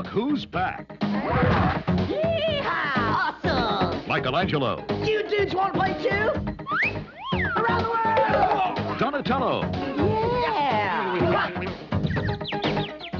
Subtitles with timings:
[0.00, 0.88] Look who's back.
[2.08, 2.64] Yeehaw!
[3.44, 4.08] Awesome!
[4.08, 6.30] Michelangelo, You dudes want to play too?
[7.58, 8.98] Around the world!
[8.98, 9.70] Donatello,
[10.40, 11.12] Yeah!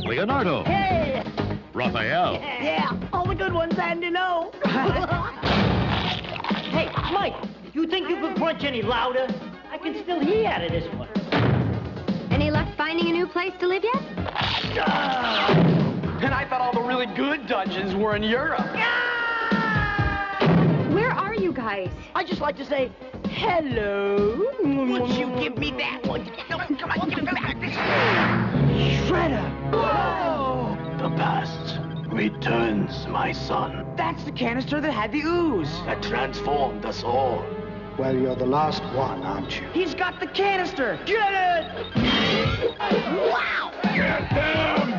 [0.07, 1.23] Leonardo, Hey!
[1.75, 2.99] Raphael, Yeah!
[3.13, 4.51] All the good ones, and you know.
[6.71, 7.35] Hey, Mike,
[7.75, 9.29] you think you could crunch any louder?
[9.71, 11.11] I can still hear out of this one.
[12.33, 14.03] Any luck finding a new place to live yet?
[14.79, 15.70] Ah!
[16.23, 18.61] And I thought all the really good dungeons were in Europe.
[20.93, 21.89] Where are you guys?
[22.15, 22.91] I just like to say
[23.25, 24.47] hello.
[24.63, 26.31] Would you give me that one?
[26.49, 27.75] Come on, come on, give me back this.
[29.09, 29.73] Shredder.
[29.73, 30.77] Whoa!
[30.99, 31.79] The past
[32.13, 35.71] returns, my son, That's the canister that had the ooze.
[35.87, 37.47] that transformed us all.
[37.99, 39.67] Well, you're the last one, aren't you?
[39.73, 40.99] He's got the canister.
[41.07, 42.77] Get it!
[43.31, 43.71] Wow!
[43.83, 44.90] Hey, Mike,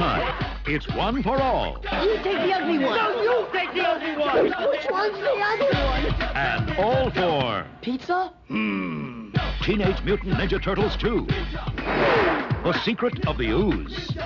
[0.00, 1.76] time, it's one for all.
[2.02, 2.96] You take the ugly one.
[2.96, 4.46] No, you take the ugly one!
[4.70, 6.06] Which one's the ugly one?
[6.34, 8.32] And all for Pizza?
[8.48, 9.28] Hmm.
[9.62, 11.26] Teenage Mutant Ninja Turtles 2.
[11.26, 14.16] The Secret of the Ooze.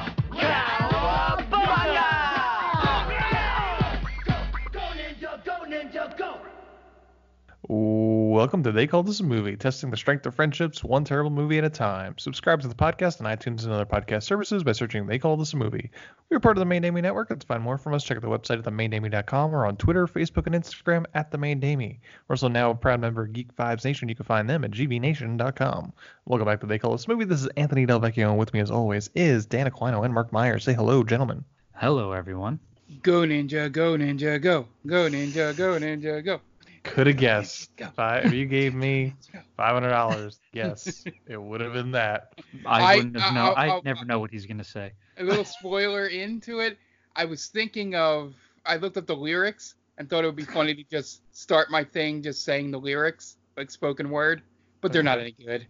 [8.34, 11.56] Welcome to They Call This a Movie, testing the strength of friendships one terrible movie
[11.58, 12.18] at a time.
[12.18, 15.52] Subscribe to the podcast on iTunes and other podcast services by searching They Call This
[15.52, 15.88] a Movie.
[16.28, 17.30] We are part of the Main Damie Network.
[17.30, 20.08] and To find more from us, check out the website at themaindamie.com or on Twitter,
[20.08, 22.00] Facebook, and Instagram at the Main Damie.
[22.26, 24.08] We're also now a proud member of Geek Vibes Nation.
[24.08, 25.92] You can find them at gbnation.com.
[26.24, 27.26] Welcome back to They Call This a Movie.
[27.26, 30.64] This is Anthony Delvecchio, and with me as always is Dan Aquino and Mark Myers.
[30.64, 31.44] Say hello, gentlemen.
[31.76, 32.58] Hello, everyone.
[33.04, 34.66] Go ninja, go ninja, go.
[34.88, 36.40] Go ninja, go ninja, go.
[36.84, 37.74] Could have guessed.
[37.76, 37.86] Go.
[37.86, 39.14] If, I, if you gave me
[39.58, 42.34] $500, yes, it would have been that.
[42.64, 43.52] I, I- wouldn't have I- know.
[43.52, 44.92] I- I I- never know what he's gonna say.
[45.18, 46.78] A little spoiler into it.
[47.16, 48.34] I was thinking of
[48.66, 51.84] I looked up the lyrics and thought it would be funny to just start my
[51.84, 54.42] thing just saying the lyrics, like spoken word,
[54.80, 55.66] but they're not any good.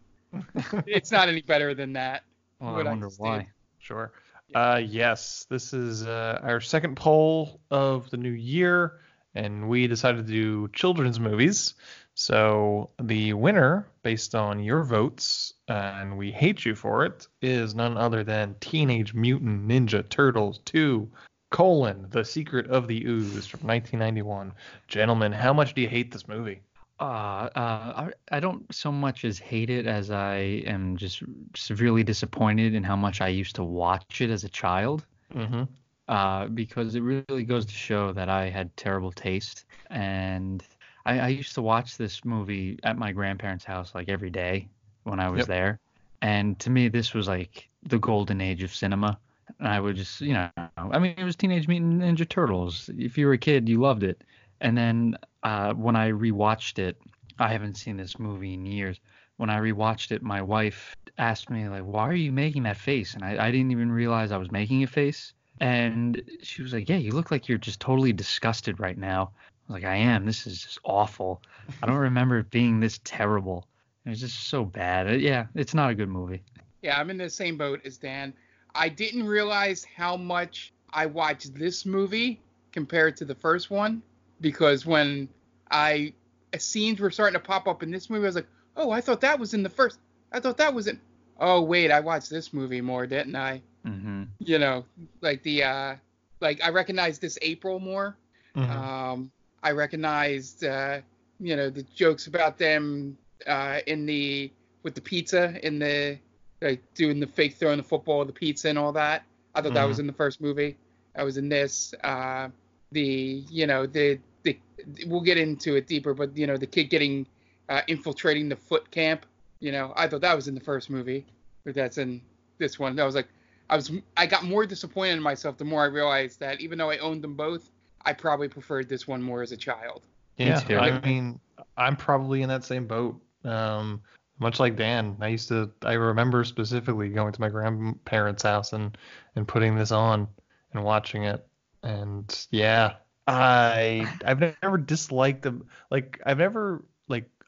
[0.87, 2.25] It's not any better than that.
[2.59, 3.49] Well, I I wonder just why.
[3.79, 4.13] Sure.
[4.55, 9.01] Uh, yes, this is uh, our second poll of the new year,
[9.35, 11.75] and we decided to do children's movies.
[12.15, 17.97] So the winner, based on your votes, and we hate you for it, is none
[17.97, 21.09] other than Teenage Mutant Ninja Turtles 2.
[21.51, 24.53] Colon, The Secret of the Ooze from 1991.
[24.89, 26.61] Gentlemen, how much do you hate this movie?
[26.99, 31.23] Uh, uh, I, I don't so much as hate it as I am just
[31.55, 35.05] severely disappointed in how much I used to watch it as a child.
[35.33, 35.65] Mm-hmm.
[36.09, 40.63] Uh, because it really goes to show that I had terrible taste, and
[41.07, 44.69] I, I used to watch this movie at my grandparents' house like every day
[45.05, 45.47] when I was Yep.
[45.47, 45.79] there,
[46.21, 49.19] and to me this was like the golden age of cinema.
[49.59, 52.91] And I would just, you know, I mean, it was Teenage Mutant Ninja Turtles.
[52.99, 54.25] If you were a kid, you loved it.
[54.61, 56.97] And then uh, when I rewatched it,
[57.39, 59.01] I haven't seen this movie in years.
[59.37, 63.15] When I rewatched it, my wife asked me like, "Why are you making that face?"
[63.15, 65.33] And I, I didn't even realize I was making a face.
[65.61, 69.33] And she was like, "Yeah, you look like you're just totally disgusted right now."
[69.69, 70.27] I was like, "I am.
[70.27, 71.43] This is just awful.
[71.83, 73.67] I don't remember it being this terrible.
[74.05, 75.09] It was just so bad.
[75.09, 76.43] Uh, yeah, it's not a good movie."
[76.83, 78.35] Yeah, I'm in the same boat as Dan.
[78.75, 82.41] I didn't realize how much I watched this movie
[82.73, 84.03] compared to the first one
[84.41, 85.29] because when
[85.71, 86.13] I
[86.59, 89.21] scenes were starting to pop up in this movie, I was like, "Oh, I thought
[89.23, 89.99] that was in the first.
[90.33, 91.01] I thought that was in.
[91.39, 93.63] Oh, wait, I watched this movie more, didn't I?
[93.87, 94.25] Mm-hmm.
[94.39, 94.85] You know,
[95.21, 95.97] like the uh,
[96.41, 98.17] like I recognized this April more.
[98.57, 98.71] Mhm.
[98.71, 99.31] Um,
[99.63, 101.01] I recognized, uh,
[101.41, 104.51] you know, the jokes about them uh, in the
[104.83, 106.19] with the pizza in the
[106.61, 109.25] like doing the fake throwing the football, the pizza, and all that.
[109.55, 110.77] I thought that was in the first movie.
[111.17, 111.95] I was in this.
[112.03, 112.49] Uh,
[112.93, 114.59] the you know the the
[115.07, 117.27] we'll get into it deeper, but you know the kid getting
[117.69, 119.27] uh, infiltrating the foot camp.
[119.61, 121.27] You know, I thought that was in the first movie,
[121.65, 122.21] but that's in
[122.59, 122.99] this one.
[122.99, 123.29] I was like,
[123.75, 126.91] I was I got more disappointed in myself the more I realized that even though
[126.91, 127.73] I owned them both,
[128.03, 130.07] I probably preferred this one more as a child.
[130.37, 130.79] Yeah, too.
[130.79, 131.41] I mean,
[131.77, 133.21] I'm probably in that same boat.
[133.43, 134.01] Um,
[134.39, 135.73] much like Dan, I used to.
[135.83, 138.97] I remember specifically going to my grandparents' house and
[139.35, 140.29] and putting this on
[140.73, 141.45] and watching it.
[141.83, 142.95] And yeah,
[143.27, 145.67] I I've never disliked them.
[145.91, 146.94] Like I've never like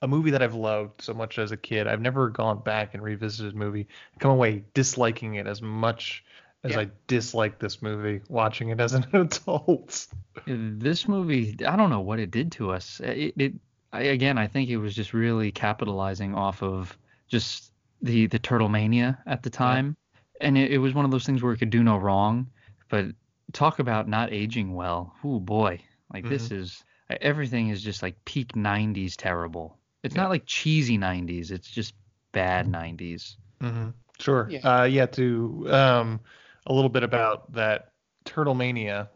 [0.02, 1.86] a movie that I've loved so much as a kid.
[1.86, 3.88] I've never gone back and revisited a movie
[4.18, 6.24] come away disliking it as much
[6.64, 6.80] as Yeah.
[6.80, 10.06] I dislike this movie watching it as an adult.
[10.46, 13.00] This movie, I don't know what it did to us.
[13.00, 13.52] It, it
[13.92, 16.96] I, again, I think it was just really capitalizing off of
[17.28, 17.72] just
[18.02, 19.96] the the turtle mania at the time,
[20.40, 22.48] and it, it was one of those things where it could do no wrong.
[22.88, 23.06] But
[23.52, 25.14] talk about not aging well.
[25.24, 25.80] Oh boy,
[26.12, 26.62] like this mm-hmm.
[26.62, 26.84] is
[27.20, 29.75] everything is just like peak '90s terrible.
[30.06, 31.50] It's not like cheesy '90s.
[31.50, 31.94] It's just
[32.32, 33.36] bad '90s.
[33.60, 33.88] hmm
[34.18, 34.48] Sure.
[34.50, 34.60] Yeah.
[34.60, 35.06] Uh, yeah.
[35.06, 36.20] To um,
[36.66, 37.92] a little bit about that
[38.24, 39.10] Turtle Mania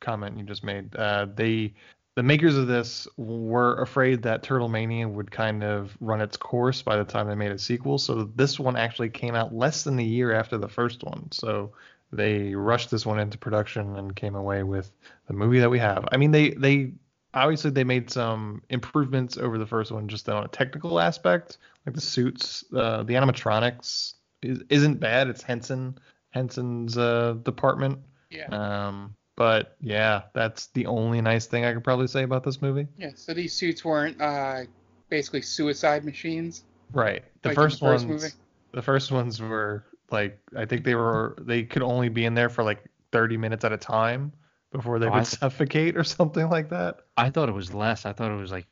[0.00, 0.94] comment you just made.
[0.94, 1.74] Uh, they,
[2.14, 6.82] the makers of this, were afraid that Turtle Mania would kind of run its course
[6.82, 7.98] by the time they made a sequel.
[7.98, 11.28] So this one actually came out less than a year after the first one.
[11.32, 11.72] So
[12.12, 14.90] they rushed this one into production and came away with
[15.26, 16.06] the movie that we have.
[16.12, 16.92] I mean, they they
[17.34, 21.94] obviously they made some improvements over the first one just on a technical aspect like
[21.94, 25.98] the suits uh, the animatronics is, isn't bad it's henson
[26.30, 27.98] henson's uh, department
[28.30, 28.46] Yeah.
[28.50, 32.86] um but yeah that's the only nice thing i could probably say about this movie
[32.98, 33.10] Yeah.
[33.16, 34.62] So these suits weren't uh,
[35.10, 36.62] basically suicide machines.
[36.92, 38.34] right the Like in the first first ones movie?
[38.72, 42.48] the first ones were like i think they were they could only be in there
[42.48, 44.32] for like 30 minutes at a time
[44.74, 48.04] before they Oh, would I- suffocate or something like that I thought it was less.
[48.04, 48.66] I thought it was like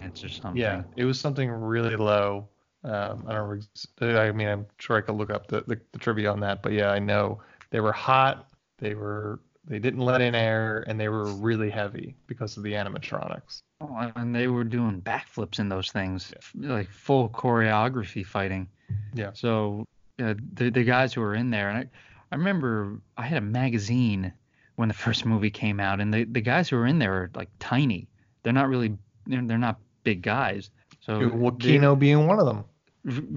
[0.00, 0.60] minutes or something.
[0.60, 2.48] Yeah, it was something really low.
[2.84, 3.64] Um, I don't.
[4.02, 6.72] I mean, I'm sure I could look up the, the, the trivia on that, but
[6.72, 7.40] yeah, I know
[7.70, 8.48] they were hot.
[8.78, 9.40] They were.
[9.64, 13.60] They didn't let in air, and they were really heavy because of the animatronics.
[13.80, 18.68] Oh, and they were doing backflips in those things, like full choreography fighting.
[19.12, 19.30] Yeah.
[19.34, 19.84] So
[20.22, 21.86] uh, the the guys who were in there, and I,
[22.32, 24.32] I remember I had a magazine
[24.78, 27.30] when the first movie came out, and the the guys who were in there are
[27.34, 28.08] like tiny.
[28.42, 28.96] They're not really.
[29.26, 30.70] They're, they're not big guys.
[31.00, 32.64] So they- Wakino being one of them.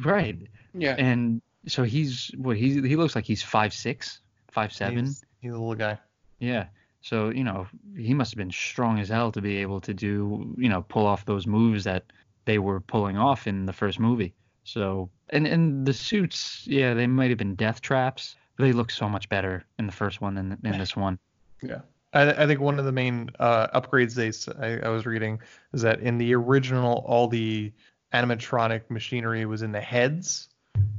[0.05, 0.37] right.
[0.73, 0.95] Yeah.
[0.97, 4.21] And so he's what he he looks like he's five six,
[4.51, 5.05] five seven.
[5.05, 5.97] He's, he's a little guy.
[6.39, 6.65] Yeah.
[7.01, 7.65] So, you know,
[7.97, 11.07] he must have been strong as hell to be able to do, you know, pull
[11.07, 12.03] off those moves that
[12.45, 14.33] they were pulling off in the first movie.
[14.63, 19.09] So, and and the suits, yeah, they might have been death traps, they look so
[19.09, 21.17] much better in the first one than in this one.
[21.61, 21.81] Yeah.
[22.13, 25.39] I, I think one of the main uh, upgrades they I was reading
[25.73, 27.71] is that in the original, all the
[28.13, 30.49] animatronic machinery was in the heads,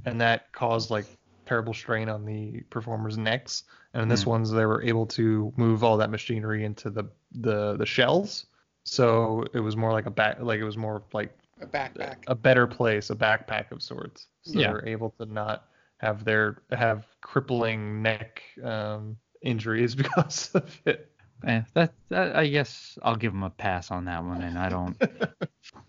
[0.06, 1.04] and that caused like
[1.46, 3.64] terrible strain on the performers' necks.
[3.92, 4.30] And in this Hmm.
[4.30, 8.46] one's, they were able to move all that machinery into the the the shells,
[8.84, 12.16] so it was more like a back, like it was more like A backpack.
[12.26, 14.28] a better place, a backpack of sorts.
[14.42, 14.68] So Yeah.
[14.68, 15.68] they're able to not
[15.98, 21.08] have their have crippling neck um, injuries because of it.
[21.46, 24.68] Eh, that, that I guess I'll give him a pass on that one, and I
[24.68, 24.96] don't.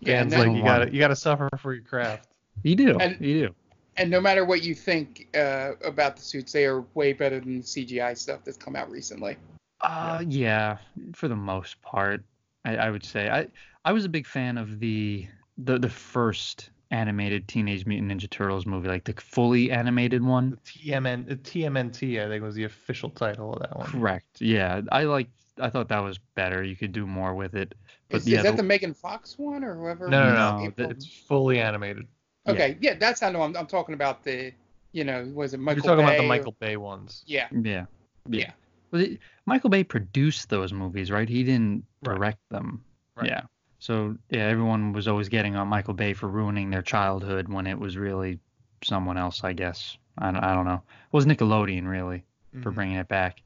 [0.00, 2.28] Yeah, and and like you gotta you gotta suffer for your craft.
[2.62, 3.54] You do, And- you do.
[3.96, 7.58] And no matter what you think uh, about the suits, they are way better than
[7.58, 9.36] the CGI stuff that's come out recently.
[9.80, 10.78] Uh, yeah,
[11.14, 12.22] for the most part,
[12.64, 13.46] I, I would say I
[13.84, 15.26] I was a big fan of the
[15.58, 20.58] the the first animated Teenage Mutant Ninja Turtles movie, like the fully animated The one.
[20.64, 23.86] TMN the TMNT I think was the official title of that one.
[23.86, 24.40] Correct.
[24.40, 25.28] Yeah, I like.
[25.60, 26.62] I thought that was better.
[26.64, 27.74] You could do more with it.
[28.08, 30.08] But Is, yeah, is that the- the Megan Fox one or whoever?
[30.08, 30.66] No, no, no.
[30.66, 30.90] April?
[30.90, 32.06] It's fully animated.
[32.46, 34.52] Okay, yeah, that's how I know I'm, I'm talking about the,
[34.92, 37.22] you know, was it Michael You're talking about Bay the or- Michael Bay ones.
[37.26, 37.86] Yeah, Yeah.
[38.28, 38.50] Yeah.
[38.90, 41.28] Well, it- Michael Bay produced those movies, right?
[41.28, 42.16] He didn't Right.
[42.16, 42.82] direct them.
[43.16, 43.28] Right.
[43.28, 43.42] Yeah.
[43.84, 47.78] So yeah, everyone was always getting on Michael Bay for ruining their childhood when it
[47.78, 48.38] was really
[48.82, 49.98] someone else, I guess.
[50.16, 50.80] I don't, I don't know.
[51.06, 52.24] It was Nickelodeon really
[52.62, 52.74] for Mhm.
[52.74, 53.42] bringing it back.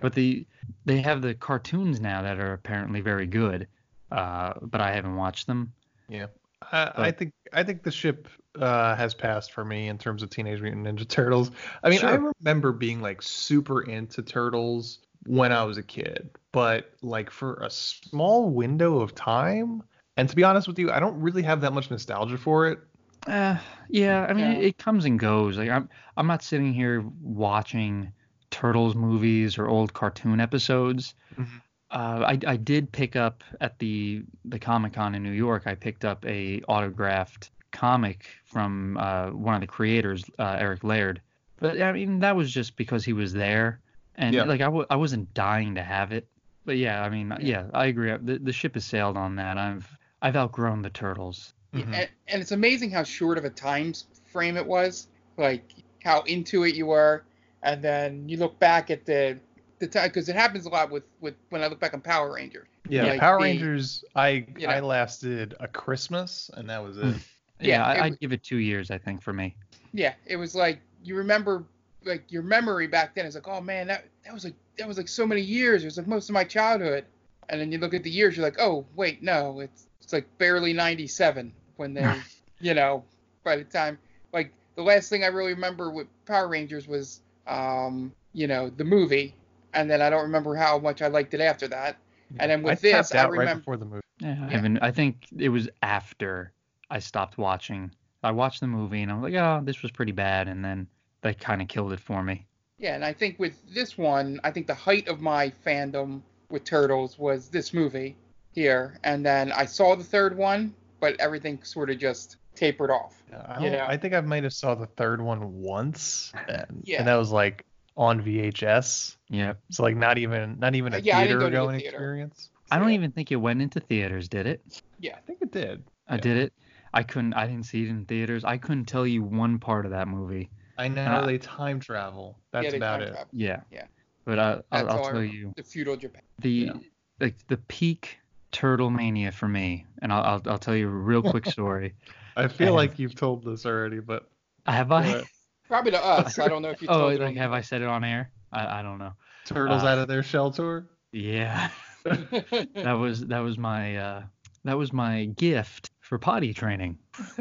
[0.00, 0.46] But the
[0.86, 3.68] they have the cartoons now that are apparently very good,
[4.10, 5.74] uh, but I haven't watched them.
[6.08, 6.28] Yeah.
[6.62, 10.30] I, I think I think the ship uh, has passed for me in terms of
[10.30, 11.50] Teenage Mutant Ninja Turtles.
[11.82, 16.90] I mean, I remember being like super into turtles when I was a kid, but
[17.02, 19.82] like for a small window of time,
[20.16, 22.78] and to be honest with you, I don't really have that much nostalgia for it.
[23.26, 23.56] Uh,
[23.88, 24.58] yeah, I mean, Yeah.
[24.58, 25.56] It, it comes and goes.
[25.56, 28.12] Like I'm, I'm not sitting here watching
[28.50, 31.14] Turtles movies or old cartoon episodes.
[31.36, 31.62] Mhm.
[31.90, 35.64] Uh, I, I did pick up at the the Comic Con in New York.
[35.66, 41.20] I picked up a autographed comic from uh, one of the creators, uh, Eric Laird.
[41.58, 43.80] But I mean, that was just because he was there,
[44.16, 44.44] and Yeah.
[44.44, 46.26] like I w- I wasn't dying to have it.
[46.64, 47.66] But yeah, I mean, yeah, Yeah.
[47.74, 48.14] I agree.
[48.22, 49.58] The, the ship has sailed on that.
[49.58, 49.88] I've
[50.20, 51.54] I've outgrown the turtles.
[51.72, 51.94] Yeah, Mhm.
[51.94, 53.92] and, and it's amazing how short of a time
[54.26, 55.08] frame it was.
[55.36, 55.64] Like
[56.04, 57.24] how into it you were,
[57.62, 59.38] and then you look back at the
[59.78, 62.34] the time because it happens a lot with with when I look back on Power
[62.34, 62.68] Rangers.
[62.88, 64.04] Yeah, Like Power the- Rangers.
[64.14, 67.16] I you I lasted a Christmas, and that was it.
[67.60, 69.54] Yeah, Yeah, it I, w- I'd give it two years, I think, for me.
[69.92, 71.62] Yeah, it was like you remember
[72.04, 74.96] like your memory back then is like, oh man, that that was like that was
[74.96, 75.82] like so many years.
[75.82, 77.04] It was like most of my childhood.
[77.48, 80.26] And then you look at the years, you're like, oh wait, no, it's it's like
[80.38, 82.22] barely 97 when they're,
[82.60, 83.04] you know,
[83.44, 83.98] by the time
[84.32, 88.84] like the last thing I really remember with Power Rangers was, um, you know, the
[88.84, 89.34] movie,
[89.74, 91.98] and then I don't remember how much I liked it after that.
[92.38, 93.60] And then with I this, tapped I out right remember.
[93.60, 94.02] before the movie.
[94.20, 94.78] Yeah, I haven't.
[94.78, 96.52] I think it was after
[96.90, 97.90] I stopped watching.
[98.22, 100.86] I watched the movie and I'm like, oh, this was pretty bad, and then
[101.22, 102.46] that kind of killed it for me.
[102.78, 106.64] Yeah, and I think with this one, I think the height of my fandom with
[106.64, 108.16] Turtles was this movie
[108.52, 113.22] here, and then I saw the third one, but everything sort of just tapered off.
[113.48, 113.86] I, don't- Yeah.
[113.88, 116.98] I think I might have saw the third one once, and, Yeah.
[116.98, 117.64] and that was like
[117.96, 119.16] on VHS.
[119.28, 119.54] Yeah.
[119.70, 121.96] So like not even not even a uh, Yeah, theater go to the going theater.
[121.96, 122.50] experience.
[122.70, 124.82] I don't even think it went into theaters, did it?
[124.98, 125.14] Yeah.
[125.16, 125.84] I think it did.
[126.08, 126.52] I did it.
[126.94, 127.34] I couldn't.
[127.34, 128.44] I didn't see it in theaters.
[128.44, 130.50] I couldn't tell you one part of that movie.
[130.82, 132.38] I know Uh, they time travel.
[132.52, 133.10] That's yeah, about it.
[133.12, 133.28] travel.
[133.32, 133.60] Yeah.
[133.70, 133.86] Yeah.
[134.24, 136.22] But I, I'll, I'll tell you The feudal Japan.
[136.40, 136.72] the Yeah.
[137.20, 138.18] like the peak
[138.52, 141.94] turtle mania for me, and I'll I'll, I'll tell you a real quick story.
[142.36, 144.28] I feel And- like you've told this already, but
[144.66, 145.08] Have I?
[145.12, 145.24] What?
[145.68, 146.38] Probably to us.
[146.38, 148.30] I don't know if you oh, told it like have I said it on air?
[148.52, 149.12] I, I don't know.
[149.46, 150.86] turtles Uh, out of their shell tour.
[151.12, 151.70] Yeah.
[152.04, 154.22] that was that was my uh
[154.64, 156.98] that was my gift for potty training.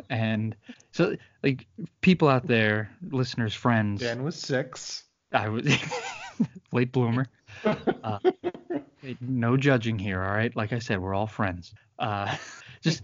[0.09, 0.55] And
[0.91, 1.67] so like
[2.01, 4.01] people out there listeners friends.
[4.01, 5.03] Dan was six.
[5.33, 5.65] i was
[6.71, 7.27] late bloomer.
[8.03, 8.19] Uh,
[9.19, 10.55] no judging here all right?
[10.55, 11.73] Like i said we're all friends.
[11.99, 12.35] Uh
[12.81, 13.03] just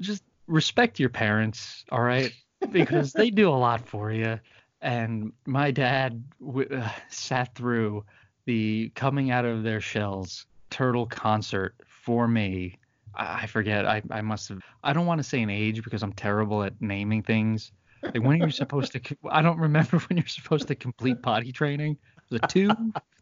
[0.00, 2.32] just respect your parents all right?
[2.72, 4.40] Because they do a lot for you.
[4.80, 8.04] And my dad w- uh, sat through
[8.46, 12.78] the coming out of their shells turtle concert for me.
[13.16, 13.86] I, forget.
[13.86, 14.60] I, I must have.
[14.82, 17.72] I don't want to say an age because I'm terrible at naming things.
[18.02, 19.00] Like when are you supposed to?
[19.30, 21.96] I don't remember when you're supposed to complete potty training.
[22.30, 22.70] Was it two,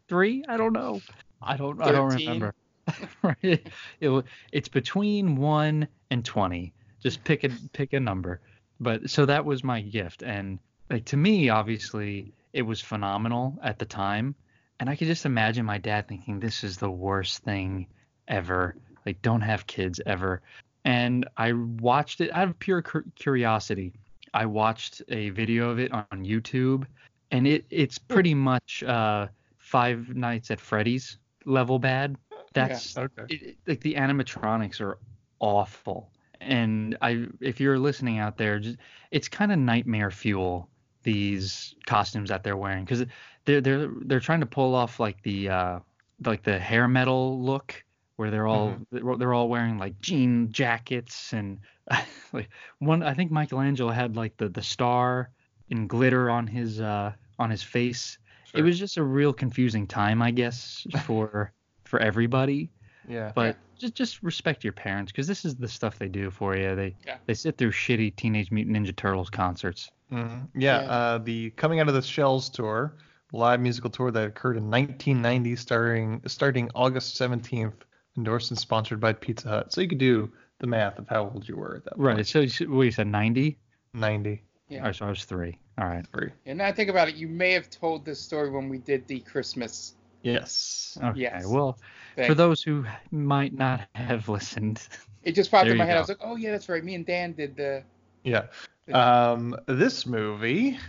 [0.07, 0.43] three?
[0.47, 1.01] I don't know.
[1.41, 1.81] I don't.
[1.81, 2.53] I don't remember.
[3.23, 3.67] right.
[3.99, 6.73] It, wa- it's between one and twenty.
[7.01, 8.41] Just pick a pick a number.
[8.79, 10.59] But so that was my gift, and
[10.89, 14.35] like to me, obviously, it was phenomenal at the time.
[14.79, 17.87] And I could just imagine my dad thinking, this is the worst thing
[18.27, 18.75] ever.
[19.05, 20.41] Like, don't have kids ever.
[20.83, 22.83] And I watched it out of pure
[23.15, 23.93] curiosity.
[24.33, 26.85] I watched a video of it on YouTube,
[27.31, 32.15] and it it's pretty much uh, Five Nights at Freddy's level bad.
[32.53, 33.23] That's Okay.
[33.29, 34.97] it, it- like the animatronics are
[35.39, 36.09] awful.
[36.41, 38.77] And I, if you're listening out there, just
[39.11, 40.69] it's kind of nightmare fuel
[41.03, 43.05] these costumes that they're wearing because
[43.45, 45.79] they're they're they're trying to pull off like the uh
[46.25, 47.83] like the hair metal look
[48.17, 51.59] where they're all they're, they're all wearing like jean jackets and
[52.33, 55.29] like one I think Michelangelo had like the the star
[55.69, 58.17] in glitter on his uh on his face.
[58.53, 61.51] It was just a real confusing time, I guess, for
[61.83, 62.69] for everybody.
[63.07, 63.31] Yeah.
[63.35, 66.75] But just just respect your parents because this is the stuff they do for you.
[66.75, 67.17] They Yeah.
[67.25, 69.91] they sit through shitty Teenage Mutant Ninja Turtles concerts.
[70.11, 70.47] Mhm.
[70.55, 70.87] Yeah, Yeah.
[70.89, 72.95] Uh, the Coming Out of the Shells tour,
[73.33, 77.73] live musical tour that occurred in 1990, starting starting August 17th,
[78.17, 79.73] endorsed and sponsored by Pizza Hut.
[79.73, 82.17] So you could do the math of how old you were at that point.
[82.17, 82.27] Right.
[82.27, 83.57] So you said- what you said, 90?
[83.93, 84.41] 90.
[84.69, 84.87] Yeah.
[84.87, 85.57] Oh, so I was three.
[85.77, 86.05] All right.
[86.13, 86.29] Three.
[86.45, 89.07] And now I think about it, you may have told this story when we did
[89.07, 89.95] the Christmas
[90.25, 90.97] Yes.
[91.03, 91.19] Okay.
[91.21, 91.45] Yes.
[91.45, 91.77] Well,
[92.15, 92.27] thing.
[92.27, 94.87] for those who might not have listened,
[95.23, 95.97] it just popped in my you head.
[95.97, 96.83] I was like, oh yeah, that's right.
[96.83, 97.83] Me and Dan did the.
[98.23, 98.47] Yeah.
[98.91, 100.79] Um, this movie,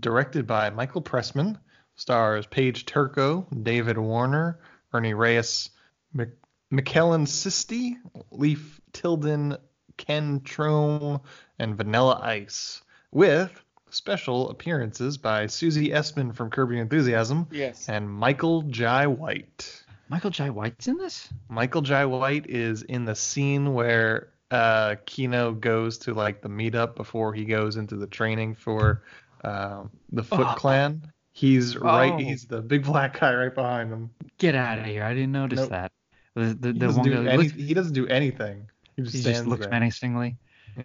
[0.00, 1.60] directed by Michael Pressman,
[1.94, 4.58] stars Paige Turco, David Warner,
[4.92, 5.70] Ernie Reyes,
[6.12, 6.36] Mc-
[6.70, 7.96] Michelan Sisti,
[8.30, 9.56] Leif Tilden,
[9.96, 11.20] Kenn Troum,
[11.58, 13.50] and Vanilla Ice, with
[13.90, 17.88] special appearances by Susie Essman from Curb Your Enthusiasm Yes.
[17.88, 19.82] and Michael Jai White.
[20.08, 21.28] Michael Jai White's in this?
[21.48, 26.94] Michael Jai White is in the scene where uh, Keno goes to like the meetup
[26.96, 29.02] before he goes into the training for
[29.44, 30.54] um, the Foot Oh.
[30.56, 31.02] Clan.
[31.32, 32.12] He's right.
[32.12, 32.16] Oh.
[32.18, 34.10] He's the big black guy right behind him.
[34.38, 35.04] Get out of here.
[35.04, 35.70] I didn't notice Nope.
[35.70, 35.92] that.
[36.34, 38.68] The, the, He the doesn't, one do guy any, looks, he doesn't do anything.
[38.96, 39.70] He just he stands just looks there.
[39.70, 40.36] menacingly.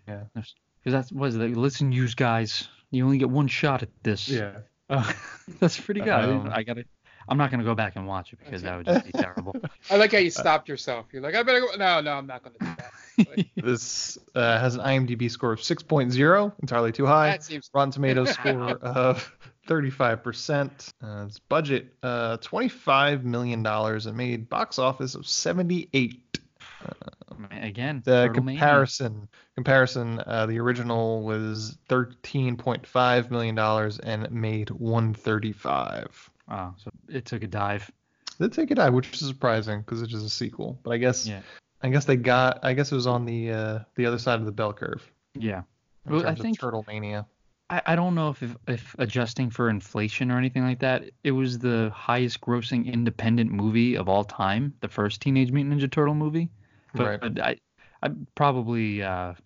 [0.08, 0.24] Yeah.
[0.34, 0.54] Because
[0.86, 1.56] that's, what is it?
[1.56, 2.68] Listen, use guys.
[2.92, 4.28] You only get one shot at this.
[4.28, 4.58] Yeah.
[4.90, 5.12] Oh,
[5.60, 6.10] that's pretty good.
[6.14, 6.86] I Um, I gotta.
[7.28, 9.56] I'm not gonna go back and watch it because that would just be terrible.
[9.90, 11.08] I like how you stopped yourself.
[11.12, 11.68] You're like, I better go.
[11.76, 12.92] No, no, I'm not going to do that.
[13.56, 17.32] This uh, has an IMDb score of 6.0, entirely too high.
[17.32, 17.70] that seems.
[17.74, 19.32] Rotten Tomatoes score of
[19.68, 20.94] 35%.
[21.04, 26.40] Uh, its budget, uh, $25 million and made box office of 78.
[27.52, 28.02] and again.
[28.06, 28.60] The Turtle Mania.
[28.60, 36.30] comparison comparison uh, the original was 13.5 million dollars and made 135.
[36.50, 37.90] Oh, so it took a dive.
[38.38, 40.78] They take a dive, which is surprising because it is a sequel.
[40.84, 41.42] But I guess Yeah.
[41.86, 44.46] I guess they got I guess it was on the uh, the other side of
[44.46, 45.10] the bell curve.
[45.36, 45.62] Yeah.
[46.08, 47.26] In Well, I terms of think Turtle Mania.
[47.70, 51.32] I, I don't know if, if if adjusting for inflation or anything like that, it
[51.32, 56.16] was the highest grossing independent movie of all time, the first Teenage Mutant Ninja Turtle
[56.16, 56.50] movie.
[56.96, 57.20] But, Right.
[57.22, 57.58] but I
[58.02, 59.40] I probably uh, I think-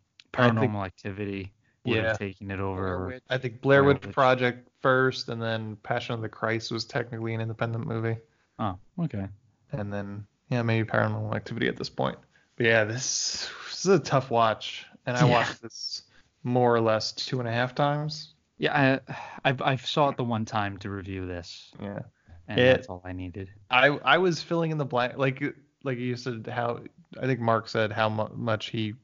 [0.59, 1.51] Paranormal Activity
[1.85, 2.07] would Yeah.
[2.09, 2.81] have taken it over.
[2.97, 3.23] Blair Witch.
[3.29, 4.13] I think Blair Blair Witch Witch.
[4.15, 8.17] Project first, and then Passion of the Christ was technically an independent movie,
[8.59, 9.27] Oh, okay.
[9.73, 12.17] and then yeah, maybe Paranormal Activity at this point.
[12.59, 15.31] Yeah, this, this is a tough watch, and I Yeah.
[15.31, 16.03] watched this
[16.43, 18.33] more or less two and a half times.
[18.57, 19.13] Yeah, I
[19.45, 21.99] I've, I saw it the one time to review this, Yeah,
[22.47, 23.49] and It- that's all I needed.
[23.71, 25.41] I I was filling in the blank, like
[25.83, 26.81] like you said how
[27.21, 28.95] I think Mark said how mu- much he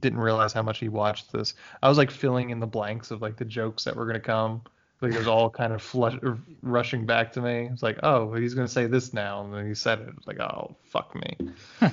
[0.00, 1.54] didn't realize how much he watched this.
[1.82, 4.62] I was like filling in the blanks of like the jokes that were gonna come.
[5.00, 7.68] Like it was all kind of flush, er, rushing back to me.
[7.70, 10.08] It's like, oh, he's gonna say this now, and then he said it.
[10.16, 11.36] It's like, oh, fuck me.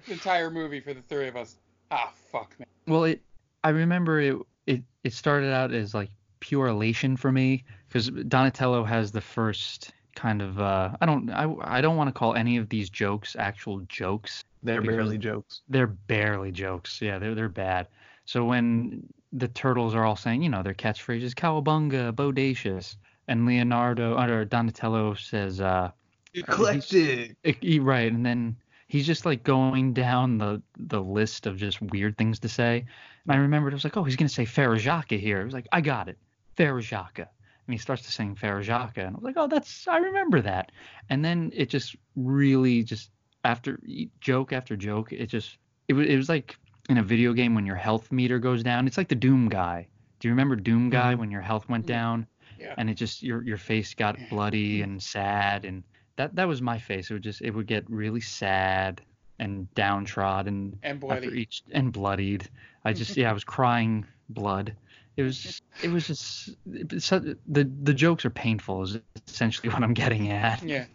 [0.06, 1.56] The entire movie for the three of us.
[1.90, 2.66] Ah, fuck me.
[2.86, 3.20] Well, it
[3.64, 8.84] I remember it it it started out as like pure elation for me because Donatello
[8.84, 12.56] has the first kind of uh I don't I I don't want to call any
[12.56, 14.44] of these jokes actual jokes.
[14.62, 15.62] They're barely jokes.
[15.68, 17.02] They're barely jokes.
[17.02, 17.88] Yeah, they're they're bad.
[18.24, 22.96] So when the turtles are all saying, you know, their catchphrases, cowabunga, bodacious,
[23.28, 25.90] and Leonardo or Donatello says, uh,
[26.34, 27.36] Eclectic.
[27.44, 28.56] Ec- e- Right, and then
[28.88, 32.84] he's just like going down the the list of just weird things to say.
[33.24, 35.40] And I remembered I was like, oh, he's gonna say Farajaka here.
[35.40, 36.18] I was like, I got it,
[36.56, 37.26] Farajaka.
[37.66, 40.72] And he starts to sing Farajaka, and I was like, oh, that's I remember that.
[41.08, 43.10] And then it just really just
[43.44, 43.80] after
[44.20, 46.56] joke after joke, it just it was it was like
[46.88, 48.86] in a video game when your health meter goes down.
[48.86, 49.88] It's like the Doom guy.
[50.20, 51.20] Do you remember Doom guy mm-hmm.
[51.20, 52.26] when your health went down?
[52.58, 52.74] Yeah.
[52.78, 55.82] and it just your your face got bloody and sad and
[56.16, 59.02] that that was my face it would just it would get really sad
[59.38, 61.42] and downtrodden And after bloody.
[61.42, 62.48] each and bloodied
[62.82, 64.74] i just yeah i was crying blood
[65.18, 69.68] it was it was just it was so- the the jokes are painful is essentially
[69.72, 70.86] what i'm getting at Yeah.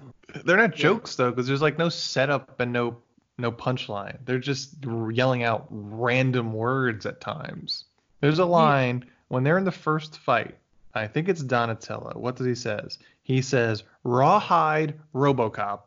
[0.46, 2.98] They're not jokes though, because there's like no setup and no
[3.42, 4.18] no punchline.
[4.26, 4.76] They're just
[5.12, 7.86] yelling out random words at times.
[8.22, 10.56] There's a line when they're in the first fight.
[10.94, 12.14] I think it's Donatello.
[12.16, 13.00] What does he says?
[13.24, 15.82] He says rawhide RoboCop.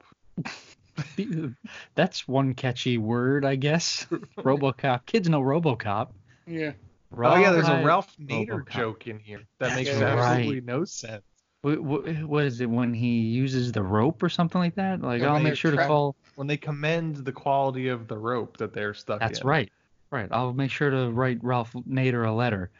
[1.94, 4.06] that's one catchy word i guess
[4.38, 6.08] robocop kids know robocop
[6.46, 6.72] Yeah.
[7.16, 8.68] Oh yeah, there's a Ralph Nader RoboCop.
[8.70, 10.02] joke in here that makes Yeah.
[10.04, 10.64] absolutely Right.
[10.64, 11.22] no sense.
[11.64, 15.00] What, what, what is it when he uses the rope or something like that?
[15.00, 16.14] Like Yeah, I'll make you're sure to call.
[16.34, 19.26] When they commend the quality of the rope that they're stuck in.
[19.26, 19.46] That's in.
[19.46, 19.72] right,
[20.10, 20.28] right.
[20.30, 22.70] I'll make sure to write Ralph Nader a letter.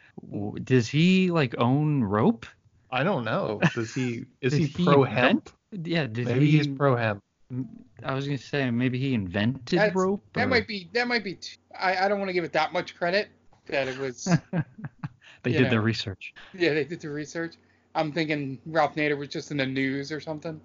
[0.63, 2.45] Does he like own rope?
[2.91, 3.59] I don't know.
[3.73, 5.49] Does he is Did he he pro invent- hemp?
[5.71, 6.05] Yeah.
[6.05, 6.57] Did Maybe he?
[6.57, 7.23] he's pro hemp.
[8.03, 10.23] I was gonna say maybe he invented That's- rope.
[10.33, 10.89] That or- might be.
[10.93, 11.33] That might be.
[11.35, 13.29] T- I I don't want to give it that much credit.
[13.65, 14.27] That it was.
[15.43, 15.85] They you did their know.
[15.85, 16.33] research.
[16.55, 17.53] yeah, they did the research.
[17.95, 20.59] I'm thinking Ralph Nader was just in the news or something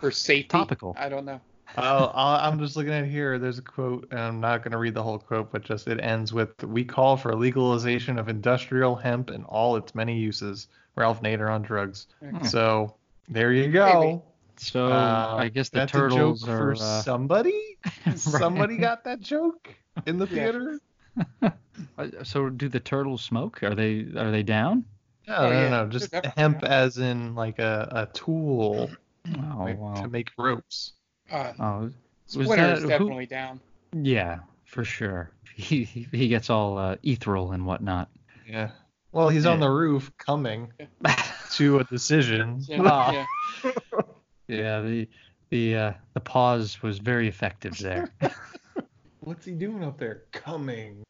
[0.00, 0.48] for safety.
[0.48, 0.94] Topical.
[0.98, 1.40] I don't know.
[1.76, 3.38] I'll, I'll, I'm just looking at here.
[3.38, 6.00] There's a quote, and I'm not going to read the whole quote, but just it
[6.00, 11.22] ends with "We call for legalization of industrial hemp and all its many uses." Ralph
[11.22, 12.08] Nader on drugs.
[12.20, 12.44] Hmm.
[12.44, 12.94] So
[13.28, 14.22] there you go.
[14.58, 16.58] So Uh, I guess the that's turtles a joke are.
[16.58, 17.78] for uh, somebody.
[18.16, 19.74] Somebody got that joke
[20.06, 20.78] in the theater.
[21.98, 23.62] Uh, So do the turtles smoke?
[23.62, 24.84] Are they are they down?
[25.28, 25.68] No, Oh, no, yeah.
[25.68, 26.70] no, just hemp down.
[26.70, 28.90] as in like a, a tool
[29.28, 29.94] Oh like, wow.
[29.94, 30.92] to make ropes.
[31.30, 31.94] Uh, Oh, was
[32.26, 33.60] Splinter is that- who- definitely down.
[33.92, 35.30] Yeah, for sure.
[35.54, 38.08] He he he gets all uh, ethereal and whatnot.
[38.48, 38.70] Yeah.
[39.12, 40.72] Well, he's on the roof coming
[41.52, 42.62] to a decision.
[42.68, 43.12] Yeah, Ah.
[43.12, 43.70] yeah.
[44.48, 45.08] Yeah, the
[45.50, 48.08] the uh, the pause was very effective there.
[49.20, 50.22] What's he doing up there?
[50.32, 51.04] Coming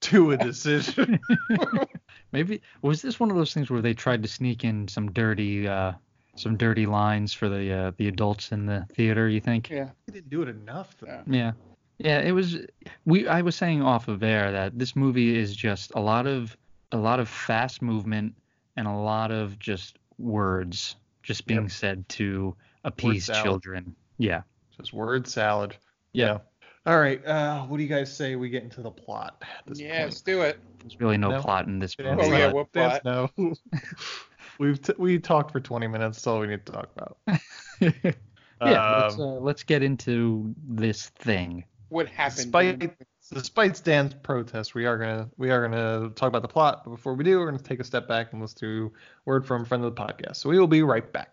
[0.00, 1.18] to a decision.
[2.32, 5.66] Maybe was this one of those things where they tried to sneak in some dirty
[5.66, 5.92] uh,
[6.36, 9.28] some dirty lines for the uh, the adults in the theater?
[9.28, 9.70] You think?
[9.70, 9.90] yeah.
[10.06, 10.94] he didn't do it enough.
[11.00, 11.06] Though.
[11.06, 11.22] Yeah.
[11.26, 11.52] Yeah.
[12.00, 12.58] Yeah, it was
[13.06, 16.56] we I was saying off of air that this movie is just a lot of
[16.92, 18.34] a lot of fast movement
[18.76, 21.70] and a lot of just words just being Yep.
[21.72, 23.96] said to appease children.
[24.16, 24.42] Yeah.
[24.76, 25.76] Just word salad.
[26.12, 26.38] Yeah.
[26.86, 27.24] All right.
[27.24, 30.20] Uh, what do you guys say we get into the plot at this Yeah, let's
[30.20, 30.58] do it.
[30.80, 31.40] There's really no, No.
[31.40, 32.10] plot in this movie.
[32.22, 32.54] Oh, yeah, no.
[32.54, 33.30] what Dance no.
[34.58, 36.18] We've t- we talked for 20 minutes.
[36.18, 37.18] That's all we need to talk about.
[38.60, 41.64] Yeah, let's, Um, uh, let's get into this thing.
[41.90, 42.38] What happened?
[42.52, 42.92] Despite
[43.32, 46.82] despite Stan's protest, we are gonna we are gonna talk about the plot.
[46.84, 48.92] But before we do, we're gonna take a step back and let's do
[49.26, 50.36] word from a friend of the podcast.
[50.36, 51.32] So we will be right back.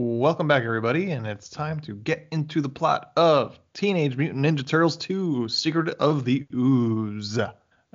[0.00, 4.64] Welcome back, everybody, and it's time to get into the plot of Teenage Mutant Ninja
[4.64, 7.40] Turtles 2: Secret of the Ooze.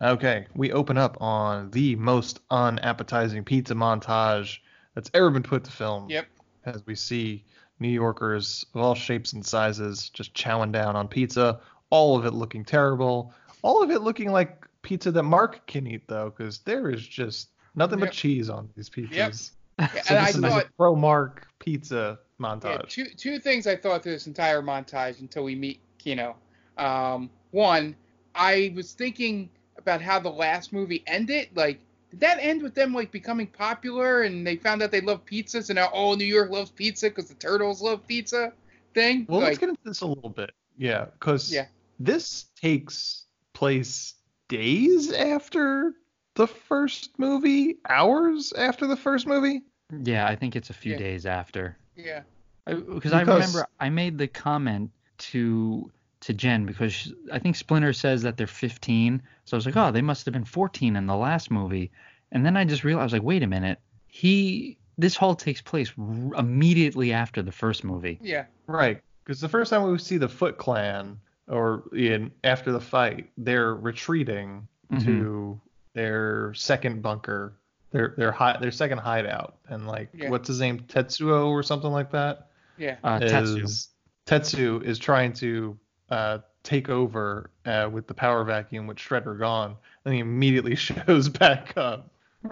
[0.01, 4.57] Okay, we open up on the most unappetizing pizza montage
[4.95, 6.09] that's ever been put to film.
[6.09, 6.27] Yep.
[6.65, 7.45] As we see
[7.79, 12.33] New Yorkers of all shapes and sizes just chowing down on pizza, all of it
[12.33, 16.89] looking terrible, all of it looking like pizza that Mark can eat though, because there
[16.89, 19.11] is just nothing but cheese on these pizzas.
[19.13, 19.33] Yep.
[19.79, 22.63] So and I this is thought a pro Mark pizza montage.
[22.63, 26.35] yeah, two two things I thought through this entire montage until we meet Keno.
[26.77, 27.95] Um, one,
[28.35, 31.49] I was thinking about how the last movie ended.
[31.55, 31.79] Like,
[32.11, 35.69] did that end with them like becoming popular and they found out they love pizzas
[35.69, 38.53] and now all New York loves pizza because the turtles love pizza
[38.93, 39.25] thing?
[39.27, 40.51] Well, like, let's get into this a little bit.
[40.77, 41.65] Yeah, because Yeah.
[41.99, 44.15] this takes place
[44.47, 45.93] days after
[46.35, 49.61] the first movie, hours after the first movie.
[50.03, 50.97] Yeah, I think it's a few Yeah.
[50.99, 51.77] days after.
[51.95, 52.21] yeah.
[52.65, 55.91] Because I remember I made the comment to
[56.21, 59.21] to Jen because she, I think Splinter says that they're 15.
[59.43, 61.91] So I was like, oh, they must have been 14 in the last movie.
[62.31, 66.35] And then I just realized, like, wait a minute, he this all takes place r-
[66.39, 68.17] immediately after the first movie.
[68.21, 68.45] Yeah.
[68.67, 71.19] Right, because the first time we see the Foot Clan,
[71.49, 75.05] or in after the fight, they're retreating Mm-hmm.
[75.05, 75.61] to
[75.93, 77.53] their second bunker,
[77.91, 80.29] their their hi- their second hideout, and like Yeah.
[80.29, 82.47] what's his name, Tetsuo or something like that.
[82.77, 82.97] Yeah.
[83.03, 83.63] Uh, Tetsu.
[83.63, 83.89] is
[84.25, 85.77] Tetsu is trying to
[86.09, 89.75] uh, take over uh, with the power vacuum with Shredder gone,
[90.05, 92.09] and he immediately shows back up.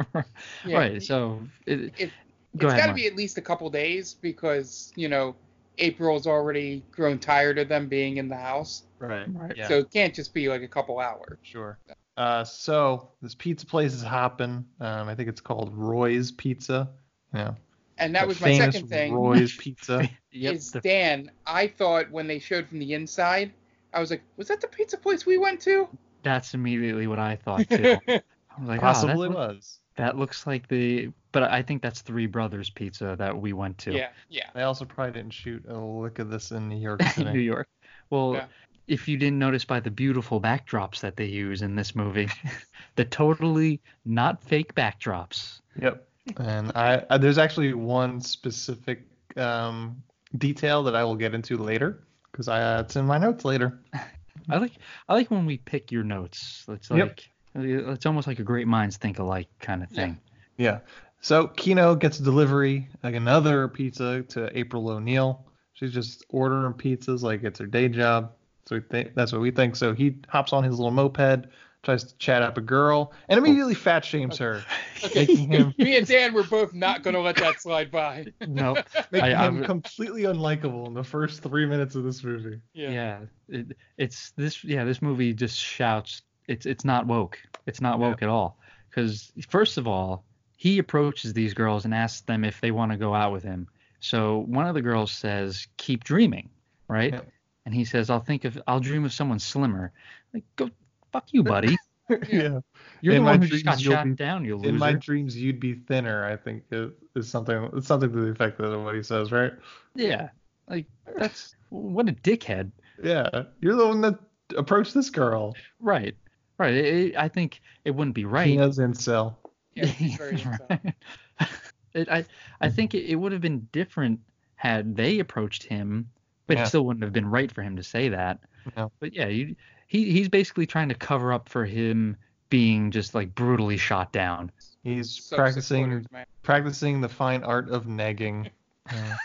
[0.66, 0.78] Yeah.
[0.78, 1.04] Right.
[1.04, 2.12] So it, It,
[2.58, 2.80] go it's ahead.
[2.80, 5.36] got to be at least a couple days because you know
[5.80, 9.26] April's already grown tired of them being in the house, Right.
[9.34, 9.58] Right.
[9.58, 9.68] Yeah.
[9.68, 11.38] so it can't just be like a couple hours.
[11.42, 11.78] Sure.
[12.22, 14.64] Uh, so this pizza place is hopping.
[14.80, 16.90] Um, I think it's called Roy's Pizza.
[17.34, 17.54] Yeah.
[17.98, 19.14] And that The was my second thing.
[19.14, 20.08] Roy's Pizza.
[20.32, 21.32] Yep, is Dan.
[21.48, 23.52] I thought when they showed from the inside,
[23.94, 25.88] I was like, was that the pizza place we went to?
[26.24, 27.98] that's immediately what I thought too.
[28.08, 28.22] I
[28.60, 29.80] was like, that, Possibly look- was.
[29.96, 33.94] that looks like the, but I think that's Three Brothers Pizza that we went to.
[33.94, 34.50] Yeah, yeah.
[34.54, 37.32] They also probably didn't shoot a lick of this in New York City.
[37.34, 37.68] New York.
[38.12, 38.46] Well, Yeah.
[38.88, 42.30] If you didn't notice by the beautiful backdrops that they use in this movie,
[42.96, 45.60] the totally not fake backdrops.
[45.82, 46.08] Yep.
[46.38, 49.04] And I, I there's actually one specific
[49.38, 50.02] um,
[50.38, 53.80] detail that I will get into later because I uh, it's in my notes later.
[54.50, 54.74] I like
[55.08, 56.66] I like when we pick your notes.
[56.68, 57.08] It's Yep.
[57.08, 60.20] like it's almost like a great minds think alike kind of thing.
[60.58, 60.80] Yeah.
[61.22, 65.46] So Keno gets a delivery, like another pizza to April O'Neil.
[65.74, 68.32] She's just ordering pizzas like it's her day job.
[68.66, 69.76] So we think that's what we think.
[69.76, 71.48] So he hops on his little moped,
[71.84, 73.78] tries to chat up a girl, and immediately oh.
[73.78, 74.64] fat shames her,
[75.16, 78.28] making him Me and Dan were both not going to let that slide by.
[78.48, 78.76] No,
[79.12, 82.60] making I- I him completely unlikable in the first three minutes of this movie.
[82.74, 83.20] yeah,
[83.50, 87.40] it, it's this yeah this movie just shouts it's it's not woke.
[87.66, 88.58] It's not woke at all.
[88.90, 90.26] Because first of all,
[90.58, 93.68] he approaches these girls and asks them if they want to go out with him.
[94.00, 96.50] So one of the girls says, "Keep dreaming,"
[96.88, 97.14] right?
[97.14, 97.28] Yep.
[97.66, 99.92] And he says, "I'll think of I'll dream of someone slimmer."
[100.34, 100.70] Like, go
[101.12, 101.78] fuck you, buddy.
[102.30, 102.60] yeah.
[103.02, 105.38] You're In the one who just got you'll shot be- down, you In my dreams,
[105.38, 106.26] you'd be thinner.
[106.26, 107.70] I think is, is something.
[107.74, 109.54] It's something to the effect of what he says, right?
[109.96, 110.30] Yeah,
[110.68, 112.72] like that's what a dickhead.
[113.04, 113.30] Yeah.
[113.62, 114.20] You're the one that
[114.58, 115.56] approached this girl.
[115.80, 116.16] Right,
[116.58, 116.74] right.
[116.74, 118.48] It, it- I think it wouldn't be right.
[118.58, 119.36] Keno's incel.
[119.74, 120.36] Yeah, he's very
[120.70, 120.94] Right.
[121.94, 122.26] it, I
[122.60, 124.20] I think it, it would have been different
[124.56, 126.10] had they approached him,
[126.52, 126.64] but Yeah.
[126.64, 128.40] it still wouldn't have been right for him to say that.
[128.76, 128.92] No.
[129.00, 129.56] But yeah, you,
[129.88, 132.18] he he's basically trying to cover up for him
[132.50, 134.52] being just like brutally shot down.
[134.84, 136.26] He's Sub practicing man.
[136.44, 138.50] practicing the fine art of nagging.
[138.92, 139.16] Yeah.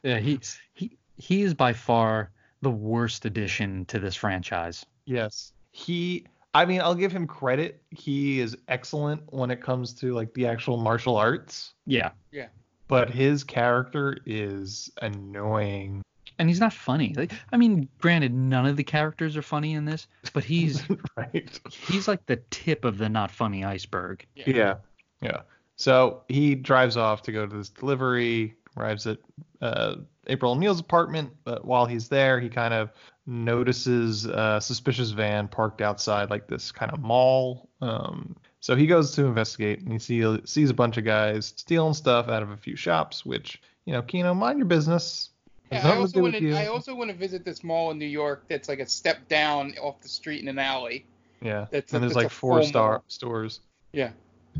[0.04, 0.40] Yeah, he
[0.74, 2.32] he he is by far
[2.62, 4.86] the worst addition to this franchise.
[5.06, 5.52] yes.
[5.72, 7.82] He I mean, I'll give him credit.
[7.92, 12.12] He is excellent when it comes to like the actual martial arts, Yeah.
[12.32, 12.48] Yeah.
[12.88, 16.02] But his character is annoying.
[16.40, 17.14] And he's not funny.
[17.18, 20.84] Like, I mean, granted, none of the characters are funny in this, but he's
[21.18, 21.60] right.
[21.88, 24.26] he's like the tip of the not funny iceberg.
[24.36, 24.76] Yeah.
[25.22, 25.42] Yeah.
[25.76, 29.18] So he drives off to go to this delivery, arrives at
[29.62, 29.96] uh,
[30.28, 32.92] April O'Neil's apartment, but while he's there, he kind of
[33.26, 37.70] notices a suspicious van parked outside like this kind of mall.
[37.82, 41.94] Um, so he goes to investigate and he see, sees a bunch of guys stealing
[41.94, 45.30] stuff out of a few shops, which, you know, Keno, mind your business.
[45.72, 46.54] Yeah, I nothing to also want to.
[46.54, 49.74] I also want to visit this mall in New York that's like a step down
[49.82, 51.06] off the street in an alley.
[51.42, 51.68] Yeah.
[51.72, 53.04] That's a- and there's that's like four star mall.
[53.08, 53.60] stores.
[53.92, 54.12] Yeah.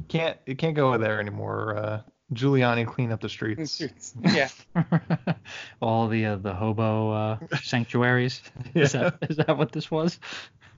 [0.10, 1.78] Can't it can't go there anymore.
[1.78, 2.02] Uh,
[2.34, 3.82] Giuliani clean up the streets.
[4.24, 4.50] Yeah.
[5.82, 8.42] All the uh, the hobo uh, sanctuaries.
[8.74, 10.20] Is that is that what this was?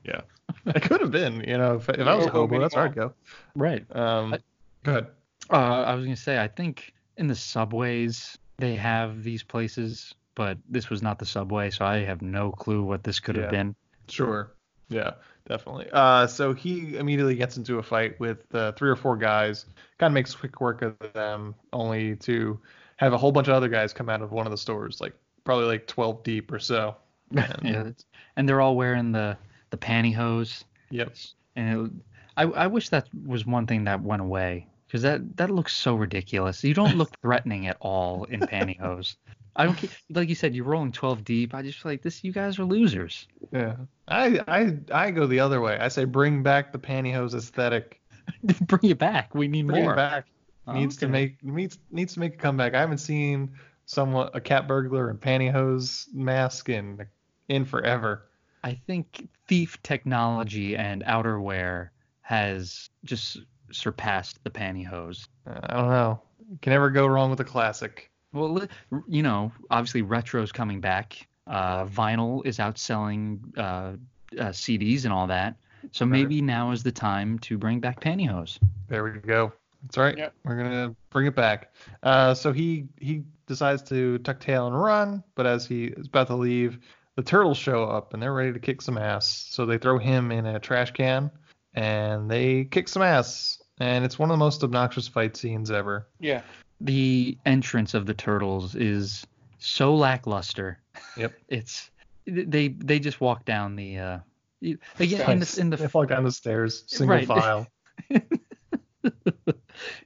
[0.04, 0.20] Yeah.
[0.66, 2.84] It could have been, you know, if, if I was a Hobo hobo, that's where
[2.84, 3.12] I'd go.
[3.54, 3.84] Right.
[3.94, 4.34] Um,
[4.82, 5.06] go ahead.
[5.48, 10.58] Uh, I was gonna say I think in the subways they have these places, but
[10.68, 13.74] this was not the subway, so I have no clue what this could have been.
[14.08, 14.52] Sure.
[14.88, 15.12] Yeah,
[15.48, 15.88] definitely.
[15.92, 19.66] Uh, so he immediately gets into a fight with uh, three or four guys.
[19.98, 22.58] Kind of makes quick work of them, only to
[22.96, 25.14] have a whole bunch of other guys come out of one of the stores, like
[25.44, 26.96] probably like 12 deep or so.
[27.36, 27.90] And, Yeah,
[28.36, 29.38] and they're all wearing the
[29.70, 30.64] the pantyhose.
[30.90, 31.14] Yep.
[31.56, 31.92] And it,
[32.36, 35.94] I I wish that was one thing that went away because that that looks so
[35.94, 36.62] ridiculous.
[36.64, 39.16] You don't look threatening at all in pantyhose.
[39.56, 39.84] I don't.
[40.10, 41.54] Like you said, you're rolling 12 deep.
[41.54, 42.22] I just feel like this.
[42.22, 43.26] You guys are losers.
[43.52, 43.76] Yeah.
[44.08, 45.76] I I I go the other way.
[45.78, 48.00] I say bring back the pantyhose aesthetic.
[48.60, 49.34] Bring it back.
[49.34, 49.94] We need Bring more.
[49.94, 50.26] it back.
[50.72, 52.74] Needs to make needs needs to make a comeback.
[52.74, 53.50] I haven't seen
[53.86, 57.06] someone a cat burglar and pantyhose mask in
[57.48, 58.28] in forever.
[58.62, 61.88] I think thief technology and outerwear
[62.20, 63.40] has just
[63.72, 65.26] surpassed the pantyhose.
[65.44, 66.22] Uh, I don't know.
[66.62, 68.12] Can never go wrong with a classic.
[68.32, 68.68] Well,
[69.08, 71.26] you know, obviously retro's coming back.
[71.48, 73.96] Uh, vinyl is outselling uh,
[74.38, 75.56] uh, CDs and all that.
[75.90, 78.60] So maybe now is the time to bring back pantyhose.
[78.86, 79.52] There we go.
[79.82, 80.16] That's right.
[80.16, 80.32] Yep.
[80.44, 81.74] We're gonna bring it back.
[82.04, 86.28] Uh, so he he decides to tuck tail and run, but as he is about
[86.28, 86.78] to leave,
[87.20, 89.46] the turtles show up and they're ready to kick some ass.
[89.50, 91.30] So they throw him in a trash can
[91.74, 93.62] and they kick some ass.
[93.78, 96.08] And it's one of the most obnoxious fight scenes ever.
[96.18, 96.40] Yeah.
[96.80, 99.26] The entrance of the turtles is
[99.58, 100.78] so lackluster.
[101.18, 101.34] Yep.
[101.48, 101.90] It's
[102.26, 104.18] they they just walk down the uh
[104.98, 107.26] again in the in the they fall down the stairs, single Right.
[107.26, 107.66] file.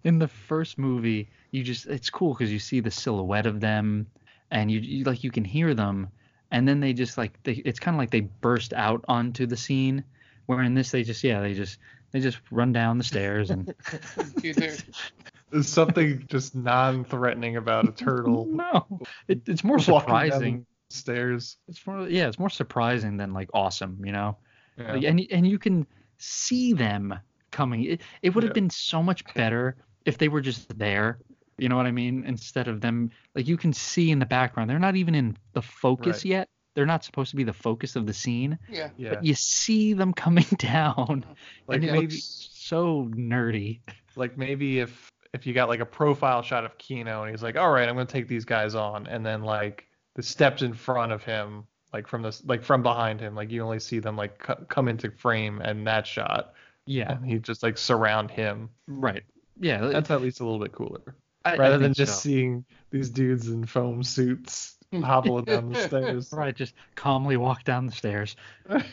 [0.05, 4.07] in the first movie, you just it's cool because you see the silhouette of them,
[4.51, 6.09] and you, you like you can hear them,
[6.51, 9.57] and then they just like they it's kind of like they burst out onto the
[9.57, 10.05] scene.
[10.47, 11.79] Where in this they just yeah they just
[12.13, 13.75] they just run down the stairs and
[14.43, 20.67] There's something just non-threatening about a turtle no it, it's more surprising.
[20.89, 21.57] stairs.
[21.69, 24.37] It's more yeah it's more surprising than like awesome you know.
[24.79, 24.95] Yeah.
[24.95, 25.87] Like, and and you can
[26.19, 27.15] see them
[27.53, 27.85] coming.
[27.85, 28.55] It, it would have Yeah.
[28.63, 31.19] been so much better if they were just there.
[31.59, 32.25] You know what I mean?
[32.27, 35.63] Instead of them, like you can see in the background, they're not even in the
[35.63, 36.25] focus Right.
[36.27, 36.49] yet.
[36.75, 38.91] They're not supposed to be the focus of the scene, yeah.
[38.97, 39.11] Yeah.
[39.11, 41.25] but you see them coming down,
[41.69, 43.81] Like and it maybe looks so nerdy.
[44.17, 47.57] like maybe if if you got like a profile shot of Keno and he's like,
[47.57, 49.87] all right, I'm gonna take these guys on, and then like
[50.17, 53.63] the steps in front of him, like from this, like from behind him, like you
[53.63, 56.55] only see them like co- come into frame and that shot,
[56.87, 58.71] Yeah, and he just like surround him.
[58.89, 59.23] right.
[59.61, 62.19] Yeah, That's at least a little bit cooler, I- I rather than just so.
[62.21, 66.33] seeing these dudes in foam suits hobbling down the stairs.
[66.33, 68.37] Right, just calmly walk down the stairs,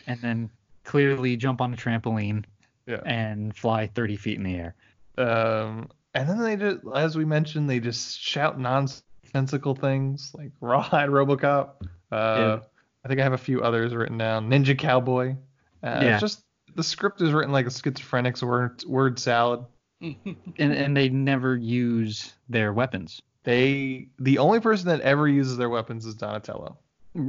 [0.08, 0.50] and then
[0.84, 2.44] clearly jump on a trampoline
[2.88, 3.02] Yeah.
[3.06, 4.76] and fly 30 feet in the air.
[5.18, 11.10] Um, and then they just, as we mentioned, they just shout nonsensical things like Rawhide
[11.10, 11.70] RoboCop.
[12.12, 12.60] Uh, Yeah.
[13.04, 14.50] I think I have a few others written down.
[14.50, 15.36] Ninja Cowboy.
[15.84, 16.14] Uh, Yeah.
[16.14, 16.44] It's just
[16.76, 19.66] the script is written like a schizophrenic's word word salad.
[20.60, 23.22] and and they never use their weapons.
[23.44, 26.78] They the only person that ever uses their weapons is Donatello.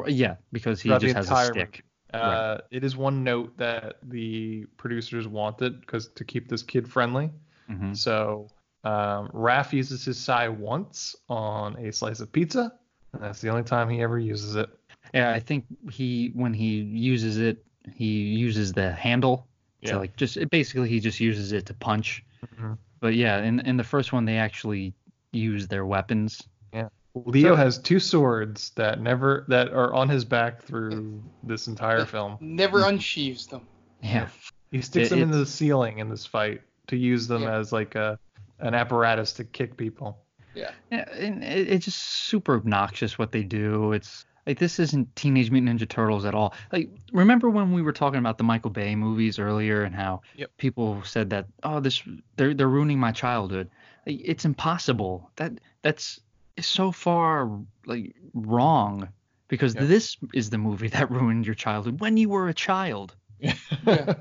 [0.07, 1.85] Yeah, because he just has a stick.
[2.13, 7.31] Uh, It is one note that the producers wanted because to keep this kid friendly.
[7.71, 7.97] Mhm.
[7.97, 8.49] So
[8.85, 12.73] um, Raph uses his sai once on a slice of pizza,
[13.13, 14.69] and that's the only time he ever uses it.
[15.15, 19.47] Yeah, I think he when he uses it, he uses the handle.
[19.81, 19.93] Yeah.
[19.93, 22.25] So like just it, basically he just uses it to punch.
[22.47, 22.79] Mhm.
[23.01, 24.95] But yeah, in in the first one they actually
[25.33, 26.43] use their weapons.
[26.73, 26.89] Yeah.
[27.15, 32.05] Leo So- has two swords that never that are on his back through this entire
[32.05, 32.37] film.
[32.41, 33.67] Never unsheaves them.
[34.03, 34.29] Yeah.
[34.71, 37.57] He sticks It- them into the ceiling in this fight to use them Yeah.
[37.59, 38.19] as like a
[38.61, 40.19] an apparatus to kick people.
[40.55, 40.71] Yeah.
[40.91, 43.93] Yeah, and it, it's just super obnoxious what they do.
[43.93, 46.55] It's like this isn't Teenage Mutant Ninja Turtles at all.
[46.73, 50.51] Like remember when we were talking about the Michael Bay movies earlier and how Yep.
[50.59, 52.03] people said that oh this
[52.37, 53.71] they're they're ruining my childhood.
[54.07, 55.31] Like, it's impossible.
[55.37, 55.53] That
[55.83, 56.21] that's
[56.61, 57.51] so far
[57.87, 59.09] like wrong
[59.49, 59.85] because Yep.
[59.85, 63.15] this is the movie that ruined your childhood when you were a child.
[63.39, 63.55] yeah,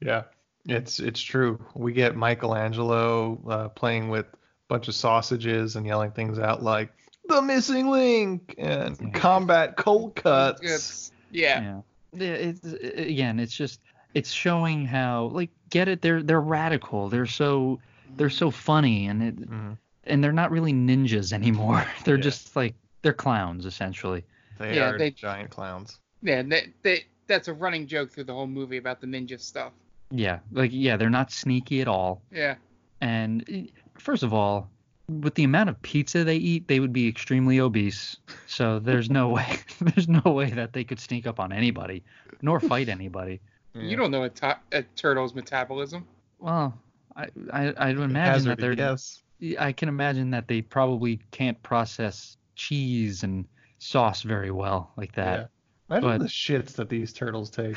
[0.00, 0.22] yeah.
[0.66, 1.64] it's it's true.
[1.74, 4.36] We get Michelangelo uh, playing with a
[4.68, 6.92] bunch of sausages and yelling things out like
[7.28, 9.10] the missing link and Yeah.
[9.10, 10.60] combat cold cuts.
[10.62, 11.60] It's, yeah.
[11.62, 11.80] Yeah.
[12.14, 13.80] Yeah, it's again, it's just
[14.14, 17.08] it's showing how like get it they're they're radical.
[17.08, 17.80] They're so
[18.16, 19.78] they're so funny and it Mhm.
[20.04, 21.86] and they're not really ninjas anymore.
[22.04, 22.22] They're Yeah.
[22.22, 24.24] just like they're clowns essentially.
[24.58, 25.98] They Yeah, are they- giant clowns.
[26.22, 26.42] Yeah.
[26.42, 29.72] They, they, that's a running joke through the whole movie about the ninja stuff.
[30.10, 32.20] Yeah, like yeah, they're not sneaky at all.
[32.30, 32.56] Yeah.
[33.00, 34.68] And first of all,
[35.20, 38.16] with the amount of pizza they eat, they would be extremely obese.
[38.46, 42.02] So there's no way there's no way that they could sneak up on anybody
[42.42, 43.40] nor fight anybody.
[43.74, 46.06] You don't know a, to- a turtle's metabolism.
[46.38, 46.78] Well,
[47.16, 49.22] I I I'd imagine that they're yes.
[49.58, 53.46] I can imagine that they probably can't process cheese and
[53.78, 55.50] sauce very well like that.
[55.90, 57.76] Imagine but- the shits that these turtles take.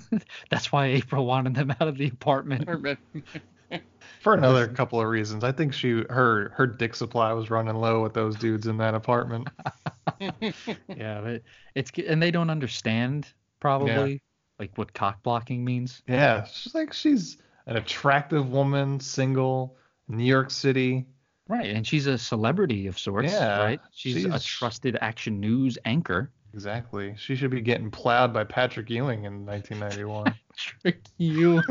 [0.50, 2.68] That's why April wanted them out of the apartment.
[4.20, 5.44] For another couple of reasons.
[5.44, 8.94] I think she her her dick supply was running low with those dudes in that
[8.94, 9.48] apartment.
[10.20, 11.42] yeah, but
[11.74, 14.22] it's and they don't understand probably
[14.58, 16.02] like what cock blocking means.
[16.08, 19.76] Yeah, she's like she's an attractive woman, single,
[20.08, 21.06] New York City.
[21.46, 23.80] Right, and she's a celebrity of sorts, Yeah, right?
[23.92, 26.30] She's, a trusted action news anchor.
[26.54, 27.14] Exactly.
[27.18, 30.34] She should be getting plowed by Patrick Ewing in 1991.
[30.56, 31.62] Trick you.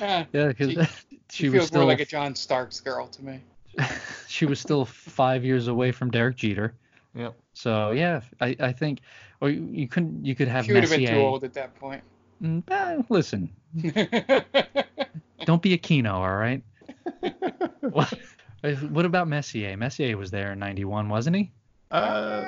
[0.00, 0.76] Ah, yeah, because She-
[1.10, 3.40] she, She was feels still more like a John Starks girl to me.
[4.28, 6.74] she was still five years away from Derek Jeter.
[7.14, 7.34] Yep.
[7.54, 9.00] So yeah, I, I think,
[9.40, 11.16] or you, you couldn't you could have She would have been Messier.
[11.16, 12.02] too old at that point.
[12.42, 13.50] Mm, eh, listen,
[15.44, 16.62] don't be a Keno, all right?
[17.82, 18.12] what,
[18.88, 19.76] what about Messier?
[19.76, 21.50] Messier was there in '91, wasn't he?
[21.90, 22.44] Uh,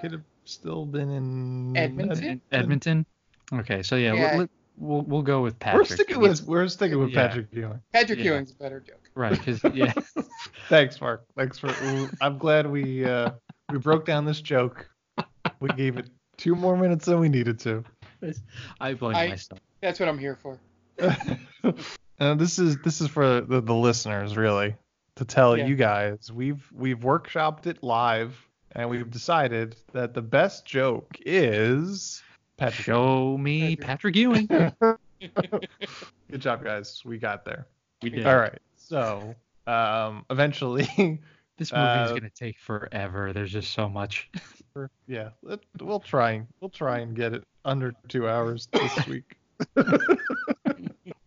[0.00, 2.42] could have still been in Edmonton?
[2.52, 3.06] Edmonton.
[3.52, 4.36] Okay, so yeah, Yeah.
[4.36, 5.78] We'll, we'll we'll go with Patrick.
[5.78, 5.96] We're Patrick.
[6.08, 7.26] sticking with we're sticking with Yeah.
[7.28, 7.80] Patrick Ewing.
[7.92, 8.24] Patrick Yeah.
[8.26, 9.10] Ewing's a better joke.
[9.14, 9.92] right, because yeah,
[10.68, 11.24] Thanks, Mark.
[11.36, 11.72] Thanks for.
[12.20, 13.30] I'm glad we uh,
[13.70, 14.88] we broke down this joke.
[15.60, 17.84] We gave it two more minutes than we needed to.
[18.80, 19.60] I blame I- myself.
[19.80, 20.58] That's what I'm here for.
[21.00, 24.74] uh, this is this is for the, the listeners really
[25.16, 25.66] to tell Yeah.
[25.66, 28.36] you guys we've we've workshopped it live
[28.72, 32.22] and we've decided that the best joke is
[32.58, 32.84] Patrick.
[32.84, 34.46] Show me Patrick Ewing.
[35.20, 37.02] Good job, guys.
[37.04, 37.66] We got there.
[38.02, 38.26] We did.
[38.26, 38.58] All right.
[38.76, 39.34] So
[39.66, 40.86] um, eventually,
[41.58, 43.32] This movie is Uh, gonna take forever.
[43.32, 44.30] There's just so much.
[45.08, 49.36] yeah, let, we'll try and we'll try and get it under two hours this week.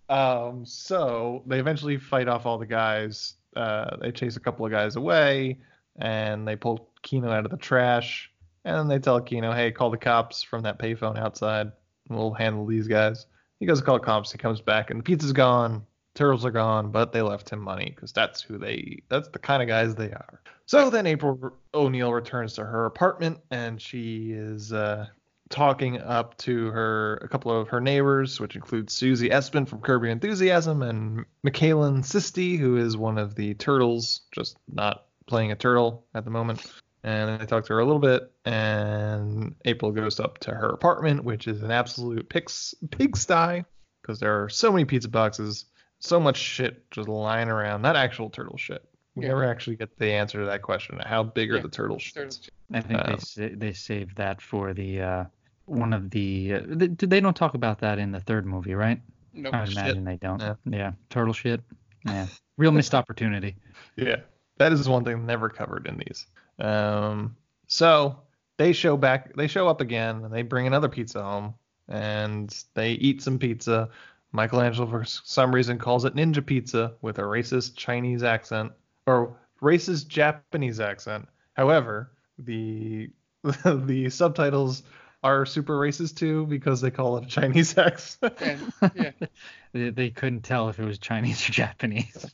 [0.09, 3.33] um, so they eventually fight off all the guys.
[3.57, 5.57] Uh, they chase a couple of guys away,
[5.97, 8.30] and they pull Keno out of the trash.
[8.63, 11.71] And then they tell Keno, "Hey, call the cops from that payphone outside.
[12.09, 13.25] We'll handle these guys."
[13.59, 14.31] He goes to call the cops.
[14.31, 15.85] He comes back, and the pizza's gone.
[16.13, 19.03] Turtles are gone, but they left him money because that's who they.
[19.07, 20.41] That's the kind of guys they are.
[20.65, 25.07] So then April O'Neil returns to her apartment, and she is uh,
[25.49, 30.05] talking up to her a couple of her neighbors, which includes Susie Espin from Your
[30.05, 36.05] Enthusiasm and Michelan Sisti, who is one of the turtles, just not playing a turtle
[36.15, 36.65] at the moment.
[37.03, 41.23] And I talk to her a little bit, and April goes up to her apartment,
[41.23, 43.65] which is an absolute pigs, pigsty,
[44.01, 45.65] because there are so many pizza boxes,
[45.99, 47.81] so much shit just lying around.
[47.81, 48.83] Not actual turtle shit.
[49.15, 49.29] We Yeah.
[49.29, 50.99] never actually get the answer to that question.
[51.03, 51.61] How big are Yeah.
[51.63, 52.13] the turtle shits?
[52.13, 52.49] Turtles.
[52.71, 55.25] I think they Um, sa- they saved that for the uh,
[55.65, 56.53] one of the.
[56.53, 59.01] Uh, they, they don't talk about that in the third movie, right?
[59.33, 59.53] Nope.
[59.55, 59.77] I would shit.
[59.77, 60.39] imagine they don't.
[60.39, 60.55] Yeah.
[60.65, 60.91] Yeah.
[61.09, 61.61] turtle shit.
[62.05, 63.55] Yeah, real missed opportunity.
[63.97, 64.17] Yeah,
[64.57, 66.25] that is one thing never covered in these.
[66.61, 67.35] Um,
[67.67, 68.19] so
[68.57, 71.55] they show back, they show up again, and they bring another pizza home,
[71.87, 73.89] and they eat some pizza.
[74.31, 78.71] Michelangelo, for some reason, calls it ninja pizza with a racist Chinese accent
[79.05, 81.27] or racist Japanese accent.
[81.53, 83.09] However, the
[83.65, 84.83] the subtitles
[85.23, 88.33] are super racist too because they call it a Chinese accent.
[88.39, 89.11] And, yeah.
[89.73, 92.25] They, they couldn't tell if it was Chinese or Japanese.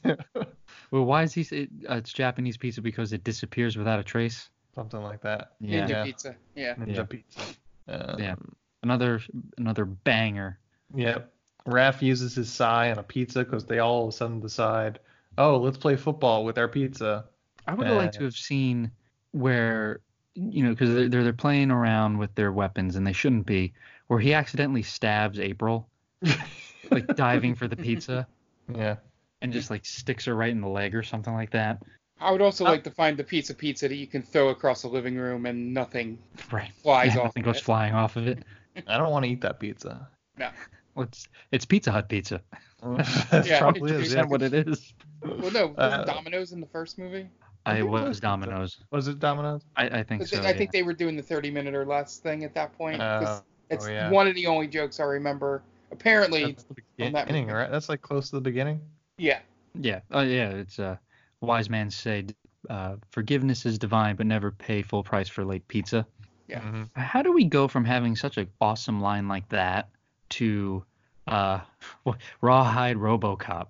[0.91, 1.43] Well, why is he?
[1.43, 4.49] say- Uh, it's Japanese pizza because it disappears without a trace.
[4.75, 5.53] Something like that.
[5.59, 5.87] Yeah.
[5.87, 6.35] Ninja pizza.
[6.55, 6.75] Yeah.
[6.75, 7.03] Ninja Yeah.
[7.03, 7.41] pizza.
[7.87, 8.35] Um, Yeah.
[8.83, 9.21] Another
[9.57, 10.59] another banger.
[10.95, 11.31] Yep.
[11.65, 14.99] Raph uses his sai on a pizza because they all of a sudden decide,
[15.37, 17.25] oh, let's play football with our pizza.
[17.65, 18.91] I would have liked to have seen
[19.31, 19.99] where
[20.35, 23.73] you know because they're, they're they're playing around with their weapons and they shouldn't be
[24.07, 25.89] where he accidentally stabs April
[26.91, 28.27] like diving for the pizza
[28.73, 28.97] Yeah.
[29.41, 31.81] And just like sticks her right in the leg or something like that.
[32.19, 34.81] I would also Uh, like to find the pizza pizza that you can throw across
[34.81, 36.17] the living room and nothing
[36.51, 36.71] Right.
[36.73, 37.25] flies Yeah, off.
[37.25, 37.63] nothing of goes it.
[37.63, 38.43] flying off of it.
[38.87, 40.07] I don't want to eat that pizza.
[40.37, 40.49] No.
[40.95, 42.41] Well, it's it's Pizza Hut pizza.
[42.81, 44.07] That's Yeah, probably it's is.
[44.09, 44.23] Is Yeah.
[44.25, 44.93] what it is?
[45.21, 47.27] Well, no, was Uh, Domino's in the first movie?
[47.65, 48.77] I think it was was Domino's.
[48.91, 49.61] Was it Domino's?
[49.75, 50.41] I, I think so.
[50.41, 50.79] I think yeah.
[50.79, 52.99] they were doing the 30 minute or less thing at that point.
[52.99, 54.09] 'cause Oh, it's oh, yeah.
[54.09, 55.61] one of the only jokes I remember.
[55.91, 57.69] Apparently, That's the on that beginning, right?
[57.69, 58.81] That's like close to the beginning.
[59.17, 59.39] Yeah.
[59.79, 59.99] Yeah.
[60.11, 60.49] Oh yeah.
[60.49, 60.97] It's uh,
[61.41, 62.25] wise man say
[62.69, 66.05] uh, forgiveness is divine, but never pay full price for late pizza.
[66.47, 66.61] Yeah.
[66.61, 66.89] Mhm.
[66.95, 69.89] How do we go from having such an awesome line like that
[70.29, 70.83] to
[71.27, 71.59] uh,
[72.03, 73.67] what- rawhide RoboCop?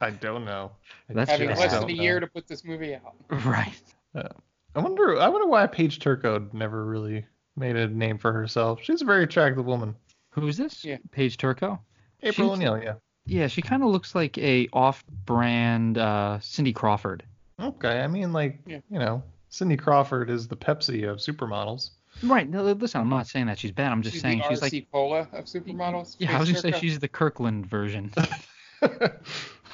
[0.00, 0.72] I don't know.
[1.08, 2.02] That's Having just less don't than a know.
[2.02, 3.14] year to put this movie out.
[3.46, 3.72] right.
[4.14, 5.18] I wonder.
[5.20, 7.24] I wonder why Paige Turco never really
[7.56, 8.80] made a name for herself.
[8.82, 9.94] She's a very attractive woman.
[10.30, 10.84] Who is this?
[10.84, 10.96] Yeah.
[11.12, 11.80] Paige Turco.
[12.22, 12.82] April O'Neil.
[12.82, 12.94] Yeah.
[13.26, 17.22] Yeah, she kind of looks like a off-brand uh, Cindy Crawford.
[17.60, 18.00] Okay.
[18.00, 18.80] I mean, like Yeah.
[18.90, 21.90] you know, Cindy Crawford is the Pepsi of supermodels.
[22.22, 22.48] Right.
[22.48, 23.92] No, listen, I'm not saying that she's bad.
[23.92, 24.92] I'm just she's saying the she's RC like.
[24.92, 26.16] Cola of supermodels.
[26.18, 28.12] Yeah, I was Paige gonna say she's the Kirkland version.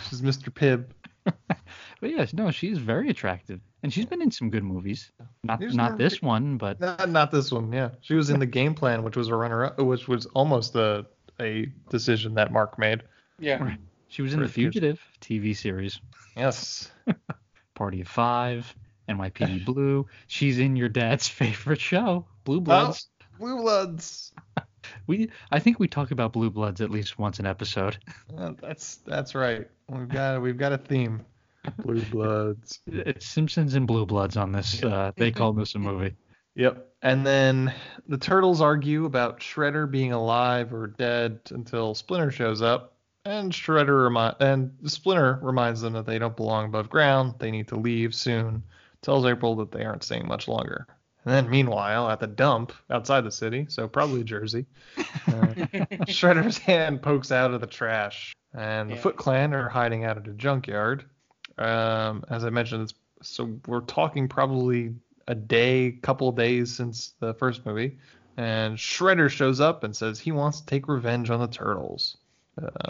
[0.08, 0.50] She's Mr.
[0.50, 0.86] Pibb.
[2.00, 5.10] But yes, no, she's very attractive, and she's been in some good movies.
[5.44, 7.70] Not There's not no- this one, but Not, not this one.
[7.70, 7.90] Yeah.
[8.00, 11.04] She was in the game plan, which was a runner-up, which was almost a
[11.38, 13.02] a decision that Mark made.
[13.40, 13.76] Yeah.
[14.08, 14.54] she was in the For kids.
[14.54, 16.00] Fugitive TV series,
[16.36, 16.90] Yes.
[17.74, 18.74] Party of Five,
[19.08, 20.06] NYPD Blue.
[20.26, 23.08] She's in your dad's favorite show, Blue Bloods.
[23.38, 24.32] Blue Bloods.
[25.06, 27.98] We I think we talk about Blue Bloods at least once an episode.
[28.36, 29.68] Uh, that's that's right.
[29.88, 31.24] We've got we've got a theme.
[31.84, 32.80] Blue Bloods.
[32.86, 34.82] It's Simpsons and Blue Bloods on this.
[34.82, 36.14] Uh, they called this a movie.
[36.54, 36.86] Yep.
[37.02, 37.72] And then
[38.08, 42.94] the turtles argue about Shredder being alive or dead until Splinter shows up,
[43.24, 47.34] and Shredder remi- and Splinter reminds them that they don't belong above ground.
[47.38, 48.62] They need to leave soon.
[49.02, 50.86] Tells April that they aren't staying much longer.
[51.24, 54.64] And then meanwhile, at the dump outside the city, so probably Jersey,
[54.96, 55.02] uh,
[56.08, 59.00] Shredder's hand pokes out of the trash, and the Yeah.
[59.00, 61.04] Foot Clan are hiding out at a junkyard.
[61.58, 64.94] Um, as I mentioned, it's, so we're talking probably
[65.28, 67.98] a day, couple days since the first movie,
[68.38, 72.16] and Shredder shows up and says he wants to take revenge on the turtles.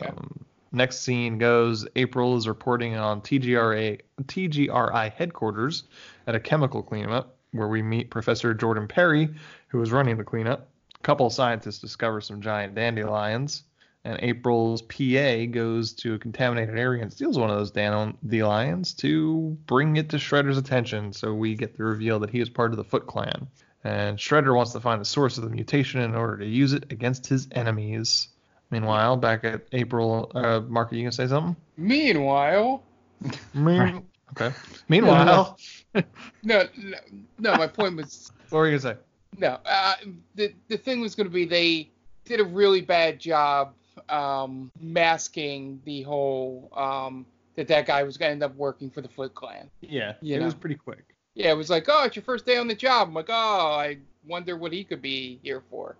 [0.02, 5.84] Um, Next scene goes April is reporting on TGRA TGRI headquarters
[6.28, 9.28] at a chemical cleanup where we meet Professor Jordan Perry,
[9.68, 10.68] who is running the cleanup.
[10.94, 13.64] A couple scientists discover some giant dandelions,
[14.04, 19.58] and April's PA goes to a contaminated area and steals one of those dandelions to
[19.66, 21.12] bring it to Shredder's attention.
[21.12, 23.48] So we get the reveal that he is part of the Foot Clan,
[23.82, 26.92] and Shredder wants to find the source of the mutation in order to use it
[26.92, 28.28] against his enemies.
[28.70, 31.56] Meanwhile, back at April, uh, Mark, are you gonna say something?
[31.76, 32.82] Meanwhile,
[33.54, 34.54] Mean- Okay.
[34.88, 35.58] Meanwhile,
[36.44, 36.98] no, no,
[37.40, 39.00] no, my point was what were you gonna say?
[39.38, 39.58] no.
[39.66, 39.94] Uh,
[40.36, 41.90] the the thing was going to be they
[42.24, 43.74] did a really bad job
[44.08, 49.00] um, masking the whole um, that that guy was going to end up working for
[49.00, 49.68] the Foot Clan.
[49.80, 50.44] Yeah, You it know.
[50.44, 51.02] was pretty quick.
[51.34, 53.08] Yeah, it was like, oh, it's your first day on the job.
[53.08, 53.32] I'm like, oh,
[53.78, 55.96] I wonder what he could be here for.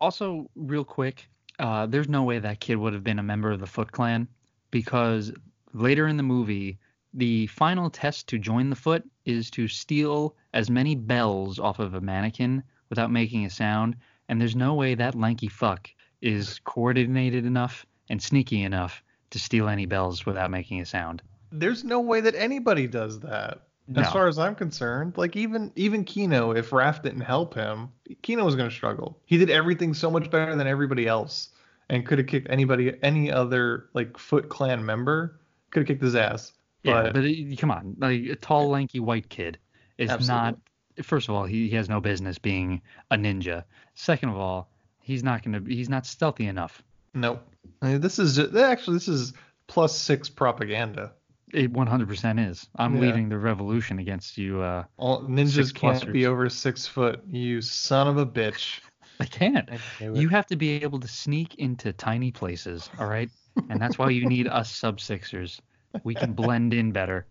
[0.00, 3.60] Also, real quick, uh, there's no way that kid would have been a member of
[3.60, 4.28] the Foot Clan
[4.70, 5.32] because
[5.72, 6.78] later in the movie,
[7.12, 11.94] the final test to join the Foot is to steal as many bells off of
[11.94, 13.96] a mannequin without making a sound.
[14.28, 15.88] And there's no way that lanky fuck
[16.20, 21.22] is coordinated enough and sneaky enough to steal any bells without making a sound.
[21.52, 23.62] There's no way that anybody does that.
[23.86, 24.00] No.
[24.00, 27.90] As far as I'm concerned, like even even Keno, if Raph didn't help him,
[28.22, 29.18] Keno was gonna struggle.
[29.26, 31.50] He did everything so much better than everybody else,
[31.90, 35.38] and could have kicked anybody, any other like Foot Clan member,
[35.70, 36.52] could have kicked his ass.
[36.82, 39.58] Yeah, But, but it, come on, like a tall, lanky white kid
[39.98, 40.34] is Absolutely.
[40.44, 40.58] not.
[41.04, 42.80] First of all, he, he has no business being
[43.10, 43.64] a ninja.
[43.94, 44.70] Second of all,
[45.00, 45.60] he's not gonna.
[45.66, 46.82] He's not stealthy enough.
[47.12, 47.46] nope.
[47.82, 49.34] I mean, this is just, actually this is
[49.66, 51.12] plus six propaganda.
[51.54, 52.68] It 100% is.
[52.76, 53.00] I'm Yeah.
[53.00, 54.60] leading the revolution against you.
[54.60, 56.12] Uh, All ninjas can't clusters.
[56.12, 57.22] be over six foot.
[57.30, 58.80] You son of a bitch.
[59.20, 59.70] I can't.
[59.70, 60.20] I knew it.
[60.20, 62.90] You have to be able to sneak into tiny places.
[62.98, 63.30] All right,
[63.68, 65.60] and that's why you need us sub sixers.
[66.02, 67.26] We can blend in better.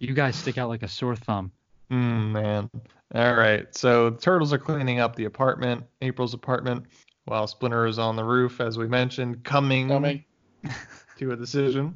[0.00, 1.52] You guys stick out like a sore thumb.
[1.92, 2.70] Mm, man.
[3.14, 3.72] All right.
[3.76, 6.86] So the turtles are cleaning up the apartment, April's apartment.
[7.26, 10.24] while Splinter is on the roof, as we mentioned, coming, Coming.
[11.18, 11.94] to a decision.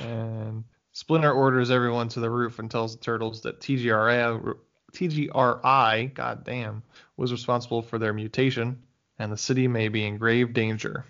[0.00, 4.54] And Splinter orders everyone to the roof and tells the turtles that TGRI,
[4.92, 6.82] TGRI, goddamn,
[7.16, 8.80] was responsible for their mutation,
[9.18, 11.04] and the city may be in grave danger.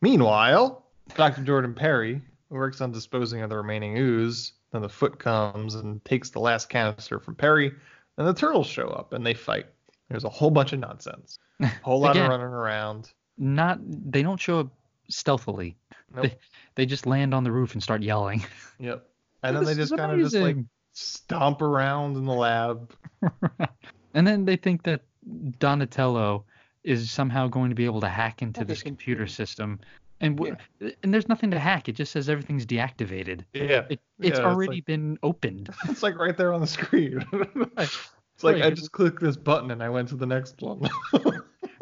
[0.00, 0.84] Meanwhile,
[1.14, 1.42] Dr.
[1.42, 2.20] Jordan Perry
[2.50, 4.52] works on disposing of the remaining ooze.
[4.72, 7.72] Then the foot comes and takes the last canister from Perry,
[8.16, 9.66] and the turtles show up and they fight.
[10.08, 12.24] There's a whole bunch of nonsense, a whole lot Again.
[12.24, 13.12] of running around.
[13.38, 14.68] Not they don't show up
[15.08, 15.76] stealthily.
[16.14, 16.24] Nope.
[16.24, 16.36] They,
[16.74, 18.44] they just land on the roof and start yelling.
[18.78, 19.04] Yep.
[19.44, 20.56] And then they just kind of just like
[20.94, 22.92] stomp around in the lab.
[24.14, 25.02] and then they think that
[25.60, 26.44] Donatello
[26.82, 29.78] is somehow going to be able to hack into this computer system.
[30.20, 30.56] And w-
[31.04, 31.88] and there's nothing to hack.
[31.88, 33.44] It just says everything's deactivated.
[33.52, 33.62] Yeah.
[33.62, 35.70] It, Yeah, it's it's already like- been opened.
[35.88, 37.24] It's like right there on the screen.
[37.76, 40.88] it's like I just clicked this button and I went to the next one.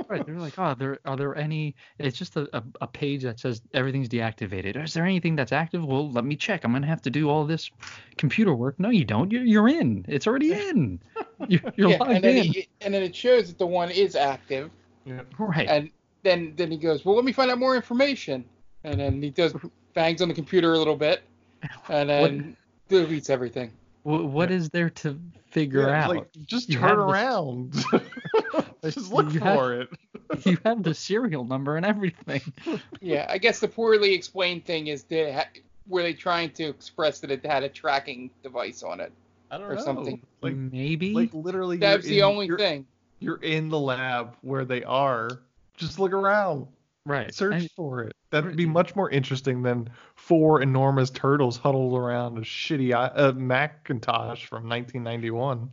[0.09, 0.25] Right.
[0.25, 1.75] They're like, oh, there are there any?
[1.99, 4.83] It's just a, a, a page that says everything's deactivated.
[4.83, 5.85] Is there anything that's active?
[5.85, 6.65] Well, let me check.
[6.65, 7.71] I'm gonna have to do all this
[8.17, 8.79] computer work.
[8.79, 9.33] No, you don't.
[9.33, 10.05] You're, you're in.
[10.09, 11.01] It's already in.
[11.49, 12.45] You're, you're yeah, logged and then, in.
[12.45, 14.71] he, and then it shows that the one is active,
[15.39, 15.69] right.
[15.69, 15.91] and
[16.23, 18.45] then then he goes, well, let me find out more information,
[18.85, 19.55] and then he does
[19.95, 21.23] bangs on the computer a little bit,
[21.89, 22.57] and then
[22.89, 23.73] deletes everything.
[24.03, 25.19] Wh- what is there to
[25.51, 26.11] figure Yeah, out?
[26.11, 27.75] Like just You turn around.
[28.85, 29.47] just look You for
[29.79, 29.89] have-
[30.33, 30.47] it.
[30.47, 32.41] you have the serial number and everything.
[33.01, 37.21] Yeah, I guess the poorly explained thing is that ha- were they trying to express
[37.21, 39.13] that it had a tracking device on it
[39.51, 39.83] I don't or know.
[39.85, 40.21] something?
[40.43, 41.13] Like Maybe.
[41.13, 42.87] like literally That's the in- only you're- thing.
[43.21, 45.31] You're in the lab where they are.
[45.77, 46.67] Just look around.
[47.07, 47.33] right.
[47.35, 48.13] Search I- for it.
[48.31, 53.33] That'd be much more interesting than four enormous turtles huddled around a shitty i- uh,
[53.33, 55.73] Macintosh from 1991.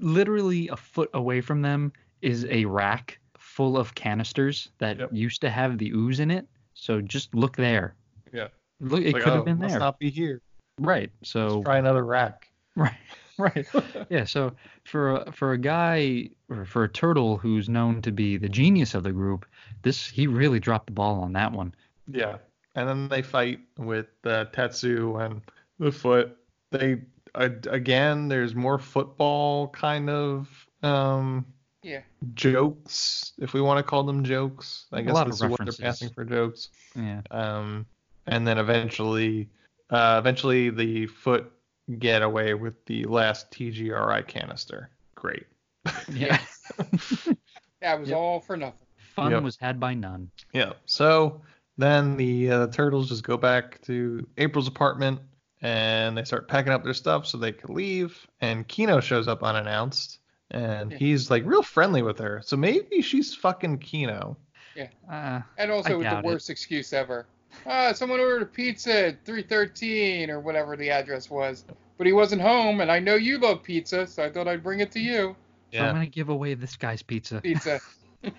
[0.00, 1.92] literally a foot away from them
[2.22, 5.10] is a rack full of canisters that Yep.
[5.12, 6.46] used to have the ooze in it.
[6.74, 7.94] So just look there.
[8.32, 8.48] Yeah.
[8.80, 9.80] Look, it Like, could oh, have been must there.
[9.80, 10.40] not be here.
[10.80, 11.10] Right.
[11.22, 12.48] So Let's try another rack.
[12.76, 12.94] right,
[13.38, 13.66] right.
[14.10, 14.24] yeah.
[14.24, 14.52] So
[14.84, 18.94] for a, for a guy or for a turtle who's known to be the genius
[18.94, 19.44] of the group,
[19.82, 21.74] this he really dropped the ball on that one.
[22.06, 22.38] Yeah.
[22.76, 25.42] And then they fight with uh, Tetsu and
[25.80, 26.36] the foot.
[26.70, 27.00] They
[27.34, 30.48] uh, again, there's more football kind of
[30.84, 31.44] um,
[31.82, 32.00] Yeah.
[32.34, 34.86] jokes, if we want to call them jokes.
[34.92, 36.70] i guess lot this of is what they're passing for jokes.
[36.96, 37.22] Yeah.
[37.30, 37.86] Um,
[38.26, 39.48] and then eventually,
[39.90, 41.50] uh, eventually the foot
[41.98, 44.90] get away with the last TGRI canister.
[45.14, 45.46] Great.
[46.12, 46.40] Yeah.
[47.80, 48.18] That was Yep.
[48.18, 48.86] all for nothing.
[49.14, 49.42] Fun Yep.
[49.44, 50.30] was had by none.
[50.52, 50.72] Yeah.
[50.86, 51.42] So
[51.76, 55.20] then the uh, turtles just go back to April's apartment
[55.62, 58.26] and they start packing up their stuff so they could leave.
[58.40, 60.17] And Keno shows up unannounced
[60.50, 60.98] and Yeah.
[60.98, 62.40] he's like real friendly with her.
[62.44, 64.36] So maybe she's fucking Keno.
[65.10, 66.28] Uh, And I also with the doubt it.
[66.28, 67.26] worst excuse ever.
[67.66, 71.64] Ah, someone ordered a pizza at 313 or whatever the address was.
[71.96, 74.78] But he wasn't home, and I know you love pizza, so I thought I'd bring
[74.80, 75.34] it to you.
[75.72, 77.40] So I'm gonna give away this guy's pizza.
[77.42, 77.80] Pizza.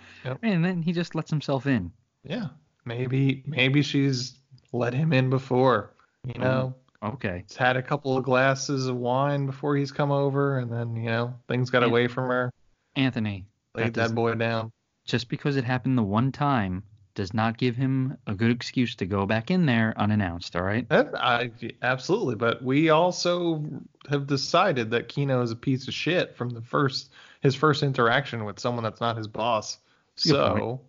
[0.43, 1.91] And then he just lets himself in.
[2.23, 2.47] Yeah.
[2.85, 4.37] Maybe maybe she's
[4.73, 5.91] let him in before.
[6.25, 7.43] You know, Okay.
[7.47, 11.09] he's had a couple of glasses of wine before he's come over, and then you
[11.09, 11.87] know things got Yeah.
[11.89, 12.51] away from her.
[12.95, 13.45] Anthony,
[13.75, 14.71] Laid that that, boy down.
[15.05, 16.83] just because it happened the one time
[17.15, 20.87] does not give him a good excuse to go back in there unannounced, all right?
[20.89, 23.63] That, I, absolutely, but we also
[24.09, 28.43] have decided that Keno is a piece of shit from the first his first interaction
[28.45, 29.77] with someone that's not his boss.
[30.21, 30.81] Good So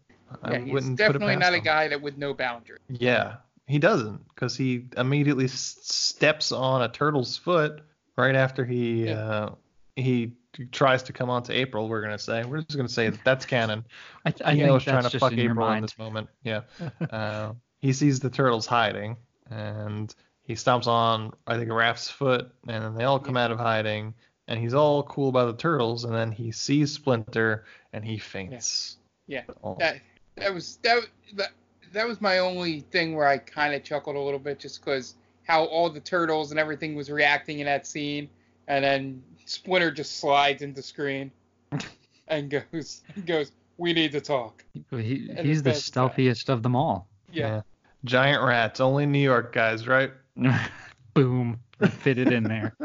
[0.42, 2.80] I Yeah, he's wouldn't put it definitely past not a guy that with no boundaries.
[2.88, 3.36] Yeah,
[3.70, 7.82] he doesn't because he immediately s- steps on a turtle's foot
[8.16, 9.12] right after he Yeah.
[9.14, 9.54] uh,
[9.96, 10.32] he
[10.72, 11.88] tries to come on to April.
[11.88, 13.84] We're gonna say we're just gonna say that that's canon.
[14.24, 15.84] I, I Keno think is trying that's to just fuck in your April in mind.
[15.84, 16.28] this moment.
[16.42, 16.62] Yeah.
[17.10, 19.16] uh, he sees the turtles hiding
[19.50, 23.58] and he stomps on I think Raph's foot and then they all come out of
[23.58, 24.14] hiding
[24.48, 28.96] and he's all cool about the turtles and then he sees Splinter and he faints.
[29.26, 29.42] Yeah.
[29.62, 29.76] Oh.
[29.78, 30.00] That
[30.36, 31.02] that was that
[31.34, 31.50] that,
[31.93, 35.14] that was my only thing where I kind of chuckled a little bit just because
[35.45, 38.28] how all the turtles and everything was reacting in that scene,
[38.68, 41.30] and then Splinter just slides into screen
[42.28, 46.14] and goes goes, "We need to talk." He, he's the it's bad.
[46.14, 47.09] stealthiest of them all.
[47.32, 47.62] Yeah.
[48.05, 50.11] Giant rats, only New York guys, right?
[51.14, 51.61] Boom.
[52.01, 52.74] Fit it in there.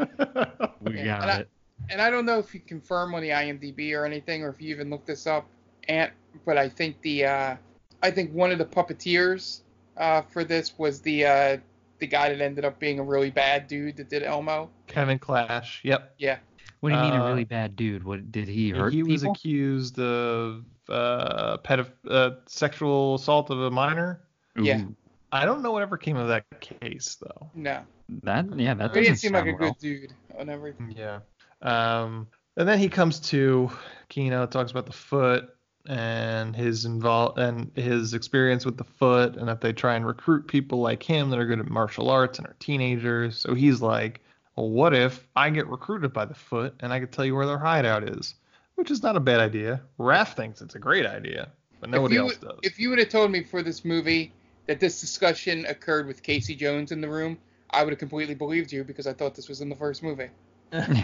[0.82, 1.48] We Yeah, got and I- it.
[1.90, 4.70] And I don't know if you confirm on the IMDb or anything, or if you
[4.74, 5.46] even looked this up,
[5.88, 6.10] Ant.
[6.46, 7.56] But I think the uh,
[8.02, 9.60] I think one of the puppeteers
[9.96, 11.56] uh, for this was the uh,
[11.98, 14.70] the guy that ended up being a really bad dude that did Elmo.
[14.86, 15.80] Kevin Clash.
[15.84, 16.14] Yep.
[16.18, 16.38] Yeah.
[16.80, 18.04] What do you mean a Uh, really bad dude?
[18.04, 19.32] What did he hurt he was people?
[19.32, 24.20] accused of uh, pedoph- uh, sexual assault of a minor.
[24.60, 24.82] Yeah.
[24.82, 24.94] Ooh,
[25.32, 27.50] I don't know whatever came of that case though.
[27.54, 27.80] No.
[28.22, 29.70] That yeah, that He doesn't didn't seem like a well.
[29.70, 30.94] good dude on everything.
[30.96, 31.20] Yeah.
[31.62, 33.70] Um, and then he comes to
[34.08, 35.48] Keno, talks about the foot
[35.88, 40.46] and his invol- and his experience with the foot, and that they try and recruit
[40.46, 43.38] people like him that are good at martial arts and are teenagers.
[43.38, 44.20] So he's like,
[44.56, 47.46] well, what if I get recruited by the foot and I can tell you where
[47.46, 48.34] their hideout is?
[48.74, 49.80] Which is not a bad idea.
[49.98, 51.48] Raph thinks it's a great idea,
[51.80, 52.58] but nobody if you, else does.
[52.62, 54.32] If you would have told me for this movie
[54.66, 57.38] that this discussion occurred with Casey Jones in the room,
[57.70, 60.28] I would have completely believed you because I thought this was in the first movie.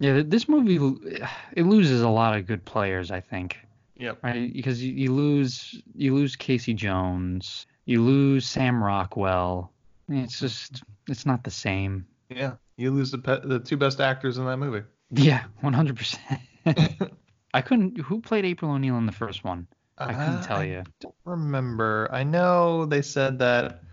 [0.00, 0.76] Yeah, this movie
[1.52, 3.58] it loses a lot of good players, I think.
[3.96, 4.18] Yep.
[4.24, 9.70] Right, because you, you lose you lose Casey Jones, you lose Sam Rockwell.
[10.08, 12.06] It's just it's not the same.
[12.28, 12.54] Yeah.
[12.76, 14.82] You lose the pe- the two best actors in that movie.
[15.10, 16.18] Yeah, 100%.
[17.54, 17.98] I couldn't.
[18.00, 19.68] Who played April O'Neil in the first one?
[19.96, 20.82] I couldn't tell Uh, you.
[20.98, 22.08] don't remember.
[22.10, 23.83] I know they said that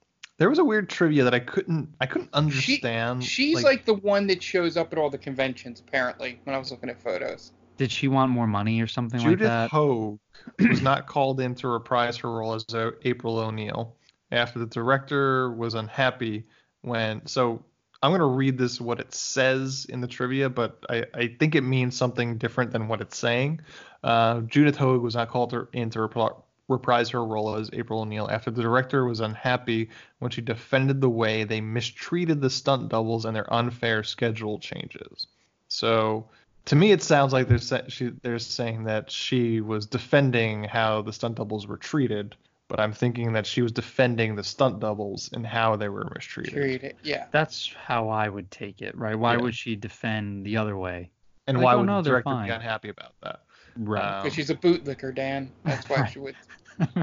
[0.42, 3.24] there was a weird trivia that I couldn't I couldn't understand.
[3.24, 6.72] She's like, the one that shows up at all the conventions, apparently, when I was
[6.72, 7.52] looking at photos.
[7.78, 9.72] Did she want more money or something Judith like that?
[9.72, 10.20] Judith
[10.58, 12.66] Hoag was not called in to reprise her role as
[13.04, 13.96] April O'Neil
[14.32, 16.48] after the director was unhappy
[16.82, 17.24] when.
[17.28, 17.64] So
[18.02, 21.54] I'm going to read this what it says in the trivia, but I, I think
[21.54, 23.62] it means something different than what it's saying.
[24.04, 28.02] Uh, Judith Hoag was not called her in to repl- reprise her role as April
[28.02, 32.90] O'Neil after the director was unhappy when she defended the way they mistreated the stunt
[32.90, 35.28] doubles and their unfair schedule changes.
[35.68, 36.26] So
[36.66, 41.02] to me, it sounds like they're sa- she, they're saying that she was defending how
[41.02, 42.36] the stunt doubles were treated,
[42.68, 46.54] but I'm thinking that she was defending the stunt doubles and how they were mistreated.
[46.54, 47.26] Treat it, yeah.
[47.32, 49.16] That's how I would take it, right?
[49.16, 49.40] Why Yeah.
[49.42, 51.10] would she defend the other way?
[51.48, 52.48] And Like, why oh, would no, the director fine.
[52.48, 53.42] be unhappy about that?
[53.78, 54.04] Right.
[54.04, 55.52] Um, Because she's a bootlicker, Dan.
[55.64, 56.36] That's why she would.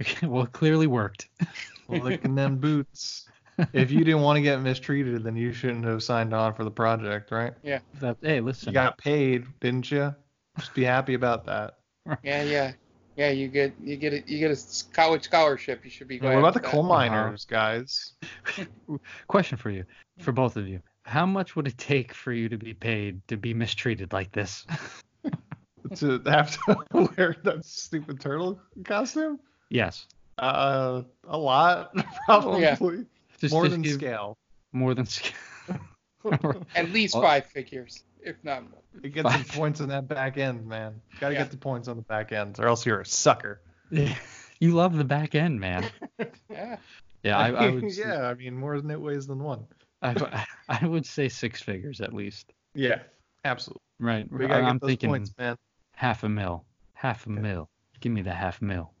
[0.00, 1.28] okay, well, it clearly worked.
[1.88, 3.28] licking them boots.
[3.72, 6.70] If you didn't want to get mistreated, then you shouldn't have signed on for the
[6.70, 7.54] project, right?
[7.62, 7.80] Yeah.
[8.00, 8.68] That, hey, listen.
[8.68, 10.14] You got paid, didn't you?
[10.58, 11.78] Just be happy about that.
[12.22, 12.72] Yeah, yeah.
[13.16, 15.84] Yeah, you get you get a you get a college scholarship.
[15.84, 16.34] You should be glad.
[16.34, 16.88] what about the with coal that.
[16.88, 18.12] miners, guys?
[19.26, 19.84] Question for you,
[20.20, 20.80] for both of you.
[21.02, 24.64] How much would it take for you to be paid to be mistreated like this?
[25.96, 26.76] To have to
[27.16, 29.38] wear that stupid turtle costume?
[29.70, 30.06] yes.
[30.38, 31.92] Uh, a lot,
[32.26, 32.62] probably.
[32.62, 32.76] Yeah.
[33.40, 34.36] Just- More just than give- scale.
[34.72, 35.32] More than scale.
[36.74, 37.22] At least Oh.
[37.22, 38.80] five figures, if not more.
[39.02, 39.48] You get some Five.
[39.52, 41.00] points on that back end, man.
[41.20, 41.42] Got to Yeah.
[41.42, 43.60] get the points on the back end, or else you're a sucker.
[43.90, 45.88] you love the back end, man.
[46.50, 46.76] Yeah.
[47.24, 47.90] Yeah, I, I would.
[47.92, 49.64] say- yeah, I mean more than it weighs than one.
[50.02, 52.52] I, I would say six figures at least.
[52.74, 53.00] Yeah,
[53.44, 53.82] absolutely.
[53.98, 54.30] Right.
[54.30, 55.56] We gotta I'm get those thinking points, man.
[55.98, 56.64] Half a mil.
[56.92, 57.68] Half a mil.
[58.00, 58.92] Give me the half mil.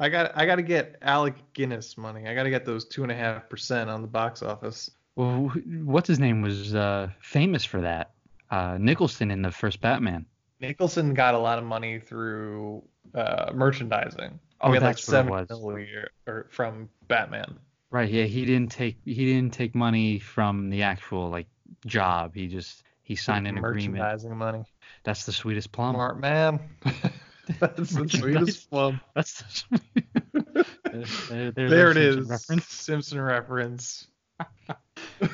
[0.00, 2.26] I got I got to get Alec Guinness money.
[2.26, 4.90] I got to get those two and a half percent on the box office.
[5.14, 5.52] Well,
[5.84, 8.10] what's his name was uh, famous for that.
[8.50, 10.26] Uh, Nicholson in the first Batman.
[10.60, 12.82] Nicholson got a lot of money through
[13.14, 14.40] uh, merchandising.
[14.60, 15.62] Oh, we that's like what it seven was.
[15.62, 17.58] mil year or from Batman.
[17.90, 18.10] Right.
[18.10, 18.24] Yeah.
[18.24, 21.46] He didn't take he didn't take money from the actual like
[21.86, 22.34] job.
[22.34, 23.94] He just he signed an agreement.
[23.94, 24.64] Merchandising money.
[25.02, 25.94] That's the sweetest plum.
[25.94, 26.60] Smart man.
[27.58, 29.00] That's the sweetest plum.
[29.14, 29.80] That's the
[31.30, 32.28] there, there, There there's it Simpson is.
[32.28, 32.66] Reference.
[32.68, 34.06] Simpson reference.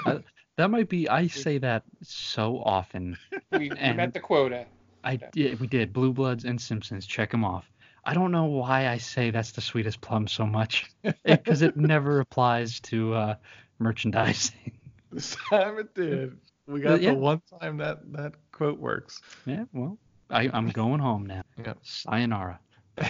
[0.07, 0.19] Uh,
[0.57, 1.09] that might be.
[1.09, 3.19] I say that so often.
[3.53, 4.67] We, we met the quota.
[5.03, 5.93] I yeah, we did.
[5.93, 7.05] Blue Bloods and Simpsons.
[7.07, 7.71] Check them off.
[8.05, 10.91] I don't know why I say that's the sweetest plum so much,
[11.25, 13.35] because it never applies to uh,
[13.79, 14.73] merchandising.
[15.13, 16.39] This time it did.
[16.67, 17.11] We got Yeah.
[17.13, 19.21] the one time that that quote works.
[19.47, 19.99] Yeah, well,
[20.31, 21.43] I, I'm going home now.
[21.59, 21.75] Yeah.
[21.83, 22.59] Sayonara.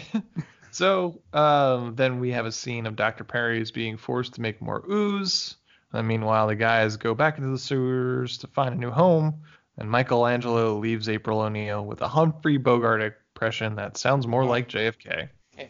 [0.70, 3.22] So um, then we have a scene of Dr.
[3.22, 5.54] Perry's being forced to make more ooze.
[5.92, 9.40] And meanwhile, the guys go back into the sewers to find a new home.
[9.78, 15.28] And Michelangelo leaves April O'Neil with a Humphrey Bogart impression that sounds more like JFK.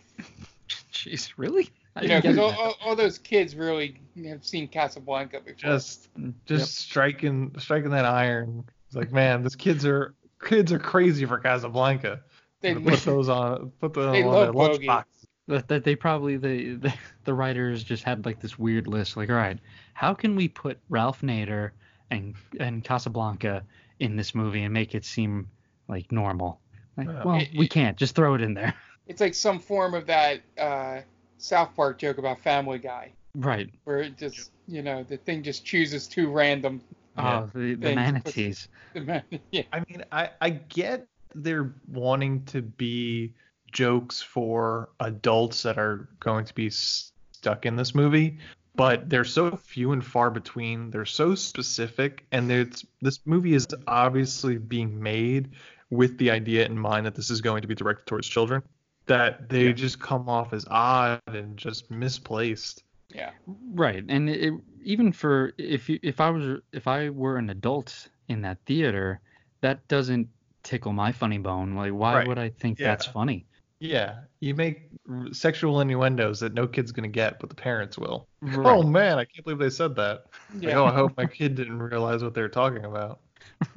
[0.91, 1.69] Jeez, really?
[1.97, 5.55] I You know, because all, all, all those kids really have seen Casablanca before.
[5.57, 6.09] Just,
[6.47, 8.65] just striking, striking that iron.
[8.87, 10.15] It's like, man, these kids are
[10.45, 12.21] kids are crazy for Casablanca.
[12.61, 15.05] They- put those on, put those They on love their lunchbox.
[15.47, 19.29] That, that they probably the, the the writers just had like this weird list like
[19.29, 19.59] all right
[19.93, 21.73] how can we put Ralph Nader
[22.11, 23.63] and and Casablanca
[24.01, 25.51] in this movie and make it seem
[25.87, 26.63] like normal
[26.97, 27.25] like, Yeah.
[27.25, 28.73] well It- we can't just throw it in there
[29.07, 31.01] It's like some form of that uh,
[31.45, 35.65] South Park joke about Family Guy, right where it just, you know, the thing just
[35.65, 36.81] chooses two random.
[37.19, 37.95] oh the, the Things.
[37.95, 38.69] manatees
[39.51, 39.63] yeah.
[39.73, 43.35] I mean, I, I get they're wanting to be
[43.73, 48.39] jokes for adults that are going to be stuck in this movie,
[48.75, 50.91] but they're so few and far between.
[50.91, 55.51] They're so specific, and it's this movie is obviously being made
[55.91, 58.63] with the idea in mind that this is going to be directed towards children.
[59.07, 62.85] That they just come off as odd and just misplaced.
[63.15, 63.31] Yeah.
[63.47, 64.53] Right, and it,
[64.83, 69.21] even for if you if I was if I were an adult in that theater,
[69.61, 70.29] that doesn't
[70.63, 71.75] tickle my funny bone.
[71.75, 72.27] Like, why Right.
[72.29, 72.89] would I think Yeah.
[72.89, 73.45] that's funny?
[73.81, 74.89] Yeah, you make
[75.33, 78.27] sexual innuendos that no kid's gonna get, but the parents will.
[78.41, 78.67] Right.
[78.67, 80.25] Oh man, I can't believe they said that.
[80.55, 83.21] Like, oh, I hope my kid didn't realize what they were talking about.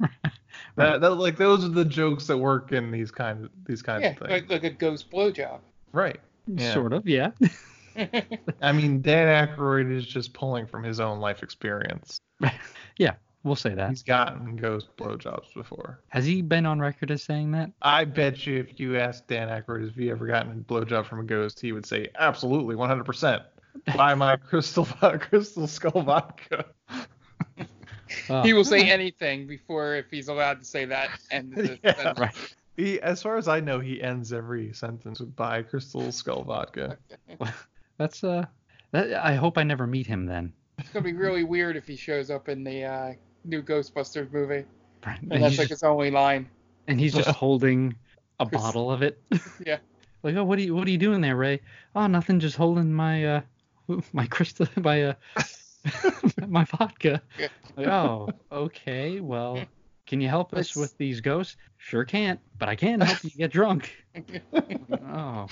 [0.78, 4.02] that, that like those are the jokes that work in these kind of these kinds
[4.02, 4.30] Yeah, of things.
[4.30, 5.60] like, like a ghost blowjob.
[5.92, 6.20] Right.
[6.46, 6.72] Yeah.
[6.74, 7.30] Sort of, yeah.
[8.62, 12.20] I mean, Dan Aykroyd is just pulling from his own life experience.
[12.96, 13.90] yeah, we'll say that.
[13.90, 16.00] He's gotten ghost blowjobs before.
[16.08, 17.70] Has he been on record as saying that?
[17.82, 21.20] I bet you if you asked Dan Aykroyd if he ever gotten a blowjob from
[21.20, 23.42] a ghost, he would say absolutely, 100%.
[23.96, 26.66] Buy my crystal crystal skull vodka.
[28.30, 28.42] Oh.
[28.42, 31.10] He will say anything before if he's allowed to say that.
[31.30, 32.12] And the, Yeah.
[32.14, 32.32] the-
[32.76, 36.96] He, as far as I know, he ends every sentence with "buy crystal skull vodka."
[37.98, 38.44] That's uh,
[38.92, 40.52] that, I hope I never meet him then.
[40.78, 43.12] it's gonna be really weird if he shows up in the uh,
[43.44, 44.64] new Ghostbusters movie,
[45.04, 45.20] Right.
[45.22, 46.48] and And that's like just, his only line.
[46.86, 47.96] and he's just holding
[48.38, 49.20] a Chris- bottle of it.
[49.66, 49.78] Yeah.
[50.22, 51.60] Like, oh, what are you what are you doing there, Ray?
[51.96, 53.40] Oh, nothing, just holding my uh
[54.12, 55.14] my crystal my uh
[56.48, 57.22] my vodka.
[57.38, 57.48] Yeah.
[57.76, 59.20] Like, oh, okay.
[59.20, 59.60] Well,
[60.06, 61.56] can you help us It's- with these ghosts?
[61.76, 63.94] Sure can't, but I can help you get drunk.
[64.52, 65.46] oh,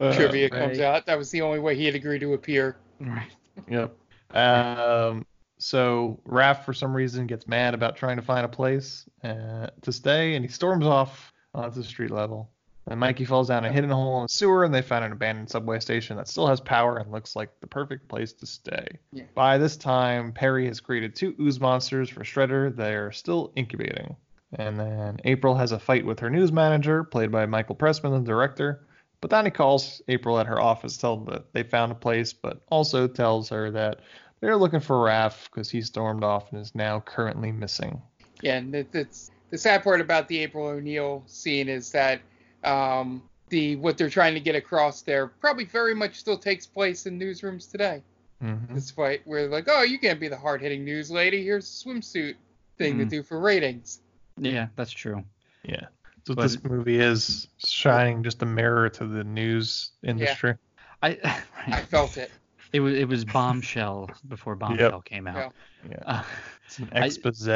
[0.00, 1.06] Uh, Trivia comes out.
[1.06, 2.76] That was the only way he had agreed to appear.
[3.00, 3.30] right.
[3.68, 3.96] Yep.
[4.36, 5.26] Um.
[5.60, 9.90] So Raph, for some reason, gets mad about trying to find a place uh, to
[9.90, 12.48] stay, and he storms off onto the street level.
[12.90, 15.50] And Mikey falls down a hidden hole in the sewer, and they find an abandoned
[15.50, 18.86] subway station that still has power and looks like the perfect place to stay.
[19.12, 19.24] Yeah.
[19.34, 22.74] By this time, Perry has created two ooze monsters for Shredder.
[22.74, 24.16] They're still incubating.
[24.54, 28.26] And then April has a fight with her news manager, played by Michael Pressman, the
[28.26, 28.86] director.
[29.20, 32.32] But then he calls April at her office, tells her that they found a place,
[32.32, 34.00] but also tells her that
[34.40, 38.00] they're looking for Raph because he stormed off and is now currently missing.
[38.40, 42.20] Yeah, and it, it's the sad part about the April O'Neil scene is that
[42.64, 47.06] um, the what they're trying to get across there probably very much still takes place
[47.06, 48.02] in newsrooms today.
[48.42, 48.74] Mhm.
[48.74, 51.42] This fight where they're like, oh, you can't be the hard hitting news lady.
[51.42, 52.34] Here's a swimsuit
[52.76, 53.08] thing to Mm.
[53.10, 54.00] do for ratings.
[54.36, 55.24] Yeah, that's true.
[55.64, 55.86] Yeah.
[56.26, 60.50] So But- this movie is shining just a mirror to the news industry.
[60.50, 60.56] Yeah.
[61.02, 62.30] I I felt it.
[62.72, 65.52] it was it was bombshell before bombshell came out.
[65.84, 65.90] Yeah.
[65.90, 66.02] Yeah.
[66.06, 66.22] Uh,
[66.66, 67.48] It's an I- expose.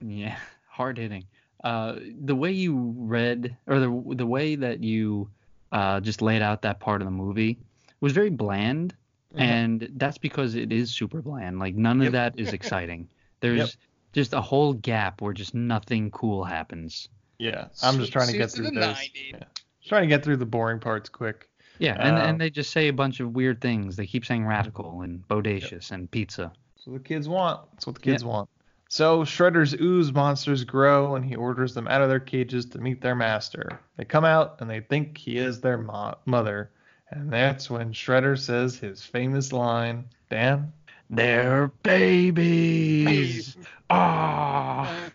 [0.00, 0.38] Yeah,
[0.68, 1.24] hard hitting.
[1.62, 5.30] Uh, the way you read, or the the way that you
[5.70, 7.58] uh, just laid out that part of the movie
[8.00, 8.94] was very bland,
[9.34, 11.58] and that's because it is super bland.
[11.58, 12.06] Like none Yep.
[12.08, 13.08] of that is exciting.
[13.40, 13.76] There's
[14.12, 17.08] just a whole gap where just nothing cool happens.
[17.38, 17.68] Yeah.
[17.82, 19.10] I'm just trying to get Suits of through the those.
[19.30, 19.38] Yeah.
[19.80, 21.48] Just trying to get through the boring parts quick.
[21.78, 23.96] Yeah, and, Um, and they just say a bunch of weird things.
[23.96, 26.52] They keep saying radical and bodacious and pizza.
[26.76, 27.68] That's what the kids want.
[27.72, 28.48] That's what the kids want.
[28.92, 33.00] So Shredder's ooze monsters grow, and he orders them out of their cages to meet
[33.00, 33.80] their master.
[33.96, 36.70] They come out, and they think he is their mo- mother.
[37.08, 40.74] And that's when Shredder says his famous line, Dan?
[41.08, 43.56] They're babies.
[43.88, 45.10] Ah.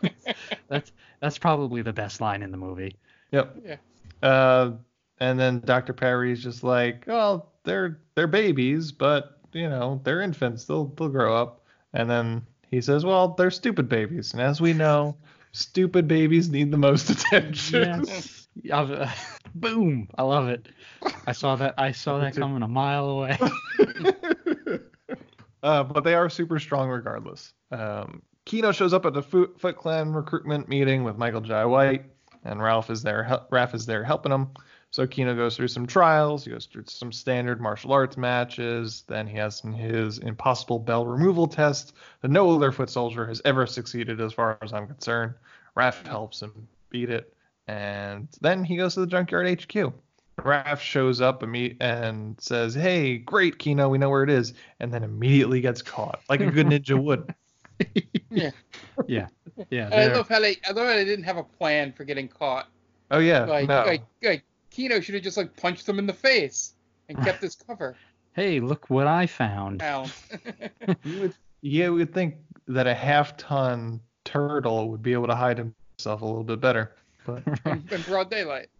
[0.68, 2.96] that's that's probably the best line in the movie.
[3.32, 3.56] Yep.
[3.64, 3.76] Yeah.
[4.22, 4.72] Uh,
[5.20, 5.94] and then Dr.
[5.94, 10.66] Perry's just like, oh, they're they're babies, but you know they're infants.
[10.66, 11.64] They'll they'll grow up.
[11.92, 15.16] And then he says, well, they're stupid babies, and as we know,
[15.52, 18.04] stupid babies need the most attention.
[18.06, 18.40] Yes.
[18.72, 19.12] I-
[19.54, 20.08] boom!
[20.16, 20.68] I love it.
[21.26, 21.74] I saw that.
[21.78, 23.38] I saw that coming a mile away.
[25.62, 27.54] Uh, but they are super strong regardless.
[27.72, 32.04] Um, Keno shows up at the Foot, Foot Clan recruitment meeting with Michael Jai White,
[32.44, 33.22] and Ralph is there.
[33.24, 34.48] Hel- Raph is there helping him.
[34.94, 36.44] So Keno goes through some trials.
[36.44, 39.02] He goes through some standard martial arts matches.
[39.08, 43.66] Then he has his impossible bell removal test that no other foot soldier has ever
[43.66, 45.34] succeeded, as far as I'm concerned.
[45.76, 47.34] Raph helps him beat it,
[47.66, 49.92] and then he goes to the junkyard HQ.
[50.38, 55.02] Raph shows up and says, "Hey, great, Keno, we know where it is," and then
[55.02, 57.34] immediately gets caught, like a good ninja would.
[58.30, 58.50] Yeah.
[59.08, 59.26] yeah,
[59.70, 59.86] yeah.
[59.88, 62.28] I they're- love how they I love how they didn't have a plan for getting
[62.28, 62.68] caught.
[63.10, 63.84] Oh yeah, Like no.
[63.84, 64.44] like like
[64.74, 66.74] Keno should have just like punched them in the face
[67.08, 67.96] and kept his cover.
[68.34, 69.78] Hey, look what I found.
[69.78, 70.06] Now.
[71.04, 72.34] you would, yeah, we would think
[72.66, 76.96] that a half-ton turtle would be able to hide himself a little bit better.
[77.24, 78.70] But in, in broad daylight.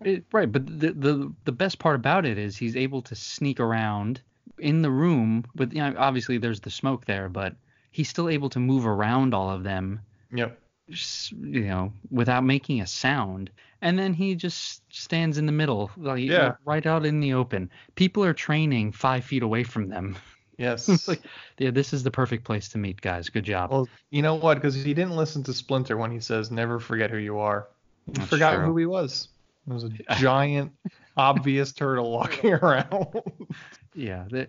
[0.00, 3.60] It, right, but the, the the best part about it is he's able to sneak
[3.60, 4.20] around
[4.58, 5.44] in the room.
[5.54, 7.54] With you know, obviously there's the smoke there, but
[7.92, 10.00] he's still able to move around all of them.
[10.32, 10.58] Yep.
[10.88, 13.50] You know, without making a sound.
[13.80, 16.54] And then he just stands in the middle, like Yeah.
[16.64, 17.70] right out in the open.
[17.94, 20.16] People are training five feet away from them.
[20.56, 20.88] Yes.
[21.08, 21.22] Like,
[21.58, 23.28] yeah, this is the perfect place to meet, guys.
[23.28, 23.70] Good job.
[23.70, 24.54] Well, you know what?
[24.56, 27.68] Because he didn't listen to Splinter when he says, "Never forget who you are."
[28.06, 28.64] He That's forgot true.
[28.66, 29.28] who he was.
[29.68, 30.72] It was a giant,
[31.16, 33.06] obvious turtle walking around.
[33.94, 34.48] Yeah, the,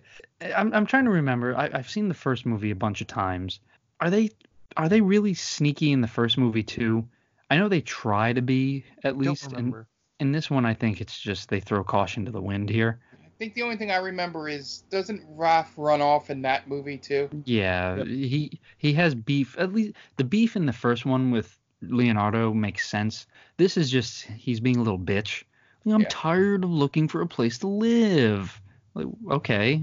[0.56, 1.56] I'm I'm trying to remember.
[1.56, 3.60] I, I've seen the first movie a bunch of times.
[4.00, 4.30] Are they
[4.76, 7.06] are they really sneaky in the first movie too?
[7.50, 9.52] I know they try to be at least.
[9.52, 9.74] In,
[10.20, 13.00] in this one, I think it's just they throw caution to the wind here.
[13.12, 16.98] I think the only thing I remember is doesn't Raph run off in that movie
[16.98, 17.28] too?
[17.44, 19.56] Yeah, he he has beef.
[19.58, 23.26] At least the beef in the first one with Leonardo makes sense.
[23.56, 25.44] This is just he's being a little bitch.
[25.86, 26.08] I'm Yeah.
[26.10, 28.60] tired of looking for a place to live.
[28.94, 29.82] Like, okay,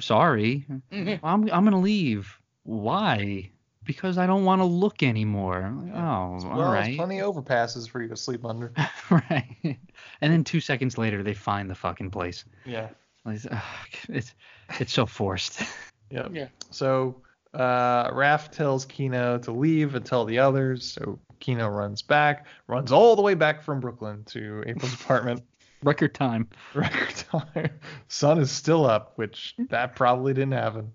[0.00, 0.66] sorry.
[0.90, 1.20] Mhm.
[1.22, 2.40] I'm I'm gonna leave.
[2.62, 3.50] Why?
[3.84, 5.74] Because I don't want to look anymore.
[5.94, 8.72] Oh, all well, there's plenty of overpasses for you to sleep under.
[9.10, 9.78] right.
[10.20, 12.44] And then two seconds later, they find the fucking place.
[12.64, 12.88] Yeah.
[13.24, 13.62] Like, ugh,
[14.08, 14.34] It's
[14.80, 15.62] it's so forced.
[16.10, 16.30] Yep.
[16.32, 16.48] Yeah.
[16.70, 17.22] So
[17.54, 20.84] uh, Raph tells Keno to leave and tell the others.
[20.84, 25.42] So Keno runs back, runs all the way back from Brooklyn to April's apartment.
[25.82, 26.48] Record time.
[26.72, 27.70] Record time.
[28.08, 30.92] Sun is still up, which that probably didn't happen.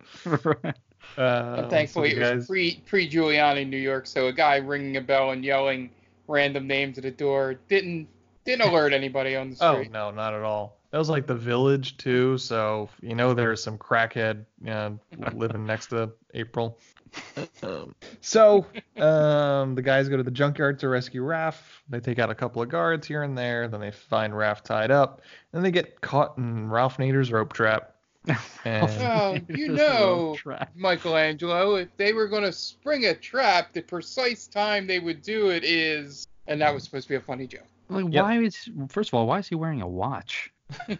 [1.17, 4.57] Uh, I'm thankful so it was guys- pre pre Giuliani New York, so a guy
[4.57, 5.89] ringing a bell and yelling
[6.27, 8.07] random names at the door didn't
[8.45, 9.67] didn't alert anybody on the street.
[9.89, 10.77] Oh no, not at all.
[10.91, 14.91] That was like the village too, so you know there's some crackhead uh,
[15.33, 16.79] living next to April.
[17.63, 18.65] Um, so
[18.97, 21.57] um, the guys go to the junkyard to rescue Raph.
[21.89, 23.67] They take out a couple of guards here and there.
[23.67, 25.21] Then they find Raph tied up,
[25.53, 27.93] and they get caught in Ralph Nader's rope trap.
[28.65, 30.35] And Oh, um, you know.
[30.75, 35.49] Michelangelo, if they were going to spring a trap, the precise time they would do
[35.49, 37.63] it is, and that was supposed to be a funny joke.
[37.89, 38.23] Like, Yep.
[38.23, 40.51] why is first of all, why is he wearing a watch?
[40.89, 40.97] I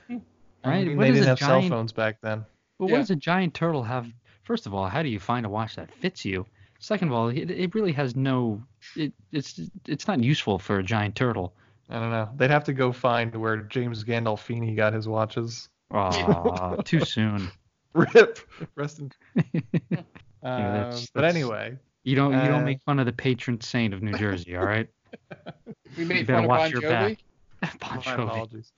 [0.66, 0.88] right?
[0.88, 2.46] mean, they didn't have giant- cell phones back then.
[2.80, 2.94] Well, Yeah.
[2.96, 4.08] what does a giant turtle have?
[4.44, 6.46] First of all, how do you find a watch that fits you?
[6.80, 8.64] Second of all, it, it really has no.
[8.96, 11.54] It, it's it's not useful for a giant turtle.
[11.90, 12.30] I don't know.
[12.38, 15.68] They'd have to go find where James Gandolfini got his watches.
[15.92, 17.50] Aw, too soon.
[17.94, 18.40] Rip.
[18.76, 19.12] Rest in.
[19.90, 20.00] Yeah,
[20.44, 23.60] Um, that's- but that's- anyway, You don't you Uh, don't make fun of the patron
[23.60, 24.88] saint of New Jersey, all right?
[25.98, 27.18] We You made better fun of watch Bon your Jovi.
[27.62, 27.80] back.
[27.80, 28.24] Bon My Jovi.
[28.24, 28.72] apologies.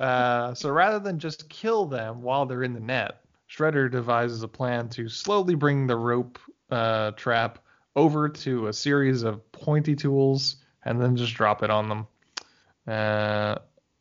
[0.00, 3.20] uh, so rather than just kill them while they're in the net,
[3.50, 6.38] Shredder devises a plan to slowly bring the rope
[6.70, 7.58] uh, trap
[7.94, 12.06] over to a series of pointy tools and then just drop it on them.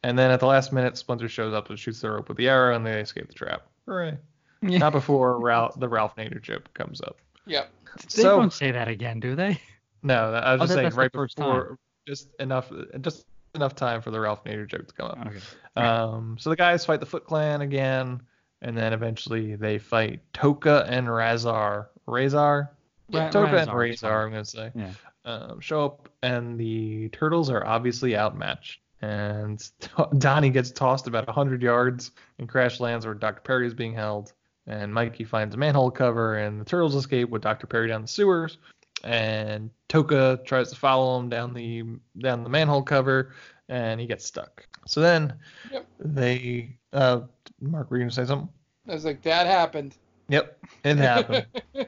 [0.05, 2.47] And then at the last minute, Splinter shows up and shoots the rope with the
[2.47, 3.63] arrow, and they escape the trap.
[3.87, 4.17] Hooray!
[4.61, 7.17] Not before Ralph, the Ralph Nader chip comes up.
[7.47, 7.71] Yep.
[8.15, 9.59] They so don't say that again, do they?
[10.03, 13.25] no, I was Oh, just that- saying right first before, just enough, just
[13.55, 15.25] enough time for the Ralph Nader joke to come up.
[15.25, 15.39] Okay.
[15.75, 18.21] Um, so the guys fight the Foot Clan again,
[18.61, 21.87] and then eventually they fight Tokka and Rahzar.
[22.07, 22.69] Rahzar?
[23.11, 24.71] Ra- Tokka and Rahzar, Rahzar, I'm gonna say.
[24.75, 24.91] Yeah.
[25.25, 28.81] Um, show up, and the turtles are obviously outmatched.
[29.05, 29.69] And
[30.17, 33.41] Donnie gets tossed about 100 yards and crash lands where Dr.
[33.41, 34.33] Perry is being held.
[34.67, 37.67] And Mikey finds a manhole cover, and the turtles escape with Dr.
[37.67, 38.57] Perry down the sewers.
[39.03, 41.83] And Tokka tries to follow him down the
[42.17, 43.35] down the manhole cover,
[43.69, 44.65] and he gets stuck.
[44.87, 45.35] So then
[45.71, 45.85] Yep.
[45.99, 47.21] they, uh,
[47.61, 48.49] Mark, were you gonna say something?
[48.89, 49.95] I was like, that happened.
[50.29, 51.45] Yep, it happened.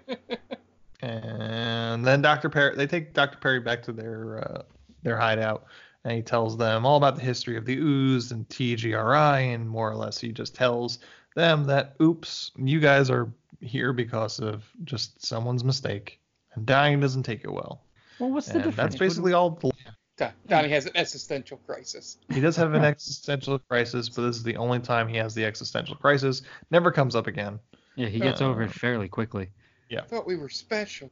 [1.01, 2.49] and then Dr.
[2.49, 3.39] Perry, they take Dr.
[3.39, 4.61] Perry back to their uh,
[5.01, 5.65] their hideout,
[6.07, 9.91] and he tells them all about the history of the ooze and TGRI, and more
[9.91, 10.99] or less he just tells
[11.35, 13.29] them that, oops, you guys are
[13.59, 16.21] here because of just someone's mistake,
[16.53, 17.81] and dying doesn't take it well.
[18.19, 18.77] Well, what's the difference?
[18.77, 19.59] that's basically all.
[20.15, 22.17] The, Donnie has an existential crisis.
[22.33, 25.43] he does have an existential crisis, but this is the only time he has the
[25.43, 26.41] existential crisis.
[26.71, 27.59] Never comes up again.
[27.95, 29.49] Yeah, he gets over Uh, it fairly quickly.
[29.89, 29.99] Yeah.
[29.99, 31.11] I thought we were special.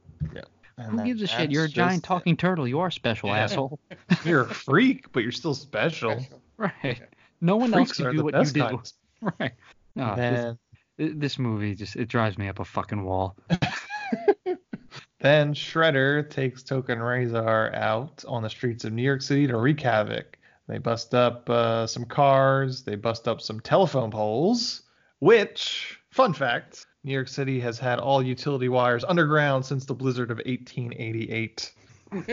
[0.78, 1.52] And Who that- gives a shit?
[1.52, 2.68] You're a giant talking turtle.
[2.68, 3.38] You are special, Yeah.
[3.44, 3.80] asshole.
[4.26, 6.20] You're a freak, but you're still special.
[6.20, 6.42] Special.
[6.58, 7.02] Right.
[7.42, 8.82] No one else Freaks can are do what you do.
[9.40, 9.54] Right.
[9.96, 10.58] No, this,
[10.98, 13.38] Then, this movie just it drives me up a fucking wall.
[15.20, 19.82] then Shredder takes Token Razor out on the streets of New York City to wreak
[19.82, 20.38] havoc.
[20.68, 22.84] They bust up uh, some cars.
[22.84, 24.84] They bust up some telephone poles.
[25.20, 30.32] Which, fun fact, New York City has had all utility wires underground since the blizzard
[30.32, 31.72] of 1888.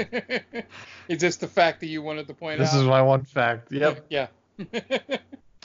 [1.09, 2.73] is this the fact that you wanted to point This out?
[2.73, 3.71] This is my one fact.
[3.71, 4.07] Yep.
[4.11, 4.27] yeah.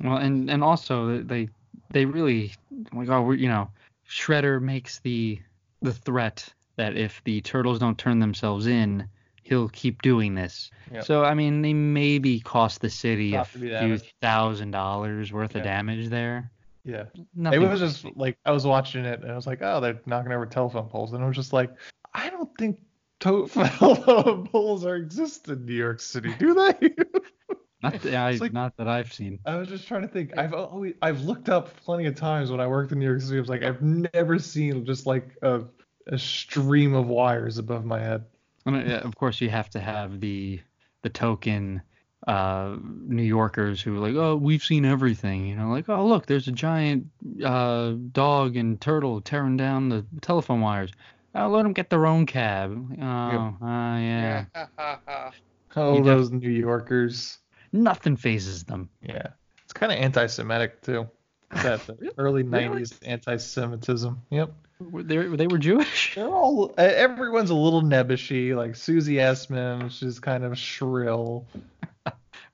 [0.03, 1.49] Well, and and also they
[1.89, 2.53] they really
[2.93, 3.71] like oh we're, you know
[4.07, 5.39] Shredder makes the
[5.81, 9.07] the threat that if the turtles don't turn themselves in,
[9.41, 10.69] he'll keep doing this.
[10.93, 11.03] Yep.
[11.05, 14.13] So I mean they maybe cost the city a few damage.
[14.21, 15.61] thousand dollars worth Yeah.
[15.61, 16.51] of damage there.
[16.87, 17.03] Yeah.
[17.35, 17.61] Nothing.
[17.61, 20.31] It was just like I was watching it and I was like, oh, they're knocking
[20.31, 21.69] over telephone poles, and I was just like,
[22.13, 22.79] I don't think
[23.19, 26.71] telephone poles are exist in New York City, do they?
[27.83, 29.39] not, that I, like, not that I've seen.
[29.45, 30.37] I was just trying to think.
[30.37, 33.35] I've always I've looked up plenty of times when I worked in New York City.
[33.35, 35.63] I was like, I've never seen just like a
[36.07, 38.23] a stream of wires above my head.
[38.65, 40.61] And, of course, you have to have the
[41.01, 41.81] the token
[42.25, 45.45] uh, New Yorkers who are like, oh, we've seen everything.
[45.45, 47.07] You know, like, oh, look, there's a giant
[47.43, 50.91] uh, dog and turtle tearing down the telephone wires.
[51.35, 52.97] Oh, let them get their own cab.
[53.01, 54.45] Oh, uh, yeah.
[55.75, 57.37] Oh, You def- those New Yorkers.
[57.71, 58.89] Nothing phases them.
[59.03, 59.27] Yeah,
[59.63, 61.07] it's kind of anti-Semitic too.
[61.51, 62.81] That the early Really?
[62.81, 64.19] '90s anti-Semitism.
[64.31, 64.53] Yep.
[64.79, 66.13] Were They, they were Jewish.
[66.15, 66.73] They're all.
[66.77, 68.55] uh, Everyone's a little nebbishy.
[68.55, 71.45] Like Susie Essman, she's kind of shrill.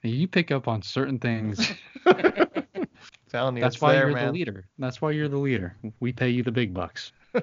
[0.04, 1.72] You pick up on certain things.
[3.30, 4.28] Telling you, That's why there, you're man.
[4.28, 4.68] the leader.
[4.78, 5.76] That's why you're the leader.
[6.00, 7.12] We pay you the big bucks.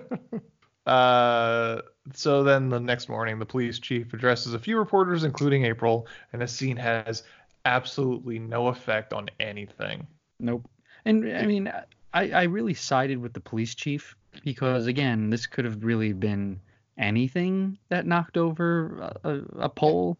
[0.86, 1.82] Uh,
[2.14, 6.42] so then the next morning, the police chief addresses a few reporters, including April, and
[6.42, 7.22] the scene has
[7.64, 10.06] absolutely no effect on anything.
[10.40, 10.68] Nope.
[11.04, 11.70] And I mean,
[12.12, 16.60] I, I really sided with the police chief because again, this could have really been
[16.98, 20.18] anything that knocked over a, a, a pole.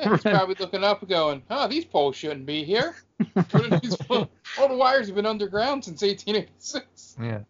[0.00, 2.96] Yeah, he's probably looking up and going, "Oh, these poles shouldn't be here.
[3.36, 7.40] All the wires have been underground since 1886." Yeah.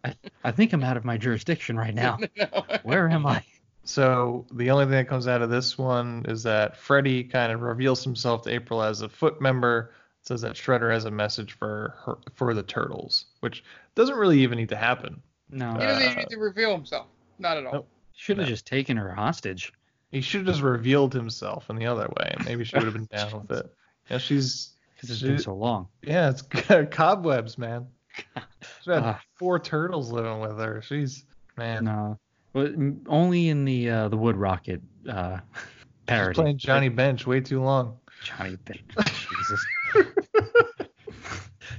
[0.43, 2.17] I think I'm out of my jurisdiction right now.
[2.83, 3.43] Where am I?
[3.83, 7.61] So the only thing that comes out of this one is that Freddy kind of
[7.61, 9.93] reveals himself to April as a foot member.
[10.23, 13.63] Says that Shredder has a message for her, for the turtles, which
[13.95, 15.19] doesn't really even need to happen.
[15.49, 15.71] No.
[15.73, 17.07] He doesn't even Uh, need to reveal himself.
[17.39, 17.73] Not at all.
[17.73, 17.87] Nope.
[18.13, 18.51] Should have No.
[18.51, 19.73] just taken her hostage.
[20.11, 22.93] He should have just revealed himself in the other way, and maybe she would have
[22.93, 23.73] been down with it.
[24.09, 25.87] Yeah, she's Because it's been so long.
[26.03, 26.41] yeah, it's
[26.91, 27.87] cobwebs, man.
[28.83, 29.21] She had Ah.
[29.35, 30.81] four turtles living with her.
[30.81, 31.23] She's
[31.57, 31.85] man.
[31.85, 32.19] No.
[32.53, 32.73] But
[33.07, 35.63] only in the uh, the Wood Rocket uh, She's
[36.07, 36.35] parody.
[36.35, 37.97] playing Johnny Bench way too long.
[38.23, 38.81] Johnny Bench.
[38.97, 39.65] Jesus.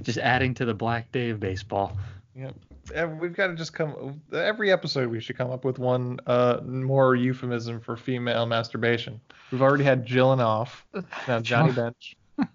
[0.01, 1.95] just adding to the Black day of baseball.
[2.35, 2.55] Yep.
[2.93, 6.59] And we've got to just come every episode we should come up with one uh
[6.63, 9.21] more euphemism for female masturbation.
[9.51, 10.85] We've already had Jillin off.
[11.27, 12.15] Now Johnny Bench.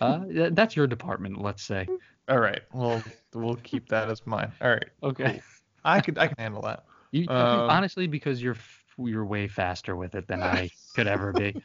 [0.00, 0.20] Uh,
[0.52, 1.88] that's your department, let's say.
[2.28, 2.60] All right.
[2.72, 3.02] Well,
[3.34, 4.52] we'll keep that as mine.
[4.62, 4.84] All right.
[5.02, 5.42] Okay.
[5.84, 6.84] I could I can handle that.
[7.10, 8.56] You, Um, honestly, because you're
[8.98, 11.60] you're way faster with it than I could ever be.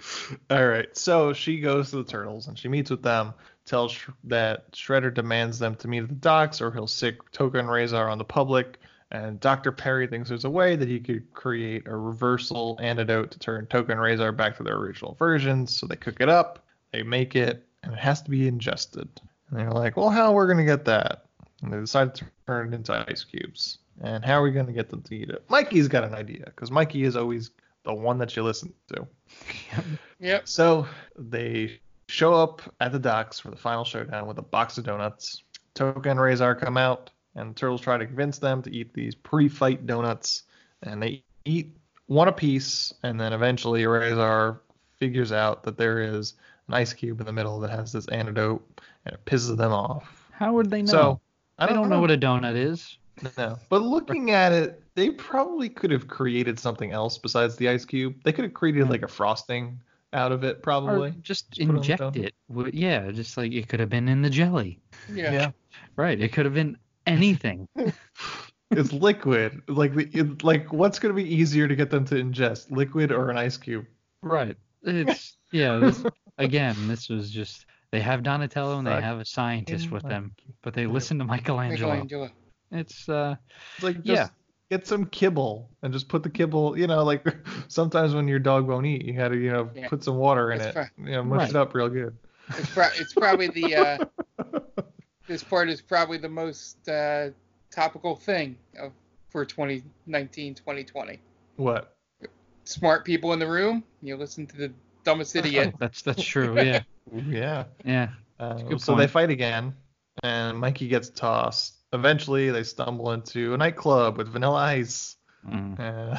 [0.50, 0.94] All right.
[0.96, 3.34] So she goes to the turtles and she meets with them.
[3.64, 7.58] Tells Sh- that Shredder demands them to meet at the docks, or he'll sick Tokka
[7.58, 8.78] and Rahzar on the public.
[9.10, 9.72] And Dr.
[9.72, 13.90] Perry thinks there's a way that he could create a reversal antidote to turn Tokka
[13.90, 15.76] and Rahzar back to their original versions.
[15.76, 19.08] So they cook it up, they make it, and it has to be ingested.
[19.50, 21.24] And they're like, well, how are we going to get that?
[21.62, 23.78] And they decide to turn it into ice cubes.
[24.00, 25.44] And how are we going to get them to eat it?
[25.48, 27.50] Mikey's got an idea, because Mikey is always
[27.86, 29.06] the one that you listen to.
[30.18, 30.48] Yep.
[30.48, 30.86] So
[31.18, 31.78] they
[32.08, 35.42] show up at the docks for the final showdown with a box of donuts.
[35.74, 39.14] Tokka and Rahzar come out, and the turtles try to convince them to eat these
[39.14, 40.44] pre-fight donuts,
[40.82, 41.76] and they eat
[42.06, 44.60] one apiece, and then eventually Rahzar
[44.96, 46.32] figures out that there is
[46.68, 50.30] an ice cube in the middle that has this antidote, and it pisses them off.
[50.32, 50.90] How would they know?
[50.90, 51.20] So
[51.58, 52.96] I they don't know what a donut is.
[53.36, 53.58] No.
[53.68, 58.16] But looking at it, they probably could have created something else besides the ice cube.
[58.24, 59.80] They could have created like a frosting
[60.12, 61.10] out of it, probably.
[61.10, 62.32] Or just put it on the inject donut.
[62.66, 62.74] it.
[62.74, 64.80] Yeah, just like it could have been in the jelly.
[65.12, 65.32] Yeah.
[65.32, 65.50] Yeah.
[65.96, 66.20] Right.
[66.20, 67.68] It could have been anything.
[68.72, 69.62] It's liquid.
[69.68, 73.30] Like the it, like what's gonna be easier to get them to ingest, liquid or
[73.30, 73.86] an ice cube?
[74.22, 74.56] right.
[74.82, 75.78] It's yeah.
[75.78, 76.04] This,
[76.38, 80.74] again, this was just they have Donatello and they have a scientist with them, but
[80.74, 81.90] they listen to Michelangelo.
[81.92, 82.30] Michelangelo.
[82.70, 83.36] It's uh
[83.76, 84.28] It's like just Yeah.
[84.70, 86.78] get some kibble and just put the kibble.
[86.78, 87.24] You know, like
[87.68, 89.88] sometimes when your dog won't eat, you gotta you know Yeah.
[89.88, 90.74] put some water in That's it.
[90.74, 90.92] fair.
[90.98, 91.50] You know, mush Right.
[91.50, 92.16] it up real good.
[92.50, 93.98] It's, pro- it's probably the uh,
[95.26, 97.30] this part is probably the most uh,
[97.70, 98.92] topical thing of,
[99.30, 101.18] for 2019 2020.
[101.56, 101.96] What?
[102.64, 104.72] Smart people in the room, you listen to the
[105.04, 105.74] dumbest idiot.
[105.78, 106.56] that's that's true.
[106.60, 106.82] Yeah.
[107.12, 107.64] Yeah.
[107.84, 108.08] Yeah.
[108.38, 109.74] Uh, good so they fight again,
[110.22, 111.75] and Mikey gets tossed.
[111.96, 115.16] Eventually, they stumble into a nightclub with Vanilla Ice.
[115.48, 115.78] Mm.
[115.78, 116.18] Uh,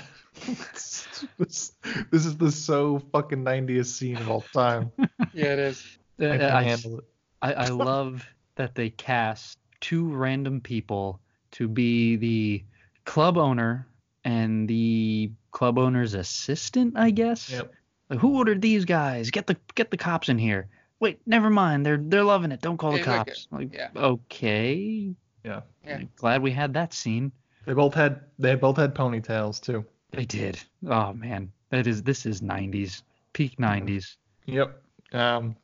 [1.38, 1.74] this,
[2.12, 4.92] this is the so fucking 90s scene of all time.
[5.34, 5.98] Yeah, it is.
[6.20, 7.04] I can I, handle it.
[7.42, 8.26] I, I love
[8.56, 11.20] that they cast two random people
[11.52, 12.64] to be the
[13.06, 13.88] club owner
[14.24, 17.52] and the club owner's assistant, I guess.
[17.52, 17.72] Yep.
[18.10, 19.30] Like, who ordered these guys?
[19.30, 20.70] Get the get the cops in here.
[21.00, 21.86] Wait, never mind.
[21.86, 22.62] They're they're loving it.
[22.62, 23.48] Don't call the Hey, look, cops.
[23.52, 23.90] Like, yeah.
[23.96, 25.14] okay.
[25.48, 25.62] Yeah.
[25.86, 26.02] Yeah.
[26.18, 27.32] Glad we had that scene.
[27.66, 29.86] They both had they both had ponytails too.
[30.12, 30.60] They did.
[30.88, 33.02] Oh man, that is this is 90s,
[33.34, 34.16] peak 90s.
[34.46, 34.82] Yep.
[35.14, 35.56] Um,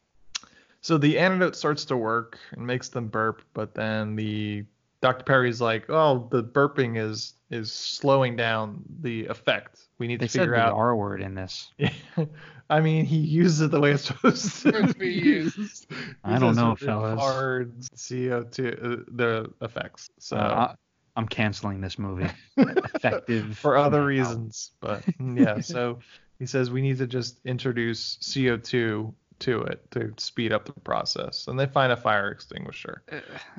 [0.81, 4.65] so the antidote starts to work and makes them burp, but then the
[5.01, 5.23] Dr.
[5.25, 9.87] Perry's like, "Oh, the burping is is slowing down the effect.
[9.97, 11.71] We need They to said figure the out." R word in this.
[12.69, 15.87] I mean, he uses it the way it's supposed to be used.
[16.23, 17.19] I don't know, says fellas.
[17.19, 20.09] Hard CO2 uh, the effects.
[20.19, 20.75] So Uh, I,
[21.15, 22.29] I'm canceling this movie.
[22.57, 24.05] Effective for other now.
[24.07, 25.59] reasons, but yeah.
[25.59, 25.99] So
[26.39, 31.47] he says we need to just introduce CO2 to it to speed up the process,
[31.47, 33.03] and they find a fire extinguisher.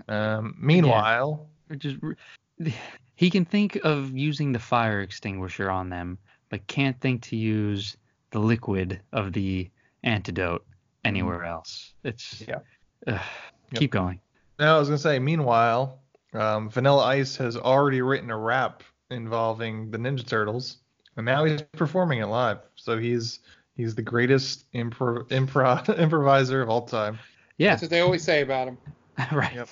[0.09, 2.75] Um, meanwhile, Or just re-
[3.15, 7.97] he can think of using the fire extinguisher on them, but can't think to use
[8.35, 9.71] the liquid of the
[10.03, 10.67] antidote
[11.05, 11.95] anywhere else.
[12.03, 12.59] It's Yeah.
[13.07, 13.21] ugh.
[13.75, 14.21] keep going.
[14.59, 16.01] now I was gonna say, meanwhile,
[16.33, 20.79] um, Vanilla Ice has already written a rap involving the Ninja Turtles,
[21.17, 22.59] and now he's performing it live.
[22.75, 23.39] So he's
[23.77, 27.21] he's the greatest impro- improv improviser of all time.
[27.57, 28.79] Yeah, That's what they always say about him.
[29.33, 29.55] right.
[29.55, 29.69] Yep.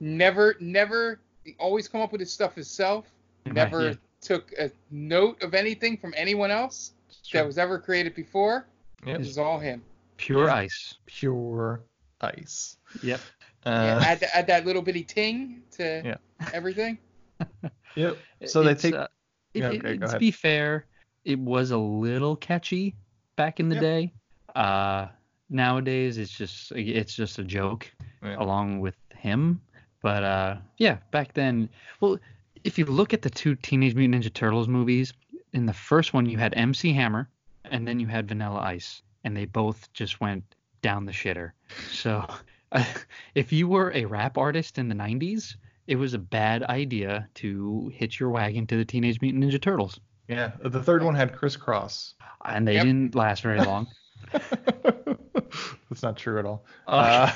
[0.00, 1.20] Never, never,
[1.58, 3.06] always come up with his stuff himself.
[3.46, 3.94] Right, Never yeah.
[4.20, 6.92] took a note of anything from anyone else
[7.28, 7.40] Sure.
[7.40, 8.66] that was ever created before.
[9.06, 9.18] Yep.
[9.18, 9.82] This is all him.
[10.16, 10.54] Pure Yeah.
[10.54, 10.94] ice.
[11.06, 11.80] Pure
[12.20, 12.76] ice.
[13.02, 13.20] Yep.
[13.66, 16.16] Yeah, Uh, add, add that little bitty ting to Yeah.
[16.52, 16.98] everything.
[17.96, 18.18] Yep.
[18.44, 18.94] So they take.
[18.94, 19.08] uh,
[19.54, 20.84] it- Yeah, it- okay, go to be fair,
[21.24, 22.94] it was a little catchy
[23.36, 23.80] back in the Yeah.
[23.80, 24.12] day.
[24.54, 25.08] Uh,
[25.48, 27.90] nowadays it's just it's just a joke
[28.22, 28.36] Yeah.
[28.38, 29.60] along with him.
[30.02, 31.68] But uh, yeah, back then,
[32.00, 32.18] well,
[32.64, 35.12] if you look at the two Teenage Mutant Ninja Turtles movies,
[35.56, 37.28] in the first one you had MC Hammer,
[37.64, 40.44] and then you had Vanilla Ice, and they both just went
[40.82, 41.52] down the shitter.
[41.90, 42.24] So,
[43.34, 47.90] if you were a rap artist in the '90s, it was a bad idea to
[47.94, 49.98] hitch your wagon to the Teenage Mutant Ninja Turtles,
[50.28, 50.52] Yeah.
[50.62, 52.12] The third one had Kris Kross.
[52.44, 52.84] and they Yep.
[52.84, 53.86] didn't last very long.
[54.32, 56.64] That's not true at all.
[56.86, 57.32] Uh,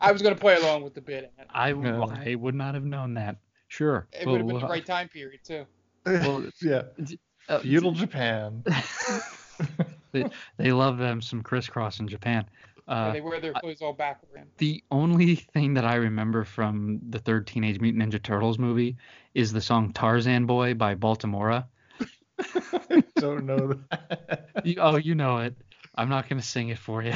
[0.00, 1.32] I was gonna play along with the bit.
[1.50, 3.36] I I would not have known that.
[3.68, 4.06] Sure.
[4.12, 5.64] It would have been the right time period too.
[6.06, 6.82] Well, yeah.
[7.48, 8.64] uh, Feudal Japan.
[10.12, 10.24] they,
[10.56, 12.44] they love them some Kris Kross in Japan.
[12.84, 14.46] where Uh, they wear their clothes all backward.
[14.58, 18.96] the only thing that I remember from the third Teenage Mutant Ninja Turtles movie
[19.34, 21.66] is the song Tarzan Boy by Baltimora.
[22.38, 24.48] I don't know that.
[24.64, 25.54] You, oh, you know it.
[25.94, 27.14] I'm not going to sing it for you.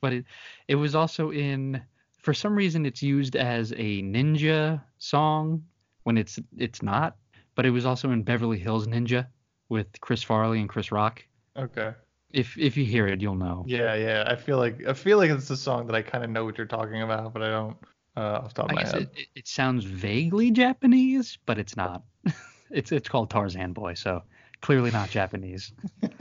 [0.00, 0.24] but it,
[0.66, 1.80] it was also in,
[2.22, 5.62] for some reason, it's used as a ninja song
[6.02, 7.16] when it's it's not.
[7.56, 9.26] But it was also in Beverly Hills Ninja
[9.68, 11.24] with Chris Farley and Chris Rock.
[11.56, 11.92] Okay.
[12.30, 13.64] If if you hear it, you'll know.
[13.66, 14.24] Yeah, yeah.
[14.26, 16.58] I feel like I feel like it's a song that I kind of know what
[16.58, 17.76] you're talking about, but I don't
[18.16, 19.02] uh, off the top I my guess head.
[19.02, 22.04] it, it, it sounds vaguely Japanese, but it's not.
[22.70, 24.22] it's it's called Tarzan Boy, so
[24.60, 25.72] clearly not Japanese.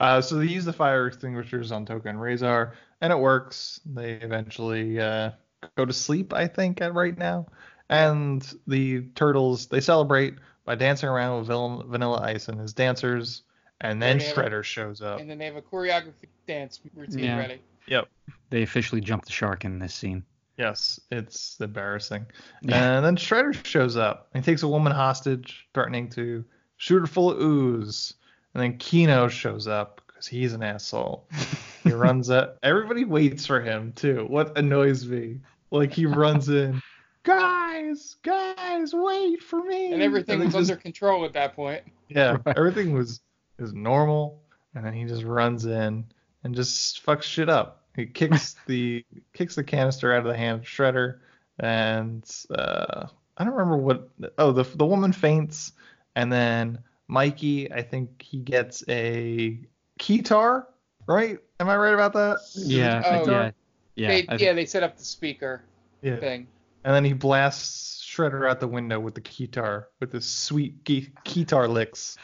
[0.00, 3.80] Uh, so they use the fire extinguishers on Tokka and Rahzar, and it works.
[3.86, 5.30] They eventually uh,
[5.76, 7.46] go to sleep, I think, at right now.
[7.88, 10.34] And the turtles they celebrate
[10.64, 13.42] by dancing around with Vil- Vanilla Ice and his dancers,
[13.80, 14.32] and then Yeah.
[14.32, 15.20] Shredder shows up.
[15.20, 17.38] And then they have a choreography dance routine Yeah.
[17.38, 17.60] ready.
[17.88, 18.08] Yep.
[18.50, 20.22] They officially jumped the shark in this scene.
[20.58, 22.26] Yes, it's embarrassing.
[22.60, 22.96] Yeah.
[22.96, 24.28] And then Shredder shows up.
[24.34, 26.44] He takes a woman hostage, threatening to
[26.76, 28.14] shoot her full of ooze.
[28.54, 31.26] And then Keno shows up because he's an asshole.
[31.82, 32.58] He runs up.
[32.62, 34.26] Everybody waits for him too.
[34.28, 35.40] What annoys me?
[35.70, 36.82] Like he runs in,
[37.22, 39.92] guys, guys, wait for me.
[39.92, 41.82] And everything then was just- under control at that point.
[42.08, 42.56] yeah, Right.
[42.56, 43.20] everything was
[43.58, 44.40] is normal,
[44.74, 46.04] and then he just runs in
[46.44, 47.84] and just fucks shit up.
[47.96, 49.04] He kicks the
[49.34, 51.18] kicks the canister out of the hand of Shredder,
[51.58, 54.08] and uh, I don't remember what.
[54.38, 55.72] Oh, the the woman faints,
[56.16, 56.78] and then
[57.08, 59.58] Mikey, I think he gets a
[60.00, 60.64] keytar,
[61.06, 61.38] right?
[61.60, 62.38] Am I right about that?
[62.54, 63.50] Yeah, Oh, yeah,
[63.94, 64.08] yeah.
[64.08, 65.62] they, yeah, they set up the speaker
[66.00, 66.16] Yeah.
[66.16, 66.46] thing.
[66.84, 71.10] And then he blasts Shredder out the window with the keytar, with his sweet key-
[71.24, 72.16] keytar licks.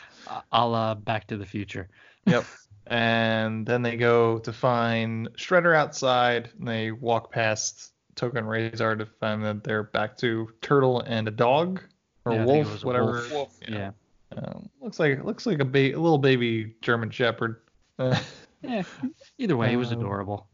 [0.53, 1.89] a la Back to the Future.
[2.27, 2.45] Yep.
[2.87, 8.99] and then they go to find Shredder outside, and they walk past Tokka and Rahzar
[8.99, 11.83] to find that they're back to Turtle and a dog
[12.25, 13.13] or Yeah, I think it wolf, a whatever.
[13.13, 13.33] wolf.
[13.33, 13.61] Wolf.
[13.69, 13.91] Yeah.
[14.37, 17.61] Um, looks like looks like a, ba- a little baby German Shepherd.
[17.99, 18.19] Uh,
[18.63, 18.83] Yeah.
[19.39, 20.47] Either way, it was Um, adorable.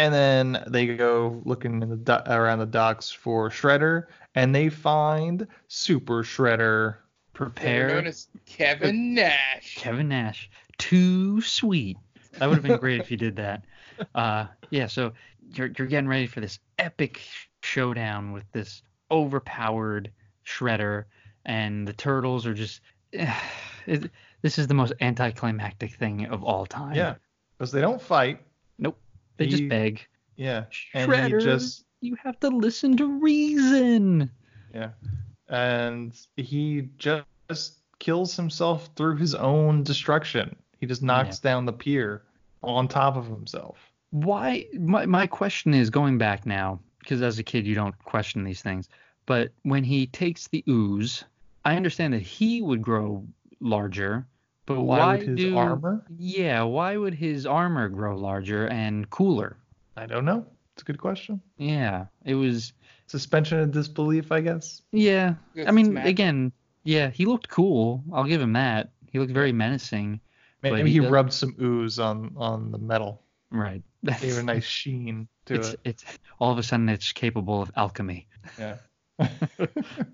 [0.00, 0.06] Yeah.
[0.06, 4.68] And then they go looking in the do- around the docks for Shredder, and they
[4.68, 6.96] find Super Shredder.
[7.32, 7.92] prepared.
[7.92, 9.76] Known as Kevin Nash.
[9.76, 10.50] Kevin Nash.
[10.78, 11.96] Too sweet.
[12.38, 13.64] That would have been great if you did that.
[14.14, 15.12] Uh, yeah, so
[15.52, 17.20] you're you're getting ready for this epic
[17.62, 20.10] showdown with this overpowered
[20.46, 21.04] Shredder,
[21.44, 22.80] and the turtles are just.
[23.12, 24.10] it,
[24.40, 26.94] this is the most anticlimactic thing of all time.
[26.94, 27.16] Yeah,
[27.58, 28.40] because they don't fight.
[28.78, 28.98] Nope.
[29.40, 30.06] They He- just beg.
[30.36, 30.64] Yeah,
[30.94, 34.30] and he just you have to listen to reason.
[34.74, 34.90] yeah,
[35.48, 40.54] and he just kills himself through his own destruction.
[40.78, 42.22] He just knocks down the pier
[42.62, 43.78] on top of himself.
[44.10, 48.44] why my, my question is going back now because as a kid you don't question
[48.44, 48.88] these things
[49.24, 51.24] but when he takes the ooze
[51.64, 53.24] i understand that he would grow
[53.60, 54.26] larger
[54.66, 56.04] but But why, why would his do, armor?
[56.18, 59.56] yeah why would his armor grow larger and cooler
[59.96, 60.46] I don't know.
[60.74, 61.40] It's a good question.
[61.58, 62.72] yeah it was
[63.06, 64.82] Suspension of disbelief, I guess.
[64.92, 65.34] yeah
[65.66, 66.52] i mean again
[66.84, 70.20] yeah he looked cool i'll give him that he looked very menacing
[70.62, 73.22] Maybe But he, he does- rubbed some ooze on on the metal.
[73.50, 73.82] right
[74.20, 75.80] Gave a nice sheen to it's it.
[75.84, 76.04] it's
[76.38, 78.28] all of a sudden it's capable of alchemy
[78.58, 78.76] Yeah.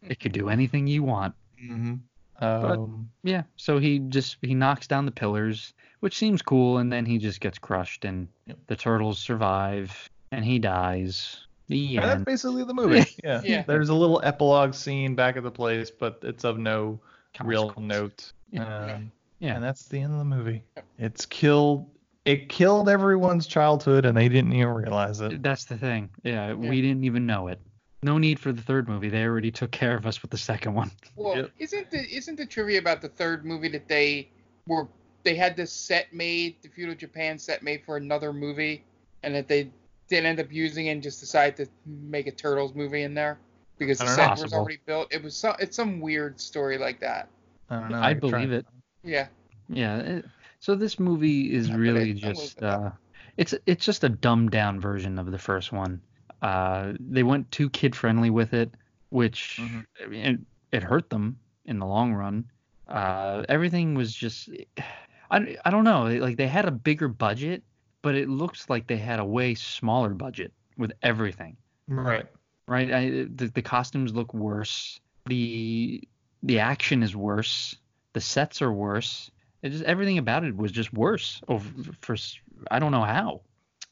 [0.02, 1.94] it could do anything you want hmm
[2.40, 7.06] Um, Yeah, so he just he knocks down the pillars, which seems cool, and then
[7.06, 8.58] he just gets crushed, and Yep.
[8.66, 11.46] the turtles survive, and he dies.
[11.68, 13.04] The and that's basically the movie.
[13.24, 13.40] Yeah.
[13.44, 13.62] Yeah.
[13.62, 17.00] There's a little epilogue scene back at the place, but it's of no
[17.42, 18.32] real note.
[18.50, 18.94] Yeah.
[18.94, 19.10] Um,
[19.40, 19.54] Yeah.
[19.56, 20.62] And that's the end of the movie.
[20.98, 21.88] It's killed.
[22.24, 25.42] It killed everyone's childhood, and they didn't even realize it.
[25.42, 26.10] That's the thing.
[26.24, 27.60] Yeah, we didn't even know it.
[28.02, 29.08] No need for the third movie.
[29.08, 30.90] They already took care of us with the second one.
[31.16, 31.50] Well, Yep.
[31.58, 34.28] isn't the isn't the trivia about the third movie that they
[34.66, 34.86] were
[35.24, 38.84] they had this set made, the feudal Japan set made for another movie,
[39.22, 39.70] and that they
[40.08, 43.38] didn't end up using it and just decided to make a Turtles movie in there
[43.78, 44.30] because I the set know.
[44.30, 44.58] was Possible.
[44.60, 45.12] already built.
[45.12, 47.28] It was some it's some weird story like that.
[47.70, 47.98] I don't know.
[48.00, 48.66] I could believe it.
[49.02, 49.26] Yeah.
[49.68, 49.96] Yeah.
[49.98, 50.24] It,
[50.60, 52.90] so this movie is Yeah, really it- just uh,
[53.38, 56.00] it's it's just a dumbed down version of the first one.
[56.42, 58.74] Uh, they went too kid friendly with it,
[59.10, 59.84] which Mhm.
[60.02, 60.24] I mean,
[60.72, 62.44] it, it hurt them in the long run.
[62.88, 64.48] Uh, everything was just
[65.30, 67.62] I, I don't know like they had a bigger budget,
[68.02, 71.56] but it looks like they had a way smaller budget with everything
[71.88, 72.26] Right.
[72.68, 72.92] right?
[72.92, 75.00] I, the, the costumes look worse.
[75.26, 76.02] The
[76.42, 77.76] the action is worse.
[78.12, 79.30] The sets are worse.
[79.62, 81.40] It just everything about it was just worse.
[81.48, 81.68] Over
[82.02, 82.16] for
[82.70, 83.40] I don't know how.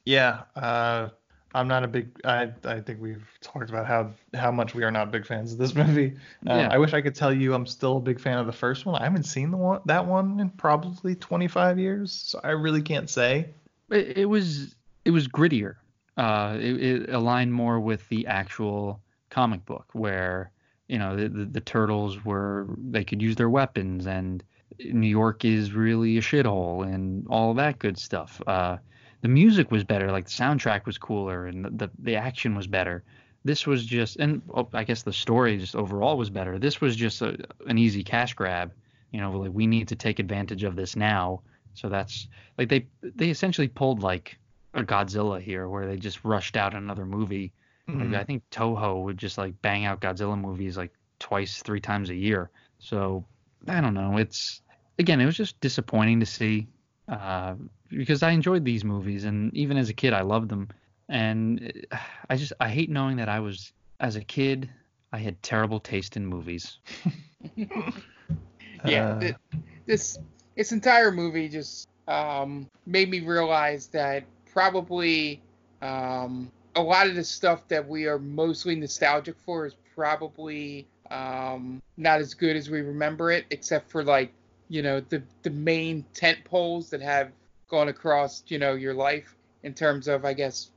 [0.04, 0.42] Yeah.
[0.54, 1.08] Uh,
[1.54, 2.10] I'm not a big.
[2.24, 5.58] I I think we've talked about how how much we are not big fans of
[5.58, 6.16] this movie.
[6.48, 6.68] Uh, Yeah.
[6.70, 9.00] I wish I could tell you I'm still a big fan of the first one.
[9.00, 13.08] I haven't seen the one that one in probably 25 years, so I really can't
[13.08, 13.50] say.
[13.90, 14.74] It, it was
[15.04, 15.76] it was grittier.
[16.16, 19.00] Uh, it, it aligned more with the actual
[19.30, 20.50] comic book, where
[20.88, 24.42] you know the, the the turtles were they could use their weapons, and
[24.80, 28.42] New York is really a shithole, and all that good stuff.
[28.46, 28.78] Uh,
[29.24, 32.66] the music was better, like the soundtrack was cooler, and the the, the action was
[32.66, 33.02] better.
[33.42, 36.58] This was just, and oh, I guess the story just overall was better.
[36.58, 37.34] This was just a,
[37.66, 38.72] an easy cash grab.
[39.12, 41.40] You know, like we need to take advantage of this now.
[41.72, 42.28] So that's
[42.58, 44.38] like they they essentially pulled like
[44.74, 47.54] a Godzilla here, where they just rushed out another movie.
[47.88, 48.18] Like, Mhm.
[48.20, 52.14] I think Toho would just like bang out Godzilla movies like twice, three times a
[52.14, 52.50] year.
[52.78, 53.24] So
[53.68, 54.18] I don't know.
[54.18, 54.60] It's
[54.98, 56.68] again, it was just disappointing to see
[57.08, 57.54] uh,
[57.90, 60.68] because I enjoyed these movies, and even as a kid, I loved them.
[61.08, 61.98] And uh,
[62.30, 64.70] I just I hate knowing that I was as a kid
[65.14, 66.78] I had terrible taste in movies.
[67.56, 67.84] yeah,
[68.84, 69.36] Uh, th-
[69.86, 70.18] this
[70.56, 75.40] this entire movie just um, made me realize that probably
[75.82, 81.80] um, a lot of the stuff that we are mostly nostalgic for is probably um,
[81.96, 84.32] not as good as we remember it, except for like
[84.74, 87.30] you know the the main tent poles that have
[87.68, 90.70] gone across you know your life in terms of I guess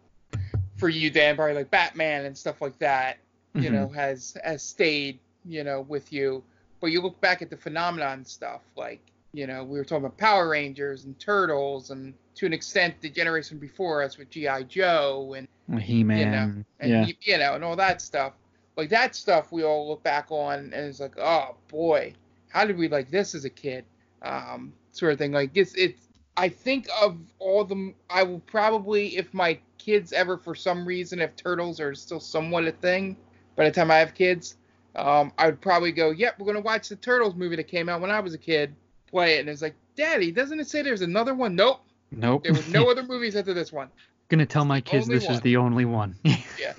[0.75, 3.17] for you Dan probably like Batman and stuff like that
[3.55, 3.73] you Mhm.
[3.73, 6.43] know has has stayed you know with you
[6.79, 9.01] but you look back at the phenomenon stuff like
[9.33, 13.09] you know we were talking about power rangers and turtles and to an extent the
[13.09, 15.47] generation before us with gi joe and
[15.81, 17.05] He-Man, you know and yeah.
[17.07, 18.33] you, you know and all that stuff
[18.75, 22.13] like that stuff we all look back on and it's like oh boy
[22.49, 23.85] how did we like this as a kid
[24.23, 26.07] um sort of thing like it's it's
[26.37, 31.19] i think of all the i will probably if my kids ever for some reason
[31.21, 33.15] if turtles are still somewhat a thing
[33.55, 34.57] by the time i have kids
[34.97, 38.01] um, I would probably go, "Yep, we're gonna watch the Turtles movie that came out
[38.01, 38.75] when I was a kid."
[39.05, 41.81] Play it, and it's like, "Daddy, doesn't it say there's another one?" Nope.
[42.11, 42.43] Nope.
[42.43, 43.89] There were no other movies after this one.
[44.29, 46.15] Gonna tell my kids this is the only one.
[46.59, 46.73] Yeah.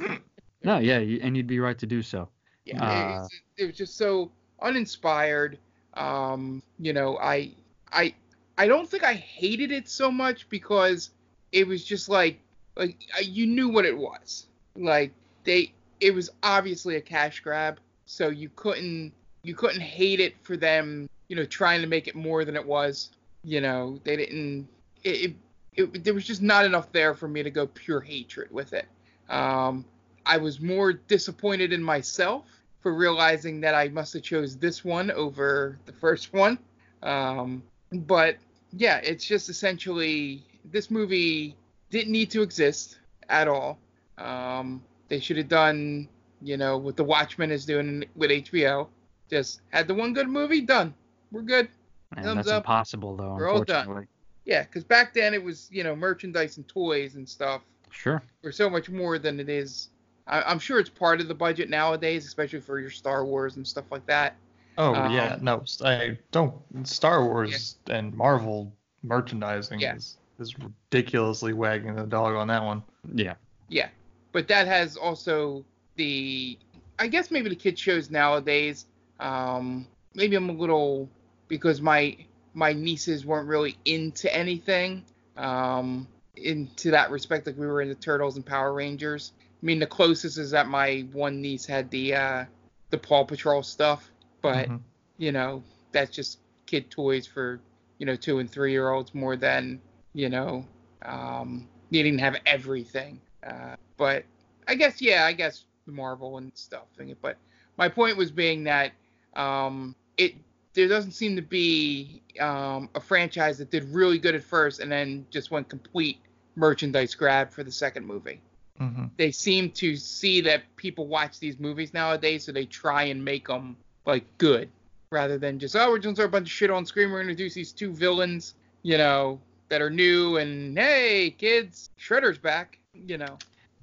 [0.65, 2.29] no, yeah, and you'd be right to do so.
[2.65, 5.59] Yeah, Uh, it, was, it was just so uninspired.
[5.95, 7.53] Um, you know, I,
[7.93, 8.15] I,
[8.57, 11.11] I don't think I hated it so much because
[11.53, 12.41] it was just like,
[12.77, 14.47] like you knew what it was.
[14.77, 15.13] Like
[15.45, 19.13] they, it was obviously a cash grab, so you couldn't,
[19.43, 22.65] you couldn't hate it for them, you know, trying to make it more than it
[22.65, 23.11] was.
[23.45, 24.69] You know, they didn't.
[25.05, 25.37] It, it,
[25.75, 28.87] it there was just not enough there for me to go pure hatred with it.
[29.29, 29.85] Um,
[30.27, 32.45] I was more disappointed in myself
[32.89, 36.59] for realizing that I must have chose this one over the first one.
[37.03, 37.63] Um,
[37.93, 38.37] but
[38.73, 40.43] yeah, it's just essentially
[40.73, 41.55] this movie
[41.91, 42.99] didn't need to exist
[43.29, 43.79] at all.
[44.17, 46.09] Um, they should have done,
[46.41, 48.89] you know, what The Watchmen is doing with HBO.
[49.29, 50.95] Just had the one good movie done.
[51.31, 51.69] We're good.
[52.17, 52.63] And Thumbs that's up.
[52.65, 54.09] impossible though, We're all done.
[54.47, 57.61] Yeah, because back then it was, you know, merchandise and toys and stuff
[57.91, 58.23] Sure.
[58.41, 59.91] for so much more than it is.
[60.29, 63.67] I, I'm sure it's part of the budget nowadays, especially for your Star Wars and
[63.67, 64.37] stuff like that.
[64.77, 66.55] Oh Um, yeah, no, I don't.
[66.85, 68.73] Star Wars and Marvel
[69.03, 69.97] merchandising Yeah.
[69.97, 72.83] is is ridiculously wagging the dog on that one.
[73.13, 73.35] Yeah.
[73.69, 73.89] Yeah,
[74.33, 75.65] but that has also
[75.97, 76.57] the,
[76.99, 78.87] I guess maybe the kid shows nowadays.
[79.19, 81.09] Um, maybe I'm a little
[81.49, 82.17] because my
[82.55, 85.03] my nieces weren't really into anything.
[85.37, 86.07] Um,
[86.37, 89.33] into that respect, like we were into Turtles and Power Rangers.
[89.61, 92.45] I mean, the closest is that my one niece had the uh,
[92.91, 94.11] the Paw Patrol stuff,
[94.41, 94.81] but Mhm.
[95.17, 95.63] you know
[95.93, 97.61] that's just kid toys for
[97.99, 99.81] you know two and three year olds more than
[100.13, 100.65] you know
[101.03, 103.21] um, needing to have everything.
[103.45, 104.25] Uh, but
[104.69, 106.87] I guess yeah, I guess Marvel and stuff.
[107.21, 107.37] But
[107.77, 108.93] my point was being that
[109.35, 110.35] um, it
[110.75, 114.93] there doesn't seem to be um, a franchise that did really good at first and
[114.93, 116.19] then just went complete
[116.55, 118.41] merchandise grab for the second movie.
[118.81, 119.07] Mm-hmm.
[119.17, 123.49] They seem to see that people watch these movies nowadays, so they try and make
[123.49, 123.77] them
[124.07, 124.69] like good
[125.11, 127.11] rather than just oh we're just throw a bunch of shit on screen.
[127.11, 132.39] We're gonna introduce these two villains, you know, that are new and hey kids, Shredder's
[132.39, 133.39] back, you know.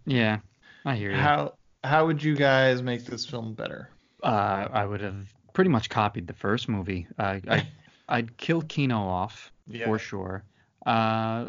[0.06, 0.40] Yeah.
[0.86, 1.18] I hear you.
[1.18, 1.54] How
[1.84, 3.90] how would you guys make this film better?
[4.24, 7.06] uh, I would have pretty much copied the first movie.
[7.20, 7.68] Uh, I,
[8.10, 9.86] I'd kill Keno off Yeah.
[9.86, 10.44] for sure.
[10.86, 10.90] Uh,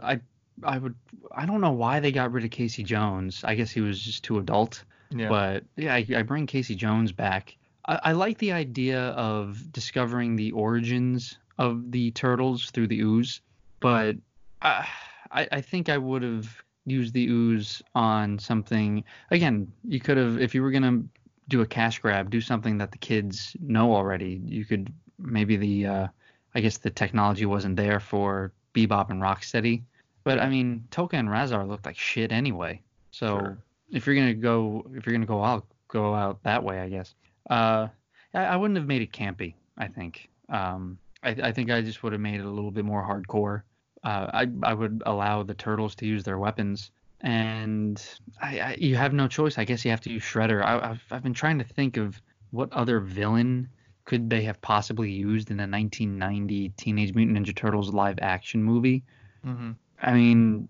[0.02, 0.20] I,
[0.62, 0.95] I would.
[1.35, 3.43] I don't know why they got rid of Casey Jones.
[3.45, 4.85] I guess he was just too adult.
[5.11, 5.28] Yeah.
[5.28, 7.57] But yeah, I, I bring Casey Jones back.
[7.87, 13.41] I, I like the idea of discovering the origins of the turtles through the ooze,
[13.81, 14.16] but
[14.62, 14.87] I,
[15.31, 19.05] I, I think I would have used the ooze on something.
[19.31, 21.03] Again, you could have if you were gonna
[21.49, 24.41] do a cash grab, do something that the kids know already.
[24.45, 26.07] You could maybe the uh,
[26.55, 29.83] I guess the technology wasn't there for Bebop and Rocksteady,
[30.27, 32.82] but I mean Tokka and Rahzar looked like shit anyway.
[33.12, 33.59] So Sure.
[33.90, 37.15] if you're gonna go if you're gonna go out go out that way, I guess.
[37.48, 37.86] Uh,
[38.35, 39.55] I, I wouldn't have made it campy.
[39.78, 40.28] I think.
[40.48, 43.62] Um, I, I think I just would have made it a little bit more hardcore.
[44.03, 46.90] Uh, I I would allow the turtles to use their weapons,
[47.20, 48.03] and
[48.43, 49.59] I, I you have no choice.
[49.59, 50.65] I guess you have to use Shredder.
[50.65, 52.20] I, I've I've been trying to think of
[52.51, 53.69] what other villain
[54.05, 59.03] could they have possibly used in the 1990 Teenage Mutant Ninja Turtles live action movie.
[59.44, 59.73] Mm-hmm.
[60.02, 60.68] I mean,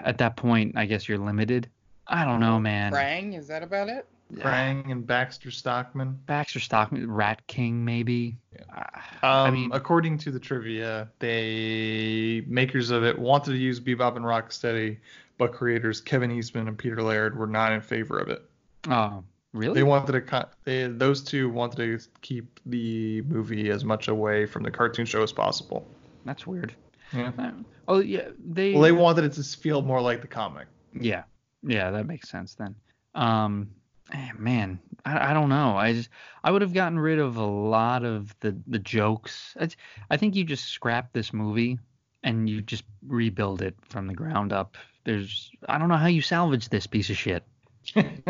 [0.00, 1.68] at that point, I guess you're limited.
[2.06, 2.92] I don't know, man.
[2.92, 4.06] Krang, is that about it?
[4.34, 6.18] Krang and Baxter Stockman.
[6.26, 8.36] Baxter Stockman, Rat King, maybe.
[8.72, 8.82] Uh,
[9.22, 14.16] Um, I mean, according to the trivia, they makers of it wanted to use Bebop
[14.16, 14.98] and Rocksteady,
[15.36, 18.42] but creators Kevin Eastman and Peter Laird were not in favor of it.
[18.88, 19.74] oh, really?
[19.74, 20.52] They wanted to cut.
[20.64, 25.22] They, those two wanted to keep the movie as much away from the cartoon show
[25.22, 25.86] as possible.
[26.24, 26.74] That's weird.
[27.12, 27.32] Yeah.
[27.38, 27.50] Uh,
[27.90, 28.72] Oh yeah, they.
[28.72, 30.68] Well, they wanted it to feel more like the comic.
[30.94, 31.24] Yeah,
[31.66, 32.76] yeah, that makes sense then.
[33.16, 33.70] Um,
[34.12, 35.76] eh, man, I, I don't know.
[35.76, 36.08] I just
[36.44, 39.56] I would have gotten rid of a lot of the the jokes.
[39.60, 39.70] I,
[40.08, 41.80] I think you just scrap this movie
[42.22, 44.76] and you just rebuild it from the ground up.
[45.04, 47.42] There's I don't know how you salvage this piece of shit.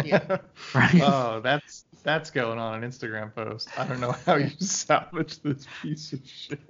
[0.04, 0.38] Yeah.
[0.74, 1.02] Right?
[1.02, 3.68] Oh, that's that's going on an Instagram post.
[3.78, 6.60] I don't know how you salvage this piece of shit.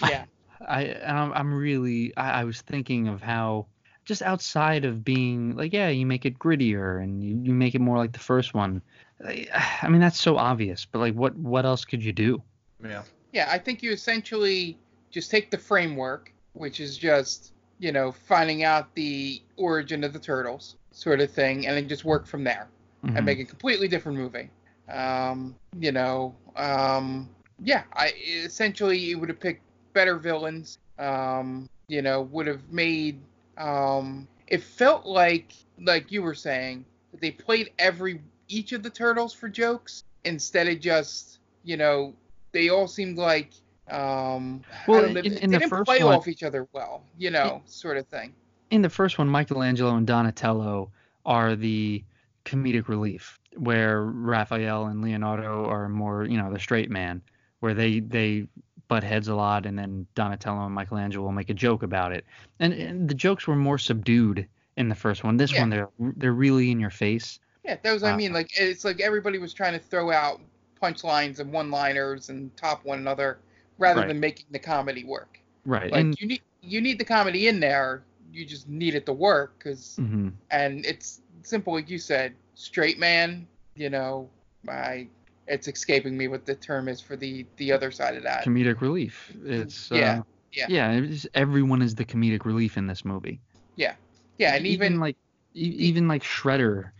[0.00, 0.24] Yeah.
[0.66, 3.66] I and I'm, I'm really I, I was thinking of how
[4.04, 7.80] just outside of being like yeah you make it grittier and you, you make it
[7.80, 8.82] more like the first one
[9.24, 9.46] I,
[9.82, 12.42] I mean that's so obvious but like what what else could you do
[12.82, 13.02] Yeah.
[13.32, 14.78] Yeah, I think you essentially
[15.10, 20.18] just take the framework, which is just, you know, finding out the origin of the
[20.18, 22.68] turtles sort of thing, and then just work from there
[23.04, 23.16] Mhm.
[23.16, 24.50] and make a completely different movie.
[24.88, 27.28] Um, you know, um,
[27.62, 29.62] yeah, I essentially you would have picked
[29.96, 30.78] better villains.
[30.98, 33.18] Um, you know, would have made.
[33.58, 38.90] Um, it felt like, like you were saying, that they played every each of the
[38.90, 42.12] turtles for jokes instead of just, you know,
[42.52, 43.50] they all seemed like.
[43.90, 46.66] Um, Well, I don't know, in- they the didn't first play one- off each other
[46.72, 48.34] well, you know, sort of thing.
[48.70, 50.90] in the first one, Michelangelo and Donatello
[51.24, 52.02] are the
[52.44, 57.22] comedic relief, where Raphael and Leonardo are more, you know, the straight man,
[57.60, 58.48] where they they
[58.88, 62.24] butt heads a lot, and then Donatello and Michelangelo will make a joke about it,
[62.60, 64.46] and, and the jokes were more subdued
[64.76, 65.36] in the first one.
[65.36, 65.60] This Yeah.
[65.60, 67.40] one, they're they're really in your face.
[67.64, 68.32] Yeah, that was what I Uh, mean.
[68.32, 70.40] Like it's like everybody was trying to throw out
[70.80, 73.38] punchlines and one-liners and top one another
[73.78, 74.08] rather Right.
[74.08, 75.40] than making the comedy work.
[75.64, 78.02] Right, Like and you need you need the comedy in there.
[78.32, 80.32] You just need it to work because mhm.
[80.50, 83.46] and it's simple like you said, straight man.
[83.74, 84.28] You know,
[84.68, 85.08] I
[85.46, 88.44] it's escaping me what the term is for the the other side of that.
[88.44, 89.32] comedic relief.
[89.44, 90.66] It's Yeah, uh, yeah.
[90.68, 90.92] yeah.
[90.92, 93.40] It's, everyone is the comedic relief in this movie.
[93.76, 93.94] Yeah,
[94.38, 95.16] yeah, and even, like
[95.54, 96.90] e- even like Shredder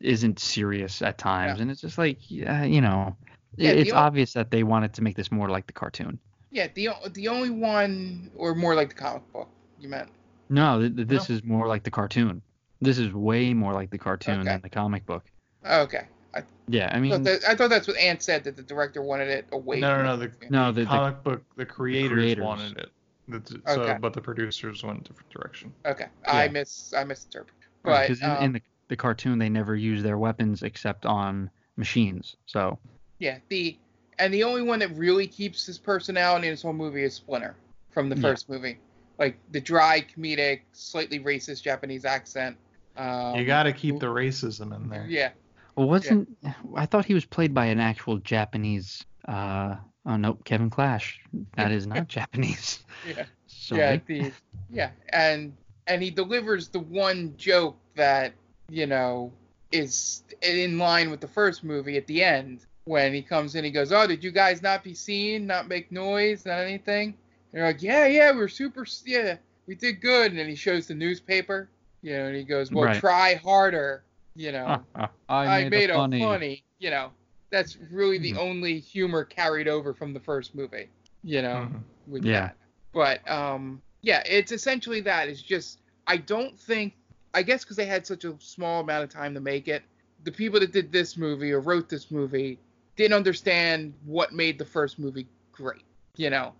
[0.00, 3.16] isn't serious at times, and it's just like yeah, you know,
[3.56, 6.18] Yeah, it's o- obvious that they wanted to make this more like the cartoon.
[6.50, 9.48] yeah the the only one or more like the comic book
[9.80, 10.08] you meant.
[10.48, 12.40] No, th- th- this is more like the cartoon.
[12.80, 14.50] This is way more like the cartoon Okay.
[14.50, 15.24] than the comic book.
[15.64, 18.56] Okay, I, Yeah, I I, mean, thought that, I thought that's what Ant said that
[18.56, 19.80] the director wanted it away.
[19.80, 20.22] No, no, no.
[20.22, 20.40] it.
[20.40, 22.44] The, No, the- the- comic book, the creators, creators.
[22.44, 22.90] wanted it.
[23.28, 23.98] The- so, Okay.
[24.00, 25.72] but the producers went a different direction.
[25.84, 26.50] Okay, I Yeah.
[26.52, 27.54] miss I misinterpreted.
[27.82, 31.50] But because in, um, in the the cartoon they never use their weapons except on
[31.76, 32.36] machines.
[32.46, 32.78] So
[33.18, 33.76] yeah, the
[34.18, 37.56] and the only one that really keeps his personality in this whole movie is Splinter
[37.90, 38.22] from the Yeah.
[38.22, 38.78] first movie.
[39.18, 42.56] Like the dry, comedic, slightly racist Japanese accent.
[42.96, 45.04] Um, you got to keep the racism in there.
[45.08, 45.30] Yeah,
[45.76, 46.28] Well, wasn't
[46.74, 49.04] I thought he was played by an actual Japanese?
[49.28, 49.76] Uh,
[50.06, 51.20] oh nope, Kevin Clash.
[51.56, 52.82] That is not Japanese.
[53.06, 53.80] yeah, Sorry.
[53.80, 54.32] yeah, the
[54.70, 55.54] yeah, and
[55.86, 58.32] and he delivers the one joke that
[58.70, 59.32] you know
[59.72, 63.62] is in line with the first movie at the end when he comes in.
[63.64, 65.46] He goes, "Oh, did you guys not be seen?
[65.46, 66.46] Not make noise?
[66.46, 67.14] Not anything?" And
[67.52, 68.86] they're like, "Yeah, yeah, we're super.
[69.04, 69.36] Yeah,
[69.66, 71.68] we did good." And then he shows the newspaper,
[72.00, 72.98] you know, and he goes, "Well, Right.
[72.98, 74.04] try harder."
[74.36, 74.84] You know,
[75.28, 76.20] I I made, made a a funny.
[76.20, 76.64] funny.
[76.78, 77.10] You know,
[77.50, 78.38] that's really the Mhm.
[78.38, 80.88] only humor carried over from the first movie.
[81.24, 81.82] You know, Mhm.
[82.06, 82.40] with Yeah.
[82.40, 82.56] that.
[82.92, 85.28] But um, yeah, it's essentially that.
[85.28, 86.94] It's just I don't think
[87.34, 89.82] I guess because they had such a small amount of time to make it,
[90.24, 92.58] the people that did this movie or wrote this movie
[92.96, 95.82] didn't understand what made the first movie great.
[96.16, 96.54] You know.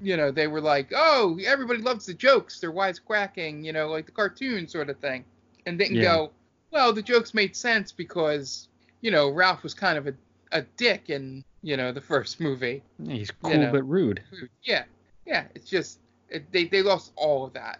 [0.00, 2.60] You know, they were like, "Oh, everybody loves the jokes.
[2.60, 5.24] They're wisecracking, you know, like the cartoon sort of thing,"
[5.66, 6.02] and didn't Yeah.
[6.02, 6.32] go,
[6.74, 8.68] "Well, the jokes made sense because,
[9.00, 10.14] you know, Ralph was kind of a,
[10.52, 13.72] a dick in, you know, the first movie." He's you cool know.
[13.72, 14.22] but rude.
[14.62, 14.84] Yeah,
[15.26, 15.44] yeah.
[15.54, 17.78] It's just it, they they lost all of that.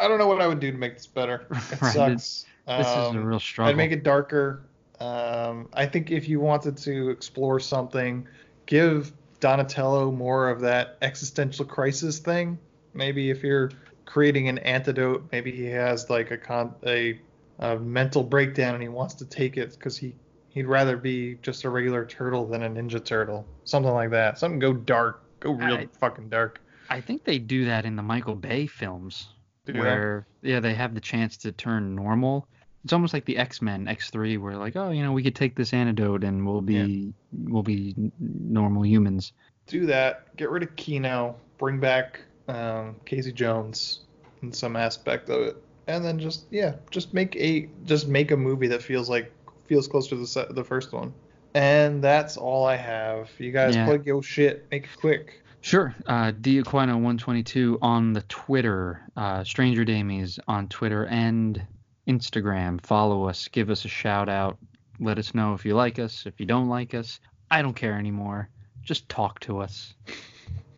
[0.00, 1.46] I don't know what I would do to make this better.
[1.50, 2.46] It Right, sucks.
[2.66, 3.70] This is a Um, real struggle.
[3.70, 4.62] I'd make it darker.
[5.00, 8.26] Um, I think if you wanted to explore something,
[8.66, 12.58] give Donatello more of that existential crisis thing.
[12.94, 13.70] Maybe if you're
[14.04, 17.20] creating an antidote, maybe he has like a con a,
[17.62, 20.14] a mental breakdown and he wants to take it because he
[20.50, 23.46] he'd rather be just a regular turtle than a ninja turtle.
[23.64, 24.38] Something like that.
[24.38, 25.22] Something go dark.
[25.40, 26.60] Go real I- fucking dark.
[26.90, 29.28] I think they do that in the Michael Bay films,
[29.64, 32.46] Do where yeah they have the chance to turn normal.
[32.84, 35.36] It's almost like the X Men X three, where like oh you know we could
[35.36, 39.32] take this antidote and we'll be we'll be normal humans.
[39.68, 40.36] do that.
[40.36, 41.36] Get rid of Keno.
[41.58, 44.00] Bring back um, Casey Jones
[44.42, 45.56] in some aspect of it,
[45.92, 49.30] and then just yeah, just make a just make a movie that feels like
[49.66, 51.12] feels close to the set, the first one.
[51.54, 53.30] And that's all I have.
[53.38, 53.84] You guys Yeah.
[53.84, 54.66] plug your shit.
[54.70, 55.42] Make it quick.
[55.60, 55.94] Sure.
[56.06, 61.62] Uh, Diaquino122 on the Twitter, uh, Stranger Damies on Twitter and
[62.08, 62.80] Instagram.
[62.84, 64.58] Follow us, give us a shout out,
[64.98, 67.20] let us know if you like us, if you don't like us.
[67.50, 68.48] I don't care anymore.
[68.82, 69.94] Just talk to us.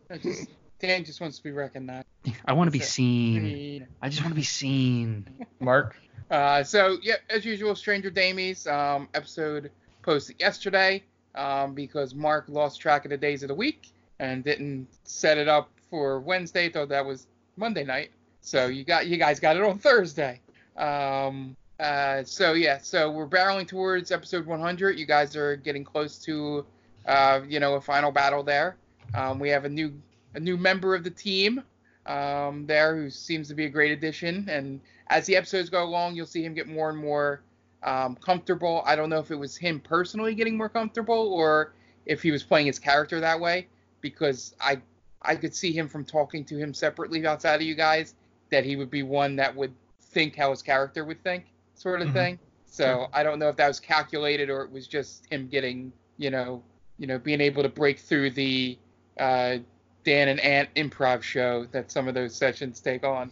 [0.79, 2.05] Dan just wants to be recognized.
[2.45, 3.87] I want to be seen.
[4.01, 5.27] I just want to be seen.
[5.59, 5.95] Mark.
[6.29, 9.71] Uh, so yeah, as usual, Stranger Damies um, episode
[10.01, 11.03] posted yesterday
[11.35, 15.47] um, because Mark lost track of the days of the week and didn't set it
[15.47, 16.69] up for Wednesday.
[16.69, 17.27] Thought that was
[17.57, 18.11] Monday night.
[18.41, 20.39] So you got you guys got it on Thursday.
[20.77, 24.97] Um, uh, so yeah, so we're barreling towards episode 100.
[24.97, 26.65] You guys are getting close to
[27.05, 28.77] uh, you know a final battle there.
[29.13, 29.93] Um, we have a new
[30.35, 31.63] a new member of the team
[32.05, 36.15] um, there who seems to be a great addition and as the episodes go along,
[36.15, 37.41] you'll see him get more and more
[37.83, 38.81] um, comfortable.
[38.85, 41.73] I don't know if it was him personally getting more comfortable or
[42.05, 43.67] if he was playing his character that way
[44.01, 44.81] because I
[45.21, 48.13] I could see him from talking to him separately outside of you guys
[48.51, 52.09] that he would be one that would think how his character would think, sort of
[52.09, 52.13] Mhm.
[52.13, 52.39] thing.
[52.65, 56.29] So I don't know if that was calculated or it was just him getting, you
[56.29, 56.61] know,
[56.97, 58.77] you know, being able to break through the
[59.19, 59.57] uh,
[60.05, 63.31] Dan and Ant improv show that some of those sessions take on.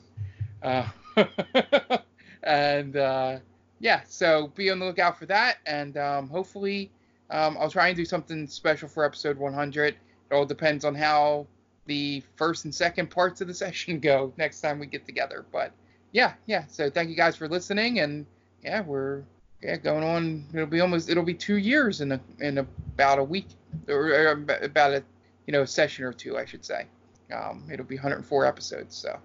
[0.62, 0.88] Uh,
[2.44, 3.38] and uh,
[3.80, 6.92] yeah, so be on the lookout for that, and um, hopefully
[7.30, 9.88] um, I'll try and do something special for episode 100.
[9.94, 9.98] It
[10.34, 11.48] all depends on how
[11.86, 15.46] the first and second parts of the session go next time we get together.
[15.52, 15.72] But
[16.12, 16.66] yeah, yeah.
[16.68, 18.26] So thank you guys for listening, and
[18.64, 19.24] yeah, we're
[19.62, 20.46] yeah going on.
[20.54, 23.48] It'll be almost it'll be two years in a in about a week
[23.88, 25.04] or, or about a
[25.48, 26.88] you know a session or two, I should say.
[27.34, 28.96] Um, it'll be 104 episodes.
[28.96, 29.18] So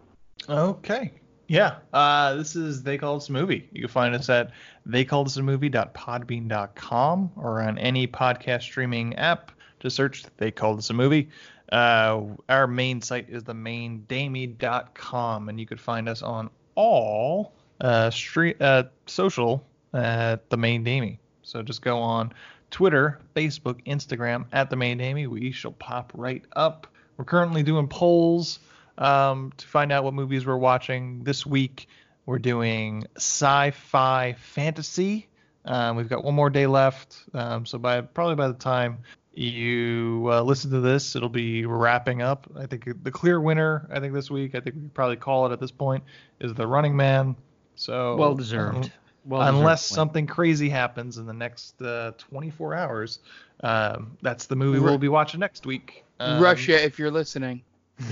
[0.48, 1.12] Okay.
[1.46, 1.76] Yeah.
[1.92, 3.68] Uh, this is They Call This a Movie.
[3.72, 4.50] You can find us at
[4.86, 9.52] theycallthisamovie.podbean.com or on any podcast streaming app.
[9.80, 11.30] Just search They Call This a Movie.
[11.72, 18.10] Uh, our main site is the themaindamie.com, and you could find us on all uh,
[18.10, 21.18] street, uh, social at The Main Damie.
[21.42, 22.32] So just go on
[22.70, 25.26] Twitter, Facebook, Instagram at The Main Damie.
[25.26, 26.86] We shall pop right up.
[27.16, 28.60] We're currently doing polls
[28.98, 31.88] um, to find out what movies we're watching this week.
[32.26, 35.28] We're doing sci-fi fantasy.
[35.64, 38.98] Um, we've got one more day left, um, so by probably by the time
[39.32, 42.50] you uh, listen to this, it'll be wrapping up.
[42.56, 45.46] I think the clear winner, I think this week, I think we could probably call
[45.46, 46.04] it at this point,
[46.40, 47.36] is The Running Man.
[47.76, 48.92] So Well deserved.
[49.28, 53.18] Well unless something crazy happens in the next uh, 24 hours,
[53.62, 56.05] um, that's the movie we'll be watching next week.
[56.18, 57.62] Um, Russia, if you're listening.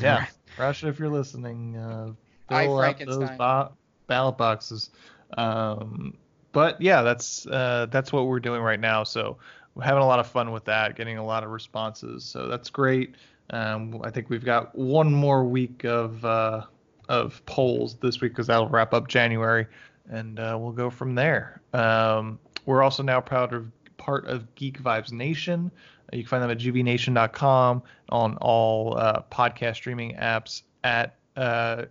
[0.01, 0.27] yeah,
[0.59, 2.13] Russia, if you're listening, uh,
[2.51, 3.39] Hi, fill out those Frankenstein.
[3.39, 3.71] ba-
[4.07, 4.91] ballot boxes.
[5.37, 6.17] Um,
[6.53, 9.03] but yeah, that's uh, that's what we're doing right now.
[9.03, 9.39] So
[9.75, 12.25] we're having a lot of fun with that, getting a lot of responses.
[12.25, 13.15] So that's great.
[13.51, 16.63] Um, I think we've got one more week of uh,
[17.09, 19.67] of polls this week because that'll wrap up January,
[20.11, 21.61] and uh, we'll go from there.
[21.73, 25.71] Um, we're also now proud of part of Geek Vibes Nation.
[26.13, 31.87] You can find them at gvnation.com on all uh, podcast streaming apps at uh,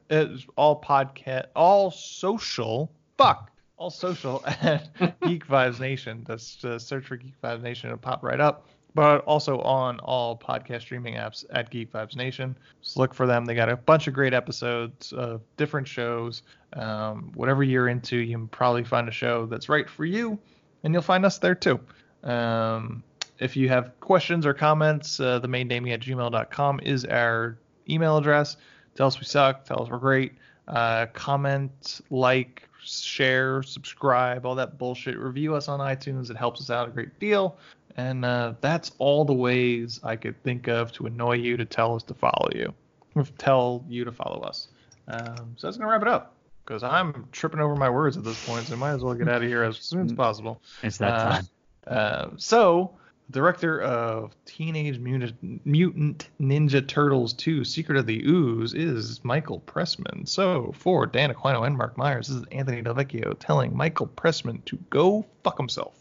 [0.56, 4.90] all podcast all social fuck all social at
[5.22, 6.24] Geek Vibes Nation.
[6.26, 8.68] Just uh, search for Geek Vibes Nation and pop right up.
[8.96, 12.58] But also on all podcast streaming apps at Geek Vibes Nation.
[12.82, 13.46] Just look for them.
[13.46, 16.44] They got a bunch of great episodes of different shows.
[16.74, 20.40] Um, whatever you're into, you can probably find a show that's right for you,
[20.84, 21.80] and you'll find us there too.
[22.24, 23.04] Um,
[23.40, 27.58] if you have questions or comments, uh, the main at gmail.com is our
[27.90, 28.58] email address.
[28.96, 29.66] Tell us we suck.
[29.66, 30.34] Tell us we're great.
[30.68, 35.18] Uh, comment, like, share, subscribe, all that bullshit.
[35.18, 36.30] Review us on iTunes.
[36.30, 37.58] It helps us out a great deal.
[37.98, 41.96] And uh, that's all the ways I could think of to annoy you to tell
[41.96, 42.74] us to follow you,
[43.16, 44.68] or tell you to follow us.
[45.08, 46.34] Um, so that's gonna wrap it up
[46.66, 49.30] because I'm tripping over my words at this point, so I might as well get
[49.30, 50.62] out of here as soon as possible.
[50.84, 51.44] It's that Uh, time.
[51.88, 52.92] uh, so,
[53.32, 60.28] director of Teenage Mutant, Mutant Ninja Turtles 2 Secret of the Ooze is Michael Pressman.
[60.28, 64.76] So, for Dan Aquino and Mark Myers, this is Anthony Delvecchio telling Michael Pressman to
[64.90, 65.94] go fuck himself.